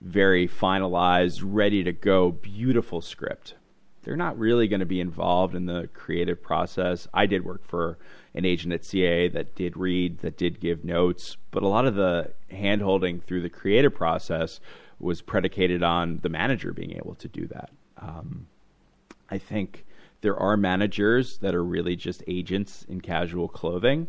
very 0.00 0.46
finalized, 0.46 1.40
ready 1.44 1.82
to 1.84 1.92
go, 1.92 2.30
beautiful 2.30 3.00
script. 3.00 3.54
They're 4.02 4.16
not 4.16 4.38
really 4.38 4.68
going 4.68 4.80
to 4.80 4.86
be 4.86 5.00
involved 5.00 5.54
in 5.54 5.66
the 5.66 5.88
creative 5.92 6.40
process. 6.40 7.08
I 7.12 7.26
did 7.26 7.44
work 7.44 7.66
for 7.66 7.98
an 8.34 8.44
agent 8.44 8.72
at 8.72 8.82
CAA 8.82 9.32
that 9.32 9.56
did 9.56 9.76
read, 9.76 10.18
that 10.18 10.36
did 10.36 10.60
give 10.60 10.84
notes, 10.84 11.36
but 11.50 11.62
a 11.62 11.68
lot 11.68 11.86
of 11.86 11.96
the 11.96 12.32
handholding 12.52 13.22
through 13.22 13.42
the 13.42 13.48
creative 13.48 13.94
process 13.94 14.60
was 15.00 15.22
predicated 15.22 15.82
on 15.82 16.20
the 16.22 16.28
manager 16.28 16.72
being 16.72 16.92
able 16.92 17.14
to 17.16 17.28
do 17.28 17.46
that. 17.48 17.70
Um, 17.98 18.46
I 19.28 19.38
think 19.38 19.84
there 20.20 20.36
are 20.36 20.56
managers 20.56 21.38
that 21.38 21.54
are 21.54 21.64
really 21.64 21.96
just 21.96 22.22
agents 22.26 22.84
in 22.88 23.00
casual 23.00 23.48
clothing 23.48 24.06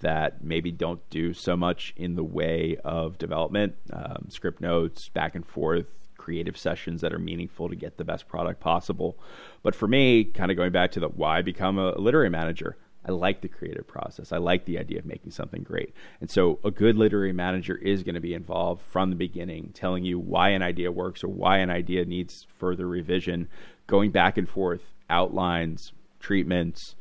that 0.00 0.42
maybe 0.42 0.70
don't 0.72 1.08
do 1.10 1.32
so 1.32 1.56
much 1.56 1.92
in 1.96 2.16
the 2.16 2.24
way 2.24 2.76
of 2.84 3.18
development, 3.18 3.74
um, 3.92 4.26
script 4.28 4.60
notes, 4.60 5.08
back 5.08 5.34
and 5.34 5.46
forth, 5.46 5.86
creative 6.16 6.56
sessions 6.56 7.00
that 7.00 7.12
are 7.12 7.18
meaningful 7.18 7.68
to 7.68 7.74
get 7.74 7.96
the 7.96 8.04
best 8.04 8.28
product 8.28 8.60
possible. 8.60 9.18
But 9.62 9.74
for 9.74 9.88
me, 9.88 10.24
kind 10.24 10.50
of 10.50 10.56
going 10.56 10.72
back 10.72 10.92
to 10.92 11.00
the 11.00 11.08
why 11.08 11.42
become 11.42 11.78
a 11.78 11.96
literary 11.98 12.30
manager, 12.30 12.76
I 13.04 13.12
like 13.12 13.40
the 13.40 13.48
creative 13.48 13.86
process. 13.86 14.30
I 14.30 14.36
like 14.36 14.66
the 14.66 14.78
idea 14.78 14.98
of 14.98 15.06
making 15.06 15.30
something 15.32 15.62
great. 15.62 15.94
And 16.20 16.30
so 16.30 16.58
a 16.62 16.70
good 16.70 16.96
literary 16.96 17.32
manager 17.32 17.74
is 17.74 18.02
going 18.02 18.14
to 18.14 18.20
be 18.20 18.34
involved 18.34 18.82
from 18.82 19.08
the 19.08 19.16
beginning, 19.16 19.70
telling 19.72 20.04
you 20.04 20.18
why 20.18 20.50
an 20.50 20.62
idea 20.62 20.92
works 20.92 21.24
or 21.24 21.28
why 21.28 21.58
an 21.58 21.70
idea 21.70 22.04
needs 22.04 22.46
further 22.58 22.86
revision, 22.86 23.48
going 23.86 24.10
back 24.10 24.36
and 24.36 24.48
forth, 24.48 24.82
outlines, 25.08 25.92
treatments, 26.20 26.94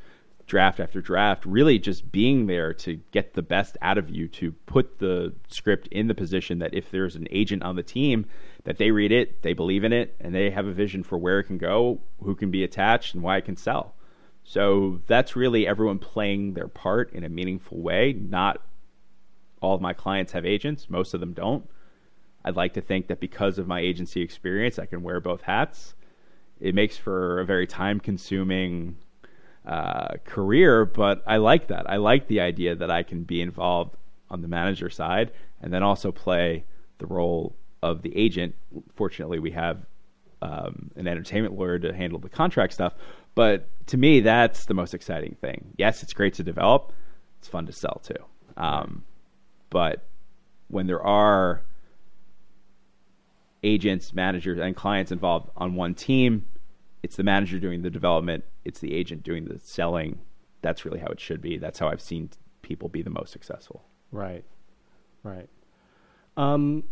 draft 0.50 0.80
after 0.80 1.00
draft, 1.00 1.46
really 1.46 1.80
just 1.80 2.12
being 2.12 2.48
there 2.48 2.74
to 2.74 2.96
get 3.12 3.34
the 3.34 3.42
best 3.42 3.78
out 3.82 3.98
of 3.98 4.10
you, 4.10 4.28
to 4.28 4.52
put 4.66 5.00
the 5.00 5.34
script 5.48 5.88
in 5.88 6.08
the 6.08 6.16
position 6.16 6.60
that 6.60 6.74
if 6.74 6.92
there's 6.92 7.16
an 7.16 7.28
agent 7.32 7.64
on 7.64 7.78
the 7.78 7.84
team, 7.84 8.26
that 8.66 8.78
they 8.78 8.92
read 8.92 9.12
it, 9.12 9.42
they 9.44 9.54
believe 9.54 9.84
in 9.86 9.94
it, 9.94 10.16
and 10.20 10.36
they 10.36 10.50
have 10.50 10.66
a 10.66 10.74
vision 10.74 11.04
for 11.04 11.18
where 11.18 11.40
it 11.40 11.46
can 11.46 11.58
go, 11.58 12.02
who 12.24 12.36
can 12.36 12.52
be 12.52 12.64
attached, 12.64 13.14
and 13.14 13.24
why 13.24 13.38
it 13.38 13.46
can 13.46 13.56
sell. 13.56 13.96
So 14.44 15.00
that's 15.08 15.36
really 15.36 15.68
everyone 15.68 16.00
playing 16.00 16.54
their 16.54 16.68
part 16.68 17.14
in 17.14 17.24
a 17.24 17.30
meaningful 17.30 17.80
way. 17.80 18.14
Not 18.14 18.62
all 19.62 19.76
of 19.76 19.82
my 19.82 19.94
clients 19.94 20.32
have 20.32 20.46
agents, 20.46 20.90
most 20.90 21.14
of 21.14 21.20
them 21.20 21.34
don't. 21.34 21.70
I'd 22.44 22.56
like 22.56 22.74
to 22.74 22.82
think 22.82 23.08
that 23.08 23.20
because 23.20 23.60
of 23.60 23.68
my 23.68 23.80
agency 23.80 24.22
experience, 24.22 24.80
I 24.80 24.88
can 24.88 25.04
wear 25.04 25.20
both 25.20 25.42
hats. 25.42 25.94
It 26.60 26.74
makes 26.74 26.98
for 26.98 27.40
a 27.40 27.46
very 27.46 27.68
time 27.68 28.00
consuming 28.00 28.98
uh, 29.70 30.16
career, 30.26 30.84
but 30.84 31.24
I 31.28 31.38
like 31.38 31.68
that. 31.68 31.88
I 31.88 31.98
like 31.98 32.28
the 32.28 32.42
idea 32.42 32.76
that 32.76 32.90
I 32.90 33.04
can 33.04 33.24
be 33.24 33.40
involved 33.40 33.96
on 34.32 34.42
the 34.42 34.48
manager 34.48 34.90
side 34.90 35.32
and 35.62 35.72
then 35.72 35.84
also 35.84 36.12
play 36.12 36.66
the 36.98 37.06
role 37.06 37.56
of 37.84 38.02
the 38.02 38.16
agent. 38.18 38.56
Fortunately, 38.96 39.38
we 39.38 39.52
have 39.52 39.86
um, 40.42 40.90
an 40.96 41.08
entertainment 41.08 41.56
lawyer 41.56 41.78
to 41.78 41.94
handle 41.94 42.18
the 42.18 42.30
contract 42.30 42.74
stuff, 42.74 42.94
but 43.36 43.70
to 43.88 43.98
me, 43.98 44.22
that's 44.22 44.66
the 44.66 44.74
most 44.74 44.96
exciting 44.96 45.38
thing. 45.40 45.74
Yes, 45.78 46.02
it's 46.02 46.14
great 46.14 46.34
to 46.36 46.44
develop. 46.44 46.92
It's 47.38 47.48
fun 47.48 47.68
to 47.68 47.72
sell 47.72 48.02
too. 48.04 48.24
Um, 48.58 49.04
but 49.70 50.04
when 50.70 50.88
there 50.88 51.04
are 51.04 51.62
agents, 53.62 54.14
managers, 54.16 54.58
and 54.60 54.76
clients 54.76 55.12
involved 55.12 55.52
on 55.56 55.76
one 55.76 55.94
team, 55.94 56.46
it's 57.04 57.16
the 57.16 57.24
manager 57.24 57.60
doing 57.60 57.82
the 57.82 57.90
development, 57.90 58.44
it's 58.66 58.80
the 58.80 58.94
agent 58.94 59.24
doing 59.24 59.46
the 59.46 59.60
selling. 59.60 60.20
That's 60.62 60.84
really 60.86 61.00
how 61.00 61.08
it 61.08 61.20
should 61.20 61.42
be. 61.42 61.58
That's 61.58 61.80
how 61.80 61.88
I've 61.88 62.02
seen 62.02 62.30
people 62.62 62.90
be 62.90 63.02
the 63.02 63.10
most 63.10 63.32
successful. 63.32 63.86
Right, 64.12 64.44
right. 65.24 65.48
Um, 66.36 66.84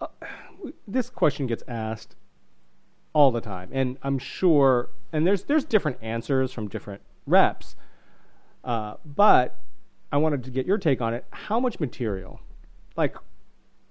uh, 0.00 0.06
this 0.86 1.10
question 1.10 1.46
gets 1.46 1.62
asked 1.68 2.16
all 3.12 3.30
the 3.30 3.40
time, 3.40 3.70
and 3.72 3.98
I'm 4.02 4.18
sure, 4.18 4.90
and 5.12 5.26
there's 5.26 5.44
there's 5.44 5.64
different 5.64 5.98
answers 6.02 6.52
from 6.52 6.68
different 6.68 7.02
reps, 7.26 7.76
uh, 8.64 8.94
but 9.04 9.58
I 10.12 10.18
wanted 10.18 10.44
to 10.44 10.50
get 10.50 10.66
your 10.66 10.78
take 10.78 11.00
on 11.00 11.14
it. 11.14 11.24
How 11.30 11.58
much 11.58 11.80
material, 11.80 12.40
like 12.96 13.16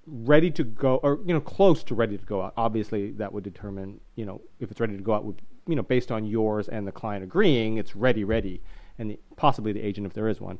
ready 0.07 0.51
to 0.51 0.63
go, 0.63 0.97
or 0.97 1.19
you 1.25 1.33
know, 1.33 1.41
close 1.41 1.83
to 1.85 1.95
ready 1.95 2.17
to 2.17 2.25
go 2.25 2.41
out? 2.41 2.53
Obviously, 2.57 3.11
that 3.11 3.31
would 3.33 3.43
determine, 3.43 3.99
you 4.15 4.25
know, 4.25 4.41
if 4.59 4.71
it's 4.71 4.79
ready 4.79 4.97
to 4.97 5.03
go 5.03 5.13
out. 5.13 5.25
Would 5.25 5.41
you 5.67 5.75
know, 5.75 5.83
based 5.83 6.11
on 6.11 6.25
yours 6.25 6.67
and 6.67 6.87
the 6.87 6.91
client 6.91 7.23
agreeing, 7.23 7.77
it's 7.77 7.95
ready, 7.95 8.23
ready, 8.23 8.61
and 8.99 9.11
the, 9.11 9.19
possibly 9.35 9.71
the 9.71 9.81
agent 9.81 10.05
if 10.05 10.13
there 10.13 10.27
is 10.27 10.39
one. 10.39 10.59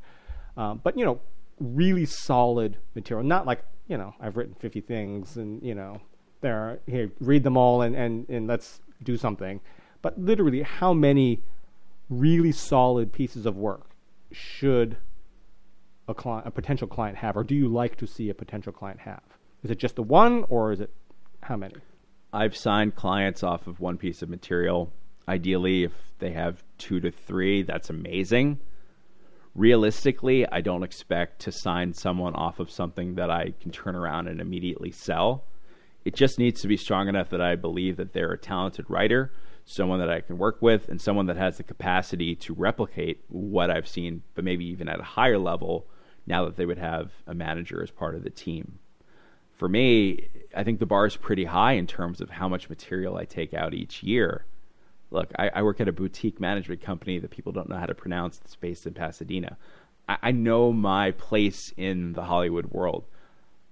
Um, 0.57 0.81
but 0.83 0.97
you 0.97 1.05
know, 1.05 1.19
really 1.59 2.05
solid 2.05 2.77
material, 2.95 3.25
not 3.25 3.45
like 3.45 3.63
you 3.87 3.97
know, 3.97 4.13
I've 4.19 4.35
written 4.35 4.55
50 4.55 4.81
things 4.81 5.37
and 5.37 5.61
you 5.61 5.75
know, 5.75 6.01
there, 6.41 6.79
here, 6.87 7.11
read 7.19 7.43
them 7.43 7.57
all 7.57 7.81
and, 7.81 7.95
and, 7.95 8.27
and 8.29 8.47
let's 8.47 8.81
do 9.03 9.17
something. 9.17 9.61
But 10.01 10.19
literally, 10.19 10.61
how 10.61 10.93
many 10.93 11.41
really 12.09 12.51
solid 12.51 13.11
pieces 13.11 13.45
of 13.45 13.57
work 13.57 13.89
should 14.31 14.97
a 16.07 16.13
a 16.45 16.51
potential 16.51 16.87
client 16.87 17.17
have, 17.17 17.35
or 17.35 17.43
do 17.43 17.55
you 17.55 17.67
like 17.67 17.95
to 17.97 18.07
see 18.07 18.29
a 18.29 18.33
potential 18.33 18.71
client 18.71 18.99
have? 18.99 19.23
Is 19.63 19.71
it 19.71 19.79
just 19.79 19.95
the 19.95 20.03
one, 20.03 20.45
or 20.49 20.71
is 20.71 20.79
it 20.79 20.91
how 21.41 21.55
many? 21.55 21.75
I've 22.31 22.55
signed 22.55 22.95
clients 22.95 23.43
off 23.43 23.67
of 23.67 23.79
one 23.79 23.97
piece 23.97 24.21
of 24.21 24.29
material. 24.29 24.91
Ideally, 25.27 25.83
if 25.83 25.93
they 26.19 26.31
have 26.31 26.63
two 26.77 26.99
to 26.99 27.11
three, 27.11 27.63
that's 27.63 27.89
amazing. 27.89 28.59
Realistically, 29.55 30.45
I 30.51 30.61
don't 30.61 30.83
expect 30.83 31.39
to 31.43 31.51
sign 31.51 31.93
someone 31.93 32.35
off 32.35 32.59
of 32.59 32.69
something 32.69 33.15
that 33.15 33.31
I 33.31 33.53
can 33.59 33.71
turn 33.71 33.95
around 33.95 34.27
and 34.27 34.41
immediately 34.41 34.91
sell. 34.91 35.45
It 36.03 36.13
just 36.13 36.37
needs 36.37 36.61
to 36.61 36.67
be 36.67 36.77
strong 36.77 37.07
enough 37.07 37.29
that 37.29 37.41
I 37.41 37.55
believe 37.55 37.97
that 37.97 38.13
they're 38.13 38.33
a 38.33 38.37
talented 38.37 38.85
writer, 38.89 39.31
someone 39.63 39.99
that 39.99 40.09
I 40.09 40.19
can 40.21 40.37
work 40.37 40.61
with, 40.61 40.89
and 40.89 41.01
someone 41.01 41.25
that 41.27 41.37
has 41.37 41.57
the 41.57 41.63
capacity 41.63 42.35
to 42.35 42.53
replicate 42.53 43.23
what 43.29 43.71
I've 43.71 43.87
seen, 43.87 44.21
but 44.35 44.43
maybe 44.43 44.65
even 44.65 44.89
at 44.89 44.99
a 44.99 45.03
higher 45.03 45.39
level 45.39 45.87
now 46.27 46.45
that 46.45 46.55
they 46.55 46.65
would 46.65 46.77
have 46.77 47.11
a 47.27 47.33
manager 47.33 47.81
as 47.81 47.91
part 47.91 48.15
of 48.15 48.23
the 48.23 48.29
team. 48.29 48.79
For 49.57 49.69
me, 49.69 50.27
I 50.55 50.63
think 50.63 50.79
the 50.79 50.85
bar 50.85 51.05
is 51.05 51.15
pretty 51.15 51.45
high 51.45 51.73
in 51.73 51.87
terms 51.87 52.19
of 52.19 52.29
how 52.29 52.49
much 52.49 52.69
material 52.69 53.17
I 53.17 53.25
take 53.25 53.53
out 53.53 53.73
each 53.73 54.03
year. 54.03 54.45
Look, 55.11 55.31
I, 55.37 55.49
I 55.53 55.63
work 55.63 55.79
at 55.79 55.87
a 55.87 55.93
boutique 55.93 56.39
management 56.39 56.81
company 56.81 57.19
that 57.19 57.31
people 57.31 57.51
don't 57.51 57.69
know 57.69 57.77
how 57.77 57.85
to 57.85 57.95
pronounce 57.95 58.37
that's 58.37 58.55
based 58.55 58.85
in 58.85 58.93
Pasadena. 58.93 59.57
I, 60.09 60.17
I 60.23 60.31
know 60.31 60.73
my 60.73 61.11
place 61.11 61.73
in 61.77 62.13
the 62.13 62.23
Hollywood 62.23 62.65
world. 62.65 63.05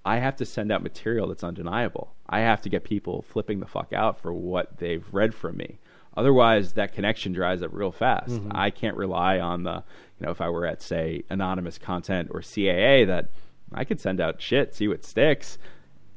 I 0.05 0.17
have 0.17 0.35
to 0.37 0.45
send 0.45 0.71
out 0.71 0.83
material 0.83 1.27
that's 1.27 1.43
undeniable. 1.43 2.13
I 2.27 2.39
have 2.41 2.61
to 2.61 2.69
get 2.69 2.83
people 2.83 3.21
flipping 3.21 3.59
the 3.59 3.65
fuck 3.65 3.93
out 3.93 4.21
for 4.21 4.33
what 4.33 4.77
they've 4.77 5.05
read 5.11 5.33
from 5.33 5.57
me. 5.57 5.79
Otherwise, 6.15 6.73
that 6.73 6.93
connection 6.93 7.33
dries 7.33 7.63
up 7.63 7.71
real 7.73 7.91
fast. 7.91 8.31
Mm-hmm. 8.31 8.51
I 8.53 8.69
can't 8.69 8.95
rely 8.95 9.39
on 9.39 9.63
the, 9.63 9.83
you 10.23 10.27
know, 10.27 10.31
if 10.31 10.39
I 10.39 10.47
were 10.47 10.65
at, 10.65 10.81
say, 10.81 11.23
anonymous 11.29 11.77
content 11.77 12.29
or 12.31 12.39
CAA, 12.39 13.07
that 13.07 13.31
I 13.73 13.83
could 13.83 13.99
send 13.99 14.21
out 14.21 14.41
shit, 14.41 14.73
see 14.73 14.87
what 14.87 15.03
sticks, 15.03 15.57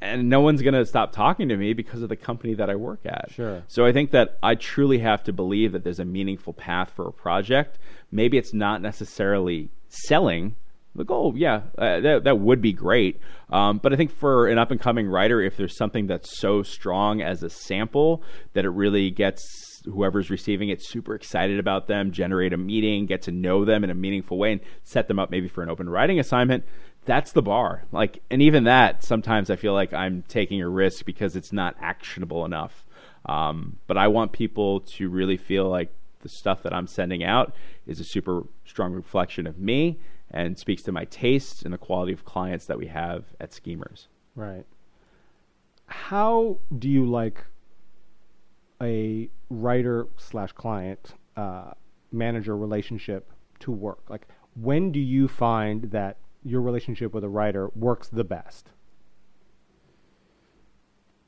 and 0.00 0.28
no 0.28 0.40
one's 0.40 0.62
going 0.62 0.74
to 0.74 0.86
stop 0.86 1.10
talking 1.10 1.48
to 1.48 1.56
me 1.56 1.72
because 1.72 2.02
of 2.02 2.08
the 2.08 2.16
company 2.16 2.54
that 2.54 2.70
I 2.70 2.76
work 2.76 3.00
at. 3.04 3.32
Sure. 3.32 3.64
So 3.66 3.84
I 3.84 3.92
think 3.92 4.12
that 4.12 4.38
I 4.44 4.54
truly 4.54 5.00
have 5.00 5.24
to 5.24 5.32
believe 5.32 5.72
that 5.72 5.82
there's 5.82 5.98
a 5.98 6.04
meaningful 6.04 6.52
path 6.52 6.92
for 6.94 7.08
a 7.08 7.12
project. 7.12 7.80
Maybe 8.12 8.38
it's 8.38 8.54
not 8.54 8.80
necessarily 8.80 9.70
selling 9.88 10.54
the 10.94 11.04
goal, 11.04 11.34
yeah, 11.36 11.62
uh, 11.76 12.00
that 12.00 12.24
that 12.24 12.38
would 12.38 12.62
be 12.62 12.72
great. 12.72 13.20
Um, 13.50 13.78
but 13.82 13.92
I 13.92 13.96
think 13.96 14.12
for 14.12 14.46
an 14.46 14.56
up 14.56 14.70
and 14.70 14.80
coming 14.80 15.06
writer, 15.06 15.42
if 15.42 15.56
there's 15.56 15.76
something 15.76 16.06
that's 16.06 16.38
so 16.38 16.62
strong 16.62 17.20
as 17.20 17.42
a 17.42 17.50
sample 17.50 18.22
that 18.54 18.64
it 18.64 18.70
really 18.70 19.10
gets 19.10 19.42
whoever's 19.86 20.30
receiving 20.30 20.68
it 20.68 20.82
super 20.82 21.14
excited 21.14 21.58
about 21.58 21.86
them, 21.86 22.12
generate 22.12 22.52
a 22.52 22.56
meeting, 22.56 23.06
get 23.06 23.22
to 23.22 23.30
know 23.30 23.64
them 23.64 23.84
in 23.84 23.90
a 23.90 23.94
meaningful 23.94 24.38
way, 24.38 24.52
and 24.52 24.60
set 24.82 25.08
them 25.08 25.18
up 25.18 25.30
maybe 25.30 25.48
for 25.48 25.62
an 25.62 25.70
open 25.70 25.88
writing 25.88 26.18
assignment. 26.18 26.64
That's 27.04 27.32
the 27.32 27.42
bar. 27.42 27.84
Like, 27.92 28.22
and 28.30 28.42
even 28.42 28.64
that, 28.64 29.04
sometimes 29.04 29.48
I 29.48 29.56
feel 29.56 29.72
like 29.72 29.92
I'm 29.92 30.24
taking 30.28 30.60
a 30.60 30.68
risk 30.68 31.04
because 31.04 31.36
it's 31.36 31.52
not 31.52 31.76
actionable 31.80 32.44
enough. 32.44 32.84
Um, 33.26 33.78
but 33.86 33.96
I 33.96 34.08
want 34.08 34.32
people 34.32 34.80
to 34.80 35.08
really 35.08 35.36
feel 35.36 35.68
like 35.68 35.92
the 36.20 36.28
stuff 36.28 36.62
that 36.62 36.72
I'm 36.72 36.86
sending 36.86 37.22
out 37.22 37.54
is 37.86 38.00
a 38.00 38.04
super 38.04 38.44
strong 38.64 38.92
reflection 38.92 39.46
of 39.46 39.58
me 39.58 39.98
and 40.30 40.58
speaks 40.58 40.82
to 40.82 40.92
my 40.92 41.04
tastes 41.04 41.62
and 41.62 41.72
the 41.72 41.78
quality 41.78 42.12
of 42.12 42.24
clients 42.24 42.66
that 42.66 42.78
we 42.78 42.86
have 42.86 43.24
at 43.40 43.52
Schemers. 43.52 44.08
Right. 44.34 44.66
How 45.86 46.58
do 46.76 46.88
you 46.88 47.08
like 47.08 47.44
a 48.82 49.28
writer 49.50 50.08
slash 50.16 50.52
client 50.52 51.14
uh, 51.36 51.72
manager 52.12 52.56
relationship 52.56 53.32
to 53.60 53.70
work? 53.70 54.08
Like, 54.08 54.26
when 54.54 54.92
do 54.92 55.00
you 55.00 55.28
find 55.28 55.90
that 55.90 56.16
your 56.44 56.60
relationship 56.60 57.12
with 57.12 57.24
a 57.24 57.28
writer 57.28 57.70
works 57.74 58.08
the 58.08 58.24
best? 58.24 58.70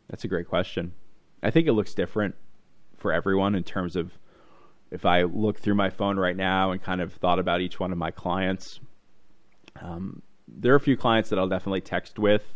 That's 0.09 0.25
a 0.25 0.29
great 0.29 0.49
question. 0.49 0.93
I 1.43 1.51
think 1.51 1.67
it 1.67 1.73
looks 1.73 1.95
different 1.95 2.35
for 2.97 3.13
everyone 3.13 3.55
in 3.55 3.63
terms 3.63 3.95
of 3.95 4.13
if 4.91 5.05
I 5.05 5.23
look 5.23 5.59
through 5.59 5.75
my 5.75 5.91
phone 5.91 6.19
right 6.19 6.37
now 6.37 6.71
and 6.71 6.83
kind 6.83 7.01
of 7.01 7.13
thought 7.13 7.39
about 7.39 7.61
each 7.61 7.79
one 7.79 7.93
of 7.93 7.99
my 7.99 8.11
clients, 8.11 8.81
um, 9.81 10.23
there 10.47 10.73
are 10.73 10.77
a 10.77 10.81
few 10.81 10.97
clients 10.97 11.29
that 11.31 11.39
I'll 11.39 11.49
definitely 11.49 11.83
text 11.83 12.19
with, 12.19 12.55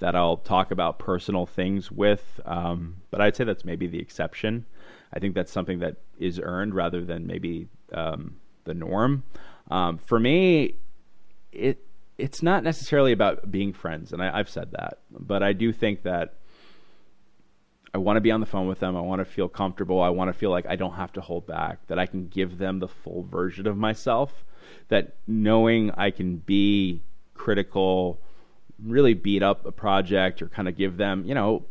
that 0.00 0.16
I'll 0.16 0.36
talk 0.36 0.70
about 0.70 0.98
personal 0.98 1.46
things 1.46 1.90
with, 1.90 2.40
um, 2.44 2.96
but 3.10 3.20
I'd 3.20 3.36
say 3.36 3.44
that's 3.44 3.64
maybe 3.64 3.86
the 3.86 4.00
exception. 4.00 4.66
I 5.12 5.18
think 5.18 5.34
that's 5.34 5.52
something 5.52 5.78
that 5.80 5.96
is 6.18 6.40
earned 6.42 6.74
rather 6.74 7.04
than 7.04 7.26
maybe 7.26 7.68
um, 7.92 8.36
the 8.64 8.74
norm. 8.74 9.24
Um, 9.70 9.98
for 9.98 10.18
me, 10.18 10.76
it 11.52 11.84
it's 12.18 12.42
not 12.42 12.62
necessarily 12.62 13.12
about 13.12 13.50
being 13.50 13.72
friends, 13.72 14.12
and 14.12 14.22
I, 14.22 14.38
I've 14.38 14.50
said 14.50 14.72
that, 14.72 14.98
but 15.10 15.42
I 15.42 15.52
do 15.52 15.72
think 15.72 16.02
that 16.02 16.34
I 17.94 17.98
want 17.98 18.18
to 18.18 18.20
be 18.20 18.30
on 18.30 18.40
the 18.40 18.46
phone 18.46 18.68
with 18.68 18.80
them. 18.80 18.96
I 18.96 19.00
want 19.00 19.20
to 19.20 19.24
feel 19.24 19.48
comfortable. 19.48 20.00
I 20.00 20.10
want 20.10 20.28
to 20.28 20.38
feel 20.38 20.50
like 20.50 20.66
I 20.66 20.76
don't 20.76 20.94
have 20.94 21.12
to 21.14 21.20
hold 21.20 21.46
back, 21.46 21.86
that 21.86 21.98
I 21.98 22.06
can 22.06 22.28
give 22.28 22.58
them 22.58 22.78
the 22.78 22.88
full 22.88 23.22
version 23.22 23.66
of 23.66 23.76
myself 23.76 24.44
that 24.88 25.14
knowing 25.26 25.90
I 25.92 26.10
can 26.10 26.36
be 26.36 27.02
critical, 27.34 28.20
really 28.84 29.14
beat 29.14 29.42
up 29.42 29.66
a 29.66 29.72
project 29.72 30.42
or 30.42 30.48
kind 30.48 30.68
of 30.68 30.76
give 30.76 30.96
them, 30.96 31.24
you 31.24 31.34
know, 31.34 31.64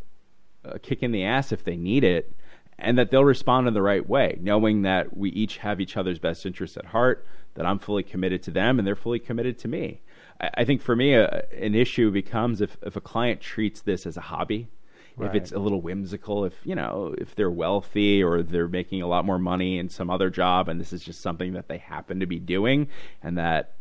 a 0.64 0.80
kick 0.80 1.03
in 1.03 1.12
the 1.12 1.24
ass 1.24 1.51
if 1.51 1.64
they 1.64 1.76
need 1.76 2.03
it, 2.03 2.36
and 2.78 2.97
that 2.97 3.12
they'll 3.12 3.26
respond 3.26 3.68
in 3.68 3.74
the 3.74 3.82
right 3.82 4.07
way, 4.07 4.38
knowing 4.41 4.84
that 4.84 5.16
we 5.16 5.30
each 5.32 5.57
have 5.57 5.82
each 5.82 5.97
other's 5.97 6.20
best 6.20 6.45
interests 6.45 6.78
at 6.78 6.86
heart, 6.86 7.26
that 7.55 7.66
I'm 7.66 7.80
fully 7.80 8.03
committed 8.03 8.43
to 8.43 8.51
them 8.51 8.78
and 8.78 8.88
they're 8.88 8.95
fully 8.95 9.20
committed 9.20 9.57
to 9.60 9.68
me. 9.68 10.01
I, 10.39 10.49
I 10.57 10.66
think 10.66 10.82
for 10.82 10.95
me, 10.95 11.14
a, 11.14 11.45
an 11.57 11.76
issue 11.76 12.12
becomes 12.12 12.62
if, 12.62 12.78
if 12.84 12.95
a 12.95 13.01
client 13.01 13.41
treats 13.41 13.82
this 13.82 14.05
as 14.05 14.18
a 14.18 14.22
hobby, 14.22 14.70
Right. 15.18 15.36
if 15.36 15.36
it's 15.36 15.51
a 15.51 15.60
little 15.60 15.82
whimsical, 15.82 16.45
if 16.45 16.53
you 16.64 16.76
know, 16.76 17.14
if 17.18 17.36
they're 17.36 17.51
wealthy 17.51 18.24
or 18.24 18.41
they're 18.41 18.70
making 18.70 19.01
a 19.01 19.07
lot 19.07 19.26
more 19.26 19.38
money 19.38 19.78
in 19.78 19.89
some 19.89 20.10
other 20.10 20.30
job, 20.30 20.70
and 20.70 20.80
this 20.80 20.93
is 20.93 21.03
just 21.03 21.20
something 21.20 21.53
that 21.53 21.68
they 21.68 21.78
happen 21.78 22.22
to 22.22 22.26
be 22.26 22.39
doing, 22.39 22.88
and 23.22 23.38
that 23.38 23.74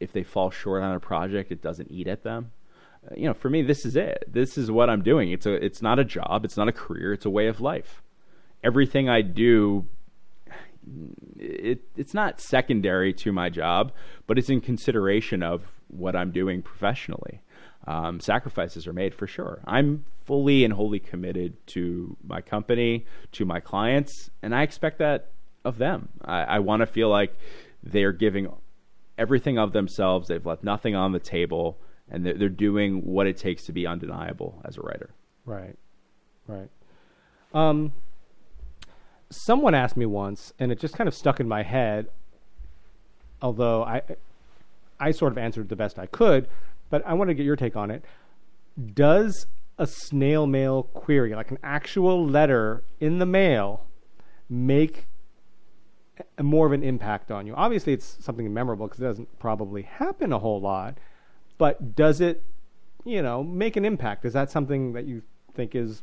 if 0.00 0.12
they 0.12 0.22
fall 0.22 0.50
short 0.50 0.82
on 0.82 0.94
a 0.94 1.00
project, 1.00 1.52
it 1.52 1.62
doesn't 1.62 1.90
eat 1.90 2.06
at 2.06 2.22
them. 2.22 2.52
Uh, 3.04 3.14
you 3.16 3.26
know, 3.26 3.34
for 3.34 3.50
me, 3.50 3.62
this 3.62 3.84
is 3.84 3.96
it. 3.96 4.24
This 4.26 4.58
is 4.58 4.70
what 4.70 4.90
I'm 4.90 5.02
doing. 5.02 5.30
It's 5.32 5.46
a, 5.46 5.54
it's 5.54 5.82
not 5.82 5.98
a 5.98 6.04
job. 6.04 6.44
It's 6.44 6.56
not 6.56 6.68
a 6.68 6.72
career. 6.72 7.12
It's 7.12 7.26
a 7.26 7.30
way 7.30 7.46
of 7.46 7.60
life. 7.60 8.02
Everything 8.62 9.08
I 9.08 9.22
do 9.22 9.86
it, 11.38 11.82
it's 11.96 12.14
not 12.14 12.40
secondary 12.40 13.12
to 13.12 13.32
my 13.32 13.48
job, 13.48 13.92
but 14.26 14.38
it's 14.38 14.48
in 14.48 14.60
consideration 14.60 15.42
of 15.42 15.62
what 15.88 16.16
I'm 16.16 16.32
doing 16.32 16.62
professionally 16.62 17.40
um, 17.88 18.20
sacrifices 18.20 18.86
are 18.86 18.92
made 18.92 19.14
for 19.14 19.26
sure. 19.26 19.60
I'm 19.66 20.04
fully 20.24 20.62
and 20.64 20.74
wholly 20.74 20.98
committed 20.98 21.54
to 21.68 22.16
my 22.22 22.42
company, 22.42 23.06
to 23.32 23.46
my 23.46 23.60
clients, 23.60 24.30
and 24.42 24.54
I 24.54 24.62
expect 24.62 24.98
that 24.98 25.30
of 25.64 25.78
them. 25.78 26.10
I, 26.22 26.42
I 26.42 26.58
want 26.58 26.80
to 26.80 26.86
feel 26.86 27.08
like 27.08 27.34
they're 27.82 28.12
giving 28.12 28.52
everything 29.18 29.58
of 29.58 29.72
themselves. 29.72 30.28
They've 30.28 30.44
left 30.44 30.64
nothing 30.64 30.94
on 30.94 31.12
the 31.12 31.18
table, 31.18 31.78
and 32.10 32.24
they're, 32.24 32.34
they're 32.34 32.48
doing 32.48 33.04
what 33.04 33.26
it 33.26 33.36
takes 33.36 33.64
to 33.64 33.72
be 33.72 33.86
undeniable 33.86 34.62
as 34.64 34.78
a 34.78 34.80
writer. 34.80 35.10
Right, 35.44 35.76
right. 36.46 36.68
Um, 37.52 37.92
someone 39.30 39.74
asked 39.74 39.96
me 39.96 40.06
once, 40.06 40.52
and 40.58 40.72
it 40.72 40.78
just 40.78 40.94
kind 40.94 41.08
of 41.08 41.14
stuck 41.14 41.40
in 41.40 41.48
my 41.48 41.62
head. 41.62 42.08
Although 43.40 43.84
I, 43.84 44.02
I 44.98 45.10
sort 45.12 45.32
of 45.32 45.38
answered 45.38 45.68
the 45.68 45.76
best 45.76 45.98
I 45.98 46.06
could 46.06 46.48
but 46.90 47.06
I 47.06 47.14
want 47.14 47.28
to 47.28 47.34
get 47.34 47.44
your 47.44 47.56
take 47.56 47.76
on 47.76 47.90
it. 47.90 48.04
Does 48.94 49.46
a 49.78 49.86
snail 49.86 50.46
mail 50.46 50.84
query, 50.84 51.34
like 51.34 51.50
an 51.50 51.58
actual 51.62 52.26
letter 52.26 52.82
in 53.00 53.18
the 53.18 53.26
mail, 53.26 53.84
make 54.48 55.06
a, 56.36 56.42
more 56.42 56.66
of 56.66 56.72
an 56.72 56.82
impact 56.82 57.30
on 57.30 57.46
you? 57.46 57.54
Obviously, 57.54 57.92
it's 57.92 58.16
something 58.20 58.52
memorable 58.52 58.86
because 58.86 59.00
it 59.00 59.04
doesn't 59.04 59.38
probably 59.38 59.82
happen 59.82 60.32
a 60.32 60.38
whole 60.38 60.60
lot, 60.60 60.98
but 61.58 61.94
does 61.94 62.20
it, 62.20 62.42
you 63.04 63.22
know, 63.22 63.42
make 63.42 63.76
an 63.76 63.84
impact? 63.84 64.24
Is 64.24 64.32
that 64.32 64.50
something 64.50 64.92
that 64.92 65.06
you 65.06 65.22
think 65.54 65.74
is 65.74 66.02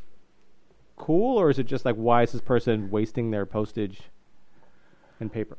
cool, 0.95 1.39
or 1.39 1.49
is 1.49 1.59
it 1.59 1.66
just 1.66 1.86
like, 1.86 1.95
why 1.95 2.24
is 2.24 2.32
this 2.32 2.41
person 2.41 2.89
wasting 2.89 3.32
their 3.32 3.45
postage 3.45 4.01
and 5.20 5.32
paper? 5.32 5.57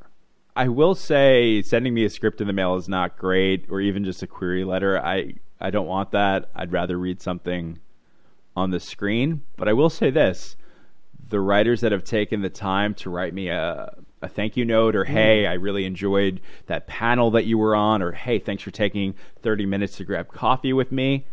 I 0.56 0.68
will 0.68 0.94
say 0.94 1.60
sending 1.60 1.92
me 1.92 2.04
a 2.04 2.10
script 2.10 2.40
in 2.40 2.46
the 2.46 2.52
mail 2.54 2.76
is 2.76 2.88
not 2.88 3.18
great, 3.18 3.66
or 3.68 3.80
even 3.80 4.04
just 4.04 4.22
a 4.22 4.26
query 4.26 4.64
letter. 4.64 4.98
I 4.98 5.34
I 5.60 5.70
don't 5.70 5.86
want 5.86 6.12
that. 6.12 6.48
I'd 6.54 6.72
rather 6.72 6.98
read 6.98 7.20
something 7.20 7.78
on 8.56 8.70
the 8.70 8.80
screen. 8.80 9.42
But 9.56 9.68
I 9.68 9.74
will 9.74 9.90
say 9.90 10.10
this: 10.10 10.56
the 11.28 11.40
writers 11.40 11.82
that 11.82 11.92
have 11.92 12.04
taken 12.04 12.40
the 12.40 12.48
time 12.48 12.94
to 12.94 13.10
write 13.10 13.34
me 13.34 13.48
a 13.48 13.94
a 14.26 14.28
thank 14.28 14.56
you 14.56 14.64
note, 14.64 14.94
or 14.94 15.04
mm. 15.04 15.08
hey, 15.08 15.46
I 15.46 15.54
really 15.54 15.84
enjoyed 15.84 16.40
that 16.66 16.86
panel 16.86 17.30
that 17.32 17.46
you 17.46 17.58
were 17.58 17.74
on, 17.74 18.02
or 18.02 18.12
hey, 18.12 18.38
thanks 18.38 18.62
for 18.62 18.70
taking 18.70 19.14
thirty 19.42 19.66
minutes 19.66 19.96
to 19.96 20.04
grab 20.04 20.32
coffee 20.32 20.72
with 20.72 20.92
me. 20.92 21.26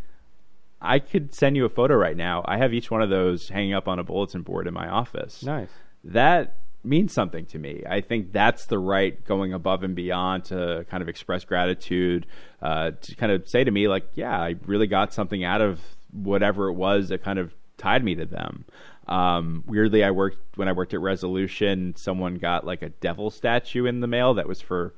I 0.81 0.99
could 0.99 1.33
send 1.33 1.55
you 1.55 1.65
a 1.65 1.69
photo 1.69 1.95
right 1.95 2.17
now. 2.17 2.43
I 2.45 2.57
have 2.57 2.73
each 2.73 2.91
one 2.91 3.01
of 3.01 3.09
those 3.09 3.47
hanging 3.49 3.73
up 3.73 3.87
on 3.87 3.99
a 3.99 4.03
bulletin 4.03 4.41
board 4.41 4.67
in 4.67 4.73
my 4.73 4.89
office. 4.89 5.41
Nice. 5.43 5.69
That 6.03 6.57
means 6.83 7.13
something 7.13 7.45
to 7.45 7.57
me. 7.57 7.83
I 7.89 8.01
think 8.01 8.33
that's 8.33 8.65
the 8.65 8.77
right 8.77 9.23
going 9.23 9.53
above 9.53 9.83
and 9.83 9.95
beyond 9.95 10.43
to 10.45 10.85
kind 10.89 11.01
of 11.01 11.07
express 11.07 11.45
gratitude, 11.45 12.27
uh, 12.61 12.91
to 12.99 13.15
kind 13.15 13.31
of 13.31 13.47
say 13.47 13.63
to 13.63 13.71
me, 13.71 13.87
like, 13.87 14.05
yeah, 14.15 14.37
I 14.37 14.55
really 14.65 14.87
got 14.87 15.13
something 15.13 15.45
out 15.45 15.61
of 15.61 15.79
whatever 16.11 16.67
it 16.67 16.73
was 16.73 17.07
that 17.07 17.23
kind 17.23 17.39
of 17.39 17.53
tied 17.77 18.03
me 18.03 18.15
to 18.15 18.25
them. 18.25 18.65
Um, 19.07 19.63
weirdly, 19.67 20.03
I 20.03 20.11
worked 20.11 20.57
when 20.57 20.67
I 20.67 20.71
worked 20.71 20.93
at 20.93 21.01
Resolution. 21.01 21.95
Someone 21.95 22.35
got 22.35 22.65
like 22.65 22.81
a 22.81 22.89
devil 22.89 23.29
statue 23.29 23.85
in 23.85 23.99
the 23.99 24.07
mail 24.07 24.33
that 24.35 24.47
was 24.47 24.61
for 24.61 24.93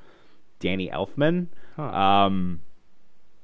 Danny 0.60 0.90
Elfman. 0.90 1.48
Huh. 1.76 1.84
Um, 1.84 2.62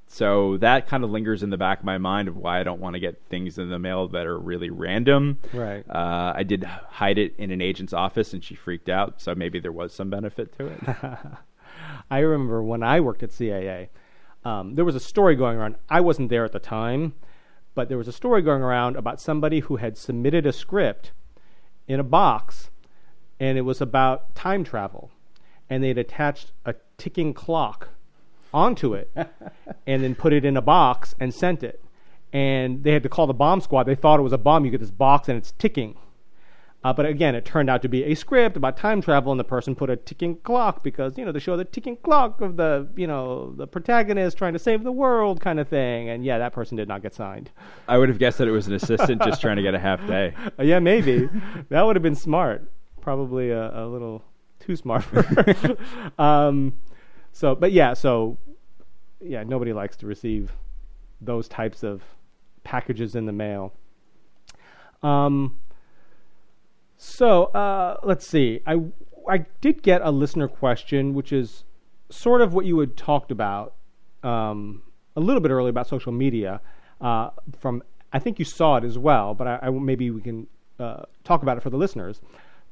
so 0.08 0.58
that 0.58 0.88
kind 0.88 1.06
of 1.06 1.10
lingers 1.10 1.42
in 1.42 1.52
the 1.52 1.58
back 1.58 1.80
of 1.80 1.86
my 1.86 1.98
mind 1.98 2.28
of 2.28 2.36
why 2.36 2.60
I 2.60 2.64
don't 2.64 2.82
want 2.82 2.96
to 2.96 3.00
get 3.00 3.22
things 3.30 3.58
in 3.58 3.70
the 3.70 3.80
mail 3.80 4.10
that 4.10 4.28
are 4.28 4.38
really 4.38 4.70
random. 4.70 5.40
Right. 5.54 5.90
Uh, 5.90 6.34
I 6.36 6.44
did 6.44 6.66
hide 6.66 7.18
it 7.18 7.34
in 7.38 7.50
an 7.50 7.62
agent's 7.62 7.94
office, 7.94 8.34
and 8.34 8.44
she 8.44 8.54
freaked 8.54 8.90
out. 8.90 9.22
So 9.22 9.34
maybe 9.34 9.60
there 9.62 9.72
was 9.72 9.94
some 9.94 10.10
benefit 10.10 10.58
to 10.58 10.68
it. 10.68 10.80
I 12.12 12.20
remember 12.20 12.62
when 12.62 12.84
I 12.84 13.00
worked 13.00 13.24
at 13.24 13.30
CAA, 13.30 13.88
um, 14.44 14.76
there 14.76 14.84
was 14.84 14.96
a 14.96 15.00
story 15.00 15.36
going 15.36 15.58
around. 15.58 15.76
I 15.90 16.02
wasn't 16.02 16.30
there 16.30 16.44
at 16.44 16.52
the 16.52 16.60
time, 16.60 17.14
but 17.74 17.90
there 17.90 17.98
was 17.98 18.08
a 18.08 18.14
story 18.14 18.42
going 18.42 18.62
around 18.62 18.96
about 18.96 19.22
somebody 19.22 19.62
who 19.62 19.78
had 19.78 19.98
submitted 19.98 20.46
a 20.46 20.54
script 20.54 21.12
in 21.88 22.00
a 22.00 22.04
box, 22.04 22.70
and 23.40 23.58
it 23.58 23.62
was 23.62 23.82
about 23.82 24.36
time 24.36 24.64
travel, 24.64 25.12
and 25.70 25.84
they'd 25.84 25.98
attached 25.98 26.52
a 26.66 26.76
ticking 26.98 27.34
clock 27.34 27.90
onto 28.54 28.94
it 28.94 29.10
and 29.88 30.04
then 30.04 30.16
put 30.16 30.34
it 30.34 30.44
in 30.44 30.58
a 30.58 30.62
box 30.62 31.16
and 31.20 31.34
sent 31.34 31.64
it. 31.64 31.84
And 32.34 32.84
they 32.84 32.92
had 32.92 33.04
to 33.04 33.10
call 33.10 33.28
the 33.28 33.34
bomb 33.34 33.62
squad. 33.62 33.84
They 33.84 33.96
thought 33.96 34.20
it 34.20 34.24
was 34.24 34.34
a 34.34 34.38
bomb. 34.38 34.64
You 34.64 34.72
get 34.72 34.80
this 34.80 34.92
box 34.92 35.28
and 35.28 35.38
it's 35.38 35.52
ticking. 35.54 35.96
Uh, 36.84 36.92
but 36.92 37.06
again, 37.06 37.36
it 37.36 37.46
turned 37.46 37.70
out 37.70 37.82
to 37.84 37.88
be 37.88 38.04
a 38.06 38.16
script 38.16 38.58
about 38.58 38.76
time 38.76 39.02
travel, 39.02 39.32
and 39.32 39.40
the 39.40 39.44
person 39.44 39.76
put 39.76 39.90
a 39.90 39.96
ticking 39.96 40.36
clock 40.38 40.84
because 40.84 41.16
you 41.16 41.24
know 41.24 41.32
they 41.32 41.40
show 41.40 41.56
the 41.56 41.66
ticking 41.66 41.96
clock 41.98 42.42
of 42.42 42.58
the 42.58 42.88
you 42.96 43.06
know 43.06 43.54
the 43.56 43.68
protagonist 43.68 44.36
trying 44.38 44.54
to 44.54 44.60
save 44.60 44.84
the 44.84 44.92
world 44.92 45.40
kind 45.40 45.60
of 45.60 45.68
thing. 45.68 46.10
And 46.10 46.26
yeah, 46.26 46.40
that 46.40 46.54
person 46.54 46.78
did 46.78 46.88
not 46.88 47.04
get 47.04 47.14
signed. 47.14 47.52
I 47.88 48.00
would 48.00 48.10
have 48.10 48.18
guessed 48.18 48.40
that 48.40 48.48
it 48.48 48.52
was 48.52 48.68
an 48.68 48.74
assistant 48.74 49.22
just 49.22 49.42
trying 49.42 49.58
to 49.58 49.62
get 49.62 49.76
a 49.76 49.80
half 49.80 50.06
day. 50.08 50.34
Uh, 50.60 50.64
yeah, 50.64 50.80
maybe 50.80 51.30
that 51.70 51.84
would 51.84 51.96
have 51.96 52.04
been 52.04 52.16
smart. 52.16 52.70
Probably 53.00 53.52
a, 53.52 53.84
a 53.84 53.86
little 53.88 54.24
too 54.60 54.76
smart. 54.76 55.04
For 55.04 55.78
um, 56.22 56.74
so, 57.32 57.56
but 57.56 57.72
yeah, 57.72 57.94
so 57.94 58.38
yeah, 59.22 59.44
nobody 59.44 59.72
likes 59.72 59.96
to 59.98 60.08
receive 60.08 60.52
those 61.22 61.48
types 61.48 61.84
of 61.84 62.02
packages 62.64 63.16
in 63.16 63.26
the 63.26 63.32
mail. 63.32 63.74
Um, 65.04 65.56
so 67.04 67.46
uh, 67.46 67.98
let's 68.04 68.28
see. 68.28 68.62
I 68.68 68.80
I 69.28 69.46
did 69.60 69.82
get 69.82 70.02
a 70.04 70.12
listener 70.12 70.48
question, 70.48 71.16
which 71.16 71.34
is 71.34 71.64
sort 72.12 72.42
of 72.42 72.54
what 72.54 72.66
you 72.66 72.78
had 72.78 72.96
talked 72.96 73.32
about 73.32 73.74
um, 74.22 74.84
a 75.16 75.20
little 75.20 75.42
bit 75.42 75.50
earlier 75.50 75.72
about 75.72 75.88
social 75.88 76.12
media. 76.12 76.62
Uh, 77.02 77.32
from 77.60 77.82
I 78.14 78.20
think 78.20 78.38
you 78.38 78.46
saw 78.46 78.76
it 78.76 78.84
as 78.84 79.00
well, 79.00 79.34
but 79.34 79.48
I, 79.48 79.60
I 79.64 79.70
maybe 79.72 80.12
we 80.12 80.22
can 80.22 80.46
uh, 80.80 81.02
talk 81.24 81.42
about 81.42 81.58
it 81.58 81.62
for 81.62 81.72
the 81.72 81.78
listeners. 81.78 82.22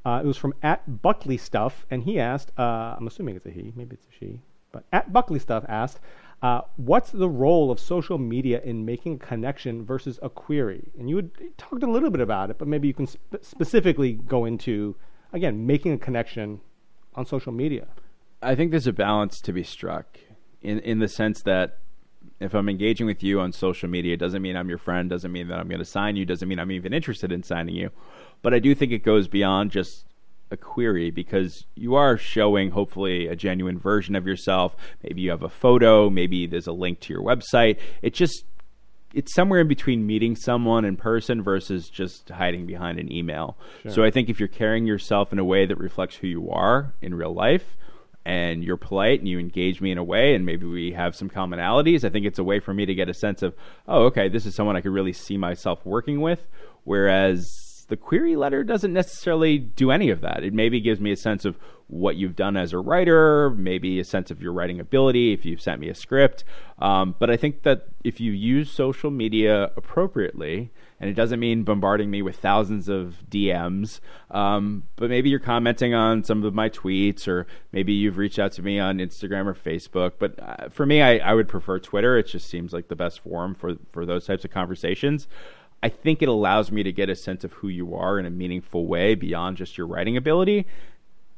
Uh, 0.06 0.20
it 0.22 0.26
was 0.26 0.36
from 0.36 0.54
at 0.62 1.02
Buckley 1.02 1.36
Stuff, 1.36 1.84
and 1.90 2.04
he 2.04 2.20
asked. 2.20 2.52
Uh, 2.56 2.94
I'm 2.96 3.08
assuming 3.08 3.34
it's 3.34 3.46
a 3.46 3.50
he, 3.50 3.72
maybe 3.74 3.94
it's 3.94 4.06
a 4.06 4.16
she, 4.16 4.38
but 4.70 4.84
at 4.92 5.12
Buckley 5.12 5.40
Stuff 5.40 5.64
asked, 5.68 5.98
uh, 6.42 6.62
what's 6.76 7.10
the 7.10 7.28
role 7.28 7.70
of 7.70 7.78
social 7.78 8.16
media 8.16 8.60
in 8.64 8.84
making 8.84 9.14
a 9.14 9.18
connection 9.18 9.84
versus 9.84 10.18
a 10.22 10.30
query? 10.30 10.90
And 10.98 11.08
you 11.10 11.16
had 11.16 11.30
talked 11.58 11.82
a 11.82 11.90
little 11.90 12.10
bit 12.10 12.20
about 12.20 12.50
it, 12.50 12.58
but 12.58 12.66
maybe 12.66 12.88
you 12.88 12.94
can 12.94 13.06
sp- 13.06 13.42
specifically 13.42 14.12
go 14.12 14.46
into, 14.46 14.96
again, 15.32 15.66
making 15.66 15.92
a 15.92 15.98
connection 15.98 16.60
on 17.14 17.26
social 17.26 17.52
media. 17.52 17.88
I 18.42 18.54
think 18.54 18.70
there's 18.70 18.86
a 18.86 18.92
balance 18.92 19.40
to 19.42 19.52
be 19.52 19.62
struck 19.62 20.18
in, 20.62 20.78
in 20.80 20.98
the 20.98 21.08
sense 21.08 21.42
that 21.42 21.78
if 22.38 22.54
I'm 22.54 22.70
engaging 22.70 23.06
with 23.06 23.22
you 23.22 23.38
on 23.40 23.52
social 23.52 23.88
media, 23.88 24.14
it 24.14 24.20
doesn't 24.20 24.40
mean 24.40 24.56
I'm 24.56 24.70
your 24.70 24.78
friend, 24.78 25.10
doesn't 25.10 25.30
mean 25.30 25.48
that 25.48 25.58
I'm 25.58 25.68
going 25.68 25.80
to 25.80 25.84
sign 25.84 26.16
you, 26.16 26.24
doesn't 26.24 26.48
mean 26.48 26.58
I'm 26.58 26.72
even 26.72 26.94
interested 26.94 27.32
in 27.32 27.42
signing 27.42 27.74
you. 27.74 27.90
But 28.40 28.54
I 28.54 28.58
do 28.60 28.74
think 28.74 28.92
it 28.92 29.04
goes 29.04 29.28
beyond 29.28 29.72
just 29.72 30.06
a 30.50 30.56
query 30.56 31.10
because 31.10 31.64
you 31.74 31.94
are 31.94 32.16
showing 32.16 32.70
hopefully 32.70 33.26
a 33.26 33.36
genuine 33.36 33.78
version 33.78 34.16
of 34.16 34.26
yourself. 34.26 34.74
Maybe 35.02 35.22
you 35.22 35.30
have 35.30 35.42
a 35.42 35.48
photo, 35.48 36.10
maybe 36.10 36.46
there's 36.46 36.66
a 36.66 36.72
link 36.72 37.00
to 37.00 37.12
your 37.12 37.22
website. 37.22 37.78
It 38.02 38.14
just 38.14 38.44
it's 39.12 39.34
somewhere 39.34 39.60
in 39.60 39.68
between 39.68 40.06
meeting 40.06 40.36
someone 40.36 40.84
in 40.84 40.96
person 40.96 41.42
versus 41.42 41.88
just 41.88 42.28
hiding 42.28 42.66
behind 42.66 42.98
an 42.98 43.12
email. 43.12 43.56
Sure. 43.82 43.92
So 43.92 44.04
I 44.04 44.10
think 44.10 44.28
if 44.28 44.38
you're 44.38 44.48
carrying 44.48 44.86
yourself 44.86 45.32
in 45.32 45.38
a 45.38 45.44
way 45.44 45.66
that 45.66 45.78
reflects 45.78 46.16
who 46.16 46.28
you 46.28 46.50
are 46.50 46.94
in 47.02 47.14
real 47.14 47.34
life 47.34 47.76
and 48.24 48.62
you're 48.62 48.76
polite 48.76 49.18
and 49.18 49.28
you 49.28 49.38
engage 49.38 49.80
me 49.80 49.90
in 49.90 49.98
a 49.98 50.04
way 50.04 50.34
and 50.34 50.46
maybe 50.46 50.66
we 50.66 50.92
have 50.92 51.16
some 51.16 51.28
commonalities, 51.28 52.04
I 52.04 52.10
think 52.10 52.24
it's 52.24 52.38
a 52.38 52.44
way 52.44 52.60
for 52.60 52.72
me 52.72 52.86
to 52.86 52.94
get 52.94 53.08
a 53.08 53.14
sense 53.14 53.42
of, 53.42 53.54
oh, 53.88 54.04
okay, 54.04 54.28
this 54.28 54.46
is 54.46 54.54
someone 54.54 54.76
I 54.76 54.80
could 54.80 54.92
really 54.92 55.12
see 55.12 55.36
myself 55.36 55.84
working 55.84 56.20
with. 56.20 56.46
Whereas 56.84 57.69
the 57.90 57.96
query 57.96 58.36
letter 58.36 58.64
doesn't 58.64 58.92
necessarily 58.92 59.58
do 59.58 59.90
any 59.90 60.08
of 60.10 60.22
that. 60.22 60.42
It 60.42 60.54
maybe 60.54 60.80
gives 60.80 61.00
me 61.00 61.12
a 61.12 61.16
sense 61.16 61.44
of 61.44 61.58
what 61.88 62.14
you've 62.14 62.36
done 62.36 62.56
as 62.56 62.72
a 62.72 62.78
writer, 62.78 63.50
maybe 63.50 63.98
a 63.98 64.04
sense 64.04 64.30
of 64.30 64.40
your 64.40 64.52
writing 64.52 64.78
ability, 64.78 65.32
if 65.32 65.44
you've 65.44 65.60
sent 65.60 65.80
me 65.80 65.88
a 65.88 65.94
script. 65.94 66.44
Um, 66.78 67.16
but 67.18 67.30
I 67.30 67.36
think 67.36 67.64
that 67.64 67.88
if 68.04 68.20
you 68.20 68.30
use 68.30 68.70
social 68.70 69.10
media 69.10 69.72
appropriately, 69.76 70.70
and 71.00 71.10
it 71.10 71.14
doesn't 71.14 71.40
mean 71.40 71.64
bombarding 71.64 72.10
me 72.10 72.22
with 72.22 72.36
thousands 72.36 72.88
of 72.88 73.16
DMs, 73.28 74.00
um, 74.30 74.84
but 74.96 75.10
maybe 75.10 75.30
you're 75.30 75.40
commenting 75.40 75.92
on 75.92 76.22
some 76.22 76.44
of 76.44 76.54
my 76.54 76.68
tweets, 76.68 77.26
or 77.26 77.46
maybe 77.72 77.92
you've 77.92 78.18
reached 78.18 78.38
out 78.38 78.52
to 78.52 78.62
me 78.62 78.78
on 78.78 78.98
Instagram 78.98 79.46
or 79.46 79.54
Facebook. 79.54 80.12
But 80.20 80.38
uh, 80.40 80.68
for 80.68 80.86
me, 80.86 81.02
I, 81.02 81.16
I 81.18 81.34
would 81.34 81.48
prefer 81.48 81.80
Twitter. 81.80 82.16
It 82.18 82.28
just 82.28 82.48
seems 82.48 82.72
like 82.72 82.86
the 82.86 82.96
best 82.96 83.20
forum 83.20 83.54
for, 83.54 83.74
for 83.90 84.06
those 84.06 84.26
types 84.26 84.44
of 84.44 84.52
conversations. 84.52 85.26
I 85.82 85.88
think 85.88 86.22
it 86.22 86.28
allows 86.28 86.70
me 86.70 86.82
to 86.82 86.92
get 86.92 87.08
a 87.08 87.16
sense 87.16 87.42
of 87.44 87.52
who 87.54 87.68
you 87.68 87.94
are 87.94 88.18
in 88.18 88.26
a 88.26 88.30
meaningful 88.30 88.86
way 88.86 89.14
beyond 89.14 89.56
just 89.56 89.78
your 89.78 89.86
writing 89.86 90.16
ability 90.16 90.66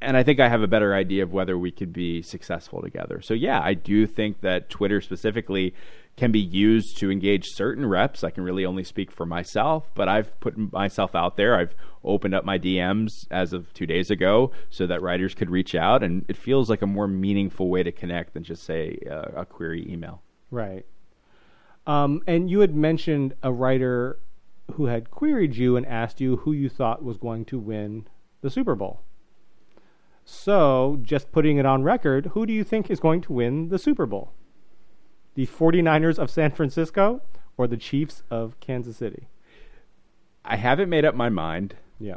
and 0.02 0.16
I 0.16 0.22
think 0.22 0.40
I 0.40 0.48
have 0.48 0.62
a 0.62 0.66
better 0.66 0.94
idea 0.94 1.22
of 1.22 1.32
whether 1.32 1.56
we 1.56 1.70
could 1.70 1.92
be 1.92 2.22
successful 2.22 2.82
together. 2.82 3.22
So 3.22 3.34
yeah, 3.34 3.60
I 3.62 3.74
do 3.74 4.06
think 4.06 4.40
that 4.40 4.68
Twitter 4.68 5.00
specifically 5.00 5.74
can 6.16 6.32
be 6.32 6.40
used 6.40 6.98
to 6.98 7.10
engage 7.10 7.46
certain 7.46 7.86
reps. 7.86 8.24
I 8.24 8.30
can 8.30 8.44
really 8.44 8.66
only 8.66 8.84
speak 8.84 9.10
for 9.10 9.24
myself, 9.24 9.88
but 9.94 10.08
I've 10.08 10.38
put 10.40 10.58
myself 10.72 11.14
out 11.14 11.36
there. 11.36 11.56
I've 11.56 11.74
opened 12.04 12.34
up 12.34 12.44
my 12.44 12.58
DMs 12.58 13.10
as 13.30 13.52
of 13.52 13.72
2 13.74 13.86
days 13.86 14.10
ago 14.10 14.50
so 14.68 14.86
that 14.88 15.00
writers 15.00 15.34
could 15.34 15.48
reach 15.48 15.74
out 15.74 16.02
and 16.02 16.24
it 16.28 16.36
feels 16.36 16.68
like 16.68 16.82
a 16.82 16.86
more 16.86 17.06
meaningful 17.06 17.70
way 17.70 17.82
to 17.82 17.92
connect 17.92 18.34
than 18.34 18.42
just 18.42 18.64
say 18.64 18.98
uh, 19.10 19.40
a 19.40 19.46
query 19.46 19.86
email. 19.88 20.20
Right. 20.50 20.84
Um, 21.86 22.22
and 22.26 22.50
you 22.50 22.60
had 22.60 22.74
mentioned 22.74 23.34
a 23.42 23.52
writer 23.52 24.18
who 24.72 24.86
had 24.86 25.10
queried 25.10 25.56
you 25.56 25.76
and 25.76 25.86
asked 25.86 26.20
you 26.20 26.38
who 26.38 26.52
you 26.52 26.68
thought 26.68 27.04
was 27.04 27.18
going 27.18 27.44
to 27.46 27.58
win 27.58 28.06
the 28.40 28.50
Super 28.50 28.74
Bowl. 28.74 29.00
So, 30.24 30.98
just 31.02 31.32
putting 31.32 31.58
it 31.58 31.66
on 31.66 31.82
record, 31.82 32.26
who 32.26 32.46
do 32.46 32.52
you 32.52 32.64
think 32.64 32.90
is 32.90 33.00
going 33.00 33.20
to 33.22 33.32
win 33.32 33.68
the 33.68 33.78
Super 33.78 34.06
Bowl? 34.06 34.32
The 35.34 35.46
49ers 35.46 36.18
of 36.18 36.30
San 36.30 36.52
Francisco 36.52 37.22
or 37.56 37.66
the 37.66 37.76
Chiefs 37.76 38.22
of 38.30 38.58
Kansas 38.60 38.96
City? 38.96 39.28
I 40.44 40.56
haven't 40.56 40.90
made 40.90 41.04
up 41.04 41.14
my 41.14 41.28
mind. 41.28 41.76
Yeah. 41.98 42.16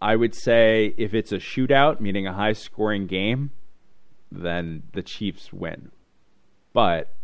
I 0.00 0.16
would 0.16 0.34
say 0.34 0.94
if 0.96 1.14
it's 1.14 1.32
a 1.32 1.38
shootout, 1.38 2.00
meaning 2.00 2.26
a 2.26 2.34
high 2.34 2.52
scoring 2.52 3.06
game, 3.06 3.50
then 4.30 4.82
the 4.92 5.02
Chiefs 5.02 5.52
win. 5.52 5.90
But 6.72 7.14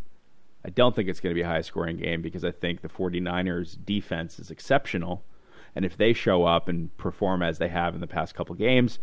I 0.64 0.70
don't 0.70 0.94
think 0.94 1.08
it's 1.08 1.20
going 1.20 1.34
to 1.34 1.38
be 1.38 1.42
a 1.42 1.48
high 1.48 1.62
scoring 1.62 1.96
game 1.96 2.22
because 2.22 2.44
I 2.44 2.50
think 2.50 2.82
the 2.82 2.88
49ers 2.88 3.76
defense 3.84 4.38
is 4.38 4.50
exceptional. 4.50 5.24
And 5.74 5.84
if 5.84 5.96
they 5.96 6.12
show 6.12 6.44
up 6.44 6.68
and 6.68 6.94
perform 6.96 7.42
as 7.42 7.58
they 7.58 7.68
have 7.68 7.94
in 7.94 8.00
the 8.00 8.06
past 8.06 8.34
couple 8.34 8.54
games, 8.54 8.98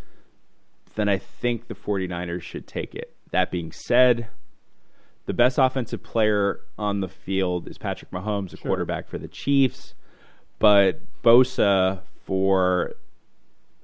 then 0.95 1.09
I 1.09 1.17
think 1.17 1.67
the 1.67 1.75
49ers 1.75 2.41
should 2.41 2.67
take 2.67 2.93
it. 2.93 3.15
That 3.31 3.51
being 3.51 3.71
said, 3.71 4.27
the 5.25 5.33
best 5.33 5.57
offensive 5.57 6.03
player 6.03 6.61
on 6.77 7.01
the 7.01 7.07
field 7.07 7.67
is 7.67 7.77
Patrick 7.77 8.11
Mahomes, 8.11 8.53
a 8.53 8.57
sure. 8.57 8.69
quarterback 8.69 9.07
for 9.07 9.17
the 9.17 9.27
Chiefs. 9.27 9.93
But 10.59 11.01
Bosa 11.23 12.01
for 12.25 12.93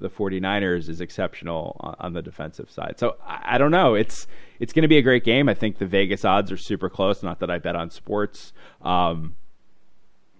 the 0.03 0.09
49ers 0.09 0.89
is 0.89 1.01
exceptional 1.01 1.77
on, 1.79 1.95
on 1.97 2.13
the 2.13 2.21
defensive 2.21 2.69
side. 2.69 2.99
So 2.99 3.15
I, 3.25 3.55
I, 3.55 3.57
don't 3.57 3.71
know. 3.71 3.95
It's 3.95 4.27
it's 4.59 4.73
going 4.73 4.83
to 4.83 4.89
be 4.89 4.97
a 4.97 5.01
great 5.01 5.23
game. 5.23 5.47
I 5.49 5.53
think 5.53 5.79
the 5.79 5.87
Vegas 5.87 6.25
odds 6.25 6.51
are 6.51 6.57
super 6.57 6.89
close. 6.89 7.23
Not 7.23 7.39
that 7.39 7.49
I 7.49 7.57
bet 7.57 7.75
on 7.75 7.89
sports. 7.89 8.51
Um, 8.81 9.35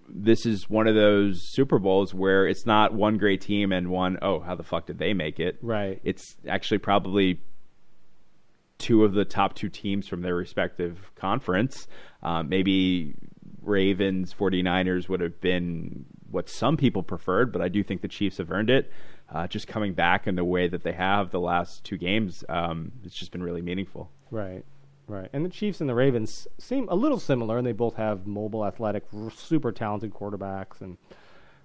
this 0.06 0.44
is 0.44 0.68
one 0.68 0.86
of 0.86 0.94
those 0.94 1.40
Super 1.50 1.78
Bowls 1.78 2.12
where 2.12 2.46
it's 2.46 2.66
not 2.66 2.92
one 2.92 3.16
great 3.16 3.40
team 3.40 3.72
and 3.72 3.88
one, 3.88 4.18
oh, 4.20 4.40
how 4.40 4.54
the 4.54 4.62
fuck 4.62 4.86
did 4.86 4.98
they 4.98 5.14
make 5.14 5.40
it? 5.40 5.58
Right. 5.62 5.98
It's 6.04 6.36
actually 6.46 6.78
probably 6.78 7.40
two 8.76 9.02
of 9.02 9.14
the 9.14 9.24
top 9.24 9.54
two 9.54 9.70
teams 9.70 10.06
from 10.06 10.20
their 10.20 10.34
respective 10.34 11.10
conference. 11.16 11.88
Um, 12.22 12.50
maybe 12.50 13.14
Ravens, 13.62 14.34
49ers 14.38 15.08
would 15.08 15.20
have 15.20 15.40
been 15.40 16.04
what 16.30 16.50
some 16.50 16.76
people 16.76 17.02
preferred, 17.02 17.50
but 17.50 17.62
I 17.62 17.68
do 17.68 17.82
think 17.82 18.02
the 18.02 18.08
Chiefs 18.08 18.36
have 18.36 18.50
earned 18.50 18.68
it. 18.68 18.92
Uh, 19.30 19.46
just 19.46 19.66
coming 19.66 19.94
back 19.94 20.26
in 20.26 20.36
the 20.36 20.44
way 20.44 20.68
that 20.68 20.82
they 20.82 20.92
have 20.92 21.30
the 21.30 21.40
last 21.40 21.82
two 21.82 21.96
games, 21.96 22.44
um, 22.48 22.92
it's 23.04 23.16
just 23.16 23.32
been 23.32 23.42
really 23.42 23.62
meaningful. 23.62 24.10
Right. 24.30 24.64
Right, 25.06 25.28
and 25.34 25.44
the 25.44 25.50
Chiefs 25.50 25.82
and 25.82 25.90
the 25.90 25.94
Ravens 25.94 26.48
seem 26.56 26.88
a 26.88 26.94
little 26.94 27.20
similar, 27.20 27.58
and 27.58 27.66
they 27.66 27.72
both 27.72 27.96
have 27.96 28.26
mobile, 28.26 28.64
athletic, 28.64 29.04
super 29.34 29.70
talented 29.70 30.14
quarterbacks. 30.14 30.80
And 30.80 30.96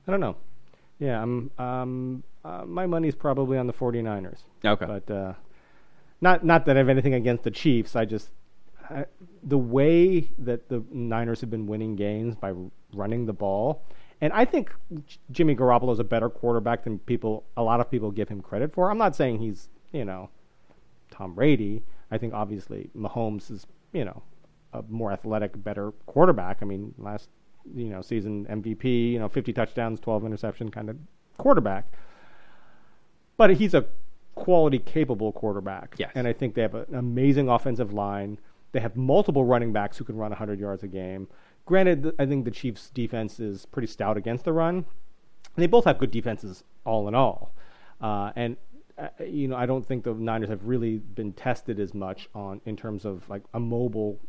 I 0.06 0.12
don't 0.12 0.20
know. 0.20 0.36
Yeah, 1.00 1.22
I'm. 1.22 1.50
Um, 1.58 2.24
uh, 2.44 2.66
my 2.66 2.86
money's 2.86 3.16
probably 3.16 3.58
on 3.58 3.68
the 3.68 3.74
49ers. 3.74 4.40
Okay, 4.66 4.86
but 4.86 5.10
uh, 5.10 5.34
not 6.20 6.44
not 6.44 6.66
that 6.66 6.76
I 6.76 6.80
have 6.80 6.90
anything 6.90 7.14
against 7.14 7.44
the 7.44 7.52
Chiefs. 7.52 7.96
I 7.96 8.04
just 8.04 8.30
I, 8.90 9.06
the 9.42 9.58
way 9.58 10.30
that 10.40 10.68
the 10.68 10.84
Niners 10.92 11.40
have 11.40 11.50
been 11.50 11.66
winning 11.68 11.96
games 11.96 12.36
by 12.36 12.54
running 12.94 13.26
the 13.26 13.34
ball, 13.34 13.84
and 14.22 14.34
I 14.34 14.46
think 14.46 14.72
Jimmy 15.32 15.56
Garoppolo 15.56 15.94
is 15.94 16.00
a 16.00 16.04
better 16.04 16.30
quarterback 16.30 16.84
than 16.84 17.00
people. 17.00 17.46
A 17.56 17.64
lot 17.64 17.80
of 17.80 17.90
people 17.90 18.12
give 18.12 18.30
him 18.30 18.42
credit 18.42 18.74
for. 18.74 18.92
I'm 18.92 18.98
not 18.98 19.16
saying 19.16 19.40
he's 19.40 19.70
you 19.92 20.06
know 20.06 20.30
Tom 21.12 21.36
Brady. 21.36 21.84
I 22.12 22.18
think 22.18 22.34
obviously 22.34 22.90
Mahomes 22.96 23.52
is 23.52 23.66
you 23.94 24.06
know 24.06 24.24
a 24.74 24.84
more 24.90 25.12
athletic, 25.12 25.62
better 25.64 25.92
quarterback. 26.06 26.60
I 26.62 26.66
mean, 26.66 26.94
last 26.98 27.30
you 27.76 27.90
know 27.90 28.02
season 28.02 28.46
MVP, 28.46 29.12
you 29.12 29.20
know, 29.20 29.30
50 29.30 29.54
touchdowns, 29.54 30.00
12 30.00 30.26
interception 30.26 30.70
kind 30.72 30.90
of 30.90 30.98
quarterback. 31.38 31.92
But 33.38 33.56
he's 33.56 33.74
a 33.74 33.86
quality, 34.36 34.80
capable 34.80 35.32
quarterback. 35.32 35.96
Yes. 35.98 36.12
And 36.16 36.28
I 36.28 36.34
think 36.34 36.56
they 36.56 36.62
have 36.62 36.76
an 36.76 36.96
amazing 36.96 37.50
offensive 37.50 37.94
line. 37.94 38.38
They 38.72 38.80
have 38.80 38.96
multiple 38.96 39.46
running 39.46 39.74
backs 39.74 39.98
who 39.98 40.04
can 40.04 40.18
run 40.18 40.30
100 40.32 40.60
yards 40.60 40.84
a 40.84 40.88
game. 40.88 41.28
Granted, 41.70 42.16
I 42.18 42.26
think 42.26 42.46
the 42.46 42.52
Chiefs' 42.52 42.90
defense 42.90 43.40
is 43.40 43.68
pretty 43.68 43.88
stout 43.88 44.18
against 44.18 44.44
the 44.44 44.52
run. 44.52 44.86
They 45.56 45.68
both 45.68 45.86
have 45.86 46.00
good 46.00 46.10
defenses, 46.10 46.64
all 46.84 47.08
in 47.08 47.14
all. 47.14 47.54
Uh, 48.02 48.32
and 48.36 48.58
uh, 48.98 49.10
you 49.24 49.48
know, 49.48 49.56
I 49.56 49.68
don't 49.68 49.86
think 49.86 50.04
the 50.04 50.16
Niners 50.16 50.50
have 50.50 50.64
really 50.64 50.98
been 50.98 51.32
tested 51.32 51.80
as 51.80 51.94
much 51.94 52.28
on 52.34 52.60
in 52.66 52.76
terms 52.76 53.06
of 53.06 53.30
like 53.30 53.44
a 53.54 53.60
mobile 53.60 54.20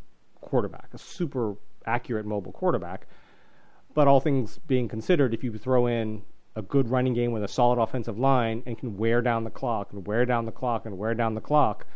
quarterback, 0.43 0.91
a 0.93 0.99
super 0.99 1.57
accurate 1.87 2.27
mobile 2.27 2.53
quarterback. 2.53 3.07
But 3.95 4.07
all 4.07 4.21
things 4.21 4.59
being 4.67 4.87
considered, 4.87 5.33
if 5.33 5.43
you 5.43 5.57
throw 5.57 5.87
in 5.87 6.21
a 6.57 6.61
good 6.61 6.91
running 6.91 7.15
game 7.15 7.33
with 7.33 7.43
a 7.43 7.49
solid 7.49 7.81
offensive 7.81 8.19
line 8.19 8.63
and 8.67 8.77
can 8.77 8.99
wear 8.99 9.23
down 9.23 9.45
the 9.45 9.51
clock 9.51 9.95
and 9.95 10.07
wear 10.07 10.27
down 10.27 10.45
the 10.45 10.53
clock 10.53 10.85
and 10.85 10.99
wear 10.99 11.15
down 11.15 11.35
the 11.35 11.41
clock, 11.41 11.87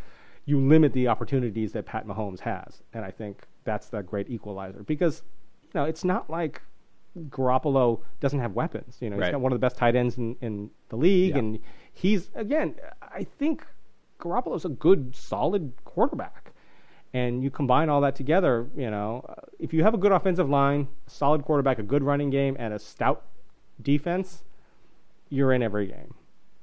you 0.46 0.58
limit 0.58 0.94
the 0.94 1.06
opportunities 1.06 1.72
that 1.72 1.84
Pat 1.84 2.06
Mahomes 2.06 2.40
has. 2.40 2.82
And 2.94 3.04
I 3.04 3.10
think 3.10 3.46
that's 3.64 3.88
the 3.88 4.02
great 4.02 4.30
equalizer 4.30 4.82
because 4.82 5.22
you 5.62 5.70
know 5.74 5.84
it's 5.84 6.04
not 6.04 6.30
like 6.30 6.62
Garoppolo 7.28 8.00
doesn't 8.20 8.40
have 8.40 8.52
weapons. 8.52 8.98
You 9.00 9.10
know, 9.10 9.16
right. 9.16 9.26
he's 9.26 9.32
got 9.32 9.40
one 9.40 9.52
of 9.52 9.56
the 9.56 9.64
best 9.64 9.76
tight 9.76 9.94
ends 9.94 10.18
in, 10.18 10.36
in 10.40 10.70
the 10.88 10.96
league, 10.96 11.32
yeah. 11.32 11.38
and 11.38 11.58
he's 11.92 12.30
again. 12.34 12.74
I 13.02 13.24
think 13.24 13.64
Garoppolo's 14.18 14.64
a 14.64 14.70
good, 14.70 15.14
solid 15.14 15.72
quarterback, 15.84 16.52
and 17.12 17.42
you 17.42 17.50
combine 17.50 17.88
all 17.88 18.00
that 18.00 18.16
together. 18.16 18.68
You 18.76 18.90
know, 18.90 19.24
if 19.58 19.72
you 19.72 19.84
have 19.84 19.94
a 19.94 19.98
good 19.98 20.12
offensive 20.12 20.48
line, 20.48 20.88
a 21.06 21.10
solid 21.10 21.42
quarterback, 21.44 21.78
a 21.78 21.82
good 21.82 22.02
running 22.02 22.30
game, 22.30 22.56
and 22.58 22.74
a 22.74 22.78
stout 22.78 23.24
defense, 23.80 24.42
you're 25.28 25.52
in 25.52 25.62
every 25.62 25.86
game. 25.86 26.14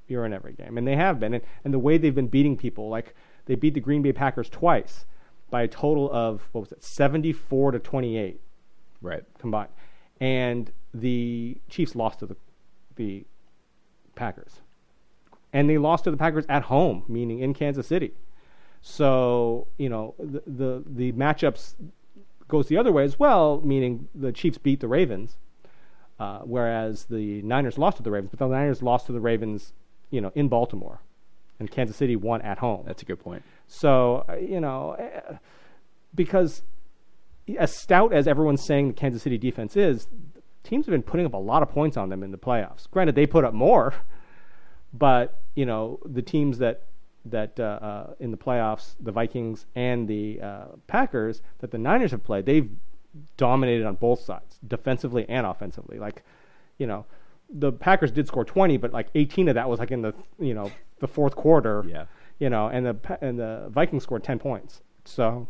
You're 0.06 0.26
in 0.26 0.34
every 0.34 0.52
game, 0.52 0.76
and 0.76 0.86
they 0.86 0.96
have 0.96 1.18
been. 1.18 1.32
And, 1.32 1.44
and 1.64 1.72
the 1.72 1.78
way 1.78 1.96
they've 1.96 2.14
been 2.14 2.28
beating 2.28 2.56
people, 2.56 2.90
like 2.90 3.14
they 3.46 3.54
beat 3.54 3.72
the 3.72 3.80
Green 3.80 4.02
Bay 4.02 4.12
Packers 4.12 4.50
twice 4.50 5.06
by 5.52 5.62
a 5.62 5.68
total 5.68 6.10
of 6.10 6.48
what 6.52 6.62
was 6.62 6.72
it, 6.72 6.82
74 6.82 7.72
to 7.72 7.78
28, 7.78 8.40
right, 9.02 9.22
combined. 9.38 9.68
And 10.18 10.72
the 10.94 11.58
Chiefs 11.68 11.94
lost 11.94 12.18
to 12.20 12.26
the 12.26 12.36
the 12.96 13.24
Packers, 14.14 14.60
and 15.52 15.68
they 15.68 15.78
lost 15.78 16.04
to 16.04 16.10
the 16.10 16.16
Packers 16.16 16.44
at 16.48 16.64
home, 16.64 17.04
meaning 17.06 17.38
in 17.38 17.54
Kansas 17.54 17.86
City. 17.86 18.14
So 18.80 19.68
you 19.76 19.88
know 19.88 20.14
the 20.18 20.42
the, 20.46 20.82
the 20.86 21.12
matchups 21.12 21.74
goes 22.48 22.68
the 22.68 22.78
other 22.78 22.92
way 22.92 23.04
as 23.04 23.18
well, 23.18 23.60
meaning 23.62 24.08
the 24.14 24.32
Chiefs 24.32 24.58
beat 24.58 24.80
the 24.80 24.88
Ravens, 24.88 25.36
uh, 26.18 26.40
whereas 26.40 27.04
the 27.04 27.42
Niners 27.42 27.76
lost 27.76 27.98
to 27.98 28.02
the 28.02 28.10
Ravens, 28.10 28.30
but 28.30 28.38
the 28.38 28.48
Niners 28.48 28.82
lost 28.82 29.06
to 29.06 29.12
the 29.12 29.20
Ravens, 29.20 29.74
you 30.10 30.20
know, 30.20 30.32
in 30.34 30.48
Baltimore, 30.48 31.00
and 31.62 31.70
Kansas 31.70 31.96
City 31.96 32.16
won 32.16 32.42
at 32.42 32.58
home. 32.58 32.84
That's 32.86 33.02
a 33.02 33.04
good 33.04 33.20
point. 33.20 33.42
So 33.66 34.24
uh, 34.28 34.36
you 34.36 34.60
know, 34.60 34.90
uh, 34.92 35.36
because 36.14 36.62
as 37.58 37.74
stout 37.74 38.12
as 38.12 38.26
everyone's 38.26 38.64
saying 38.64 38.88
the 38.88 38.94
Kansas 38.94 39.22
City 39.22 39.38
defense 39.38 39.76
is, 39.76 40.08
teams 40.64 40.86
have 40.86 40.92
been 40.92 41.02
putting 41.02 41.26
up 41.26 41.34
a 41.34 41.38
lot 41.38 41.62
of 41.62 41.70
points 41.70 41.96
on 41.96 42.08
them 42.08 42.22
in 42.22 42.30
the 42.30 42.38
playoffs. 42.38 42.90
Granted, 42.90 43.14
they 43.14 43.26
put 43.26 43.44
up 43.44 43.54
more, 43.54 43.94
but 44.92 45.40
you 45.54 45.64
know 45.66 46.00
the 46.04 46.22
teams 46.22 46.58
that 46.58 46.82
that 47.24 47.58
uh, 47.60 47.62
uh, 47.62 48.14
in 48.18 48.30
the 48.30 48.36
playoffs, 48.36 48.94
the 49.00 49.12
Vikings 49.12 49.66
and 49.74 50.08
the 50.08 50.40
uh, 50.40 50.64
Packers 50.86 51.42
that 51.60 51.70
the 51.70 51.78
Niners 51.78 52.10
have 52.10 52.24
played, 52.24 52.46
they've 52.46 52.70
dominated 53.36 53.86
on 53.86 53.94
both 53.94 54.20
sides, 54.20 54.58
defensively 54.66 55.26
and 55.28 55.46
offensively. 55.46 55.98
Like, 55.98 56.24
you 56.78 56.86
know, 56.86 57.04
the 57.48 57.70
Packers 57.70 58.10
did 58.10 58.26
score 58.26 58.44
20, 58.44 58.76
but 58.78 58.92
like 58.92 59.08
18 59.14 59.48
of 59.48 59.54
that 59.54 59.68
was 59.68 59.78
like 59.78 59.90
in 59.90 60.02
the 60.02 60.14
you 60.38 60.54
know 60.54 60.70
the 61.02 61.08
fourth 61.08 61.36
quarter. 61.36 61.84
Yeah. 61.86 62.06
you 62.38 62.48
know, 62.48 62.68
and 62.68 62.86
the 62.86 62.96
and 63.20 63.38
the 63.38 63.68
Vikings 63.68 64.02
scored 64.04 64.24
ten 64.24 64.38
points. 64.38 64.80
So, 65.04 65.46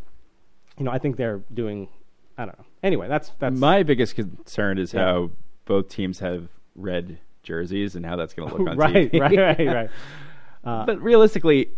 you 0.79 0.85
know, 0.85 0.91
I 0.91 0.99
think 0.99 1.17
they're 1.17 1.43
doing. 1.55 1.89
I 2.37 2.47
don't 2.47 2.59
know. 2.59 2.65
Anyway, 2.83 3.07
that's 3.07 3.31
that's 3.39 3.57
My 3.57 3.85
biggest 3.85 4.17
concern 4.17 4.79
is 4.79 4.93
Yeah. 4.93 5.05
how 5.05 5.31
both 5.67 5.89
teams 5.89 6.19
have 6.19 6.49
red 6.75 7.19
jerseys 7.45 7.95
and 7.95 8.05
how 8.07 8.17
that's 8.17 8.35
going 8.35 8.49
to 8.49 8.57
look 8.57 8.69
on 8.71 8.77
right, 8.77 9.13
TV. 9.13 9.21
right, 9.21 9.39
right, 9.59 9.67
right. 9.69 9.91
Uh, 10.65 10.87
But 10.87 11.03
realistically, 11.03 11.71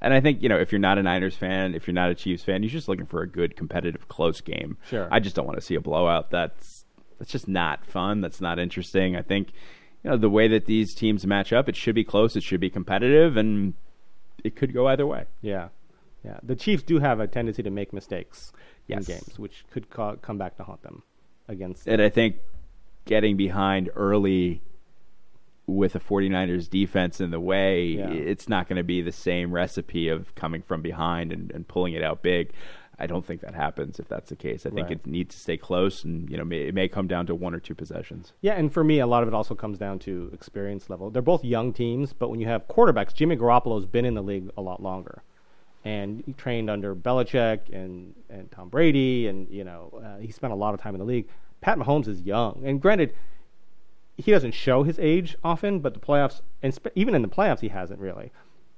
and 0.00 0.14
I 0.14 0.20
think 0.20 0.42
you 0.42 0.48
know, 0.48 0.56
if 0.58 0.72
you're 0.72 0.78
not 0.78 0.96
a 0.96 1.02
Niners 1.02 1.36
fan, 1.36 1.74
if 1.74 1.86
you're 1.86 1.92
not 1.92 2.10
a 2.10 2.14
Chiefs 2.14 2.42
fan, 2.42 2.62
you're 2.62 2.70
just 2.70 2.88
looking 2.88 3.04
for 3.04 3.20
a 3.20 3.26
good, 3.28 3.56
competitive, 3.56 4.08
close 4.08 4.40
game. 4.40 4.78
Sure. 4.88 5.06
I 5.10 5.20
just 5.20 5.36
don't 5.36 5.44
want 5.46 5.58
to 5.58 5.60
see 5.64 5.74
a 5.74 5.82
blowout. 5.82 6.30
That's 6.30 6.86
that's 7.18 7.30
just 7.30 7.46
not 7.46 7.84
fun. 7.84 8.22
That's 8.22 8.40
not 8.40 8.58
interesting. 8.58 9.16
I 9.16 9.22
think 9.22 9.52
you 10.04 10.10
know 10.10 10.16
the 10.16 10.30
way 10.30 10.48
that 10.48 10.66
these 10.66 10.94
teams 10.94 11.26
match 11.26 11.52
up, 11.52 11.68
it 11.68 11.76
should 11.76 11.94
be 11.94 12.04
close. 12.04 12.36
It 12.36 12.42
should 12.42 12.60
be 12.60 12.70
competitive, 12.70 13.36
and 13.36 13.74
it 14.44 14.56
could 14.56 14.72
go 14.74 14.86
either 14.88 15.06
way. 15.06 15.24
Yeah, 15.40 15.68
yeah. 16.24 16.38
The 16.42 16.56
Chiefs 16.56 16.82
do 16.82 16.98
have 16.98 17.20
a 17.20 17.26
tendency 17.26 17.62
to 17.62 17.70
make 17.70 17.92
mistakes 17.92 18.52
Yes. 18.88 19.08
in 19.08 19.14
games, 19.16 19.38
which 19.38 19.64
could 19.70 19.88
ca- 19.90 20.16
come 20.16 20.38
back 20.38 20.56
to 20.56 20.64
haunt 20.64 20.82
them 20.82 21.02
against. 21.48 21.86
And 21.86 22.02
I 22.02 22.08
think 22.08 22.36
getting 23.04 23.36
behind 23.36 23.90
early 23.94 24.60
with 25.68 25.94
a 25.94 26.00
49ers 26.00 26.68
defense 26.68 27.20
in 27.20 27.30
the 27.30 27.38
way, 27.40 27.84
Yeah. 27.84 28.10
it's 28.10 28.48
not 28.48 28.68
going 28.68 28.76
to 28.78 28.82
be 28.82 29.00
the 29.00 29.12
same 29.12 29.52
recipe 29.52 30.08
of 30.08 30.34
coming 30.34 30.62
from 30.62 30.82
behind 30.82 31.32
and, 31.32 31.52
and 31.52 31.66
pulling 31.68 31.92
it 31.94 32.02
out 32.02 32.22
big. 32.22 32.50
I 32.98 33.06
don't 33.06 33.24
think 33.26 33.40
that 33.40 33.54
happens 33.54 33.98
if 33.98 34.06
that's 34.06 34.28
the 34.28 34.36
case. 34.36 34.64
I 34.66 34.70
think 34.70 34.88
Right. 34.88 34.92
it 34.92 35.06
needs 35.06 35.34
to 35.34 35.40
stay 35.40 35.56
close, 35.56 36.04
and 36.04 36.28
you 36.30 36.36
know, 36.36 36.44
may, 36.44 36.68
it 36.68 36.74
may 36.74 36.88
come 36.88 37.08
down 37.08 37.26
to 37.26 37.34
one 37.34 37.54
or 37.54 37.58
two 37.58 37.74
possessions. 37.74 38.32
Yeah, 38.42 38.52
and 38.54 38.72
for 38.72 38.84
me, 38.84 38.98
a 39.00 39.06
lot 39.06 39.22
of 39.22 39.28
it 39.28 39.34
also 39.34 39.54
comes 39.54 39.78
down 39.78 39.98
to 40.00 40.30
experience 40.32 40.88
level. 40.90 41.10
They're 41.10 41.22
both 41.22 41.42
young 41.44 41.72
teams, 41.72 42.12
but 42.12 42.28
when 42.30 42.38
you 42.40 42.46
have 42.46 42.68
quarterbacks, 42.68 43.14
Jimmy 43.14 43.36
Garoppolo's 43.36 43.86
been 43.86 44.04
in 44.04 44.14
the 44.14 44.22
league 44.22 44.50
a 44.56 44.62
lot 44.62 44.82
longer, 44.82 45.22
and 45.84 46.22
he 46.26 46.32
trained 46.34 46.68
under 46.70 46.94
Belichick 46.94 47.72
and 47.72 48.14
and 48.30 48.50
Tom 48.50 48.68
Brady, 48.68 49.26
and 49.26 49.48
you 49.50 49.64
know 49.64 50.00
uh, 50.04 50.18
he 50.20 50.30
spent 50.30 50.52
a 50.52 50.56
lot 50.56 50.74
of 50.74 50.80
time 50.80 50.94
in 50.94 50.98
the 51.00 51.06
league. 51.06 51.28
Pat 51.60 51.78
Mahomes 51.78 52.08
is 52.08 52.20
young, 52.22 52.62
and 52.64 52.80
granted, 52.80 53.14
he 54.16 54.30
doesn't 54.30 54.52
show 54.52 54.82
his 54.82 54.98
age 54.98 55.34
often, 55.42 55.80
but 55.80 55.94
the 55.94 56.00
playoffs, 56.00 56.42
and 56.62 56.74
sp- 56.76 56.92
even 56.94 57.14
in 57.14 57.22
the 57.22 57.28
playoffs, 57.28 57.60
he 57.60 57.68
hasn't 57.68 57.98
really. 58.00 58.30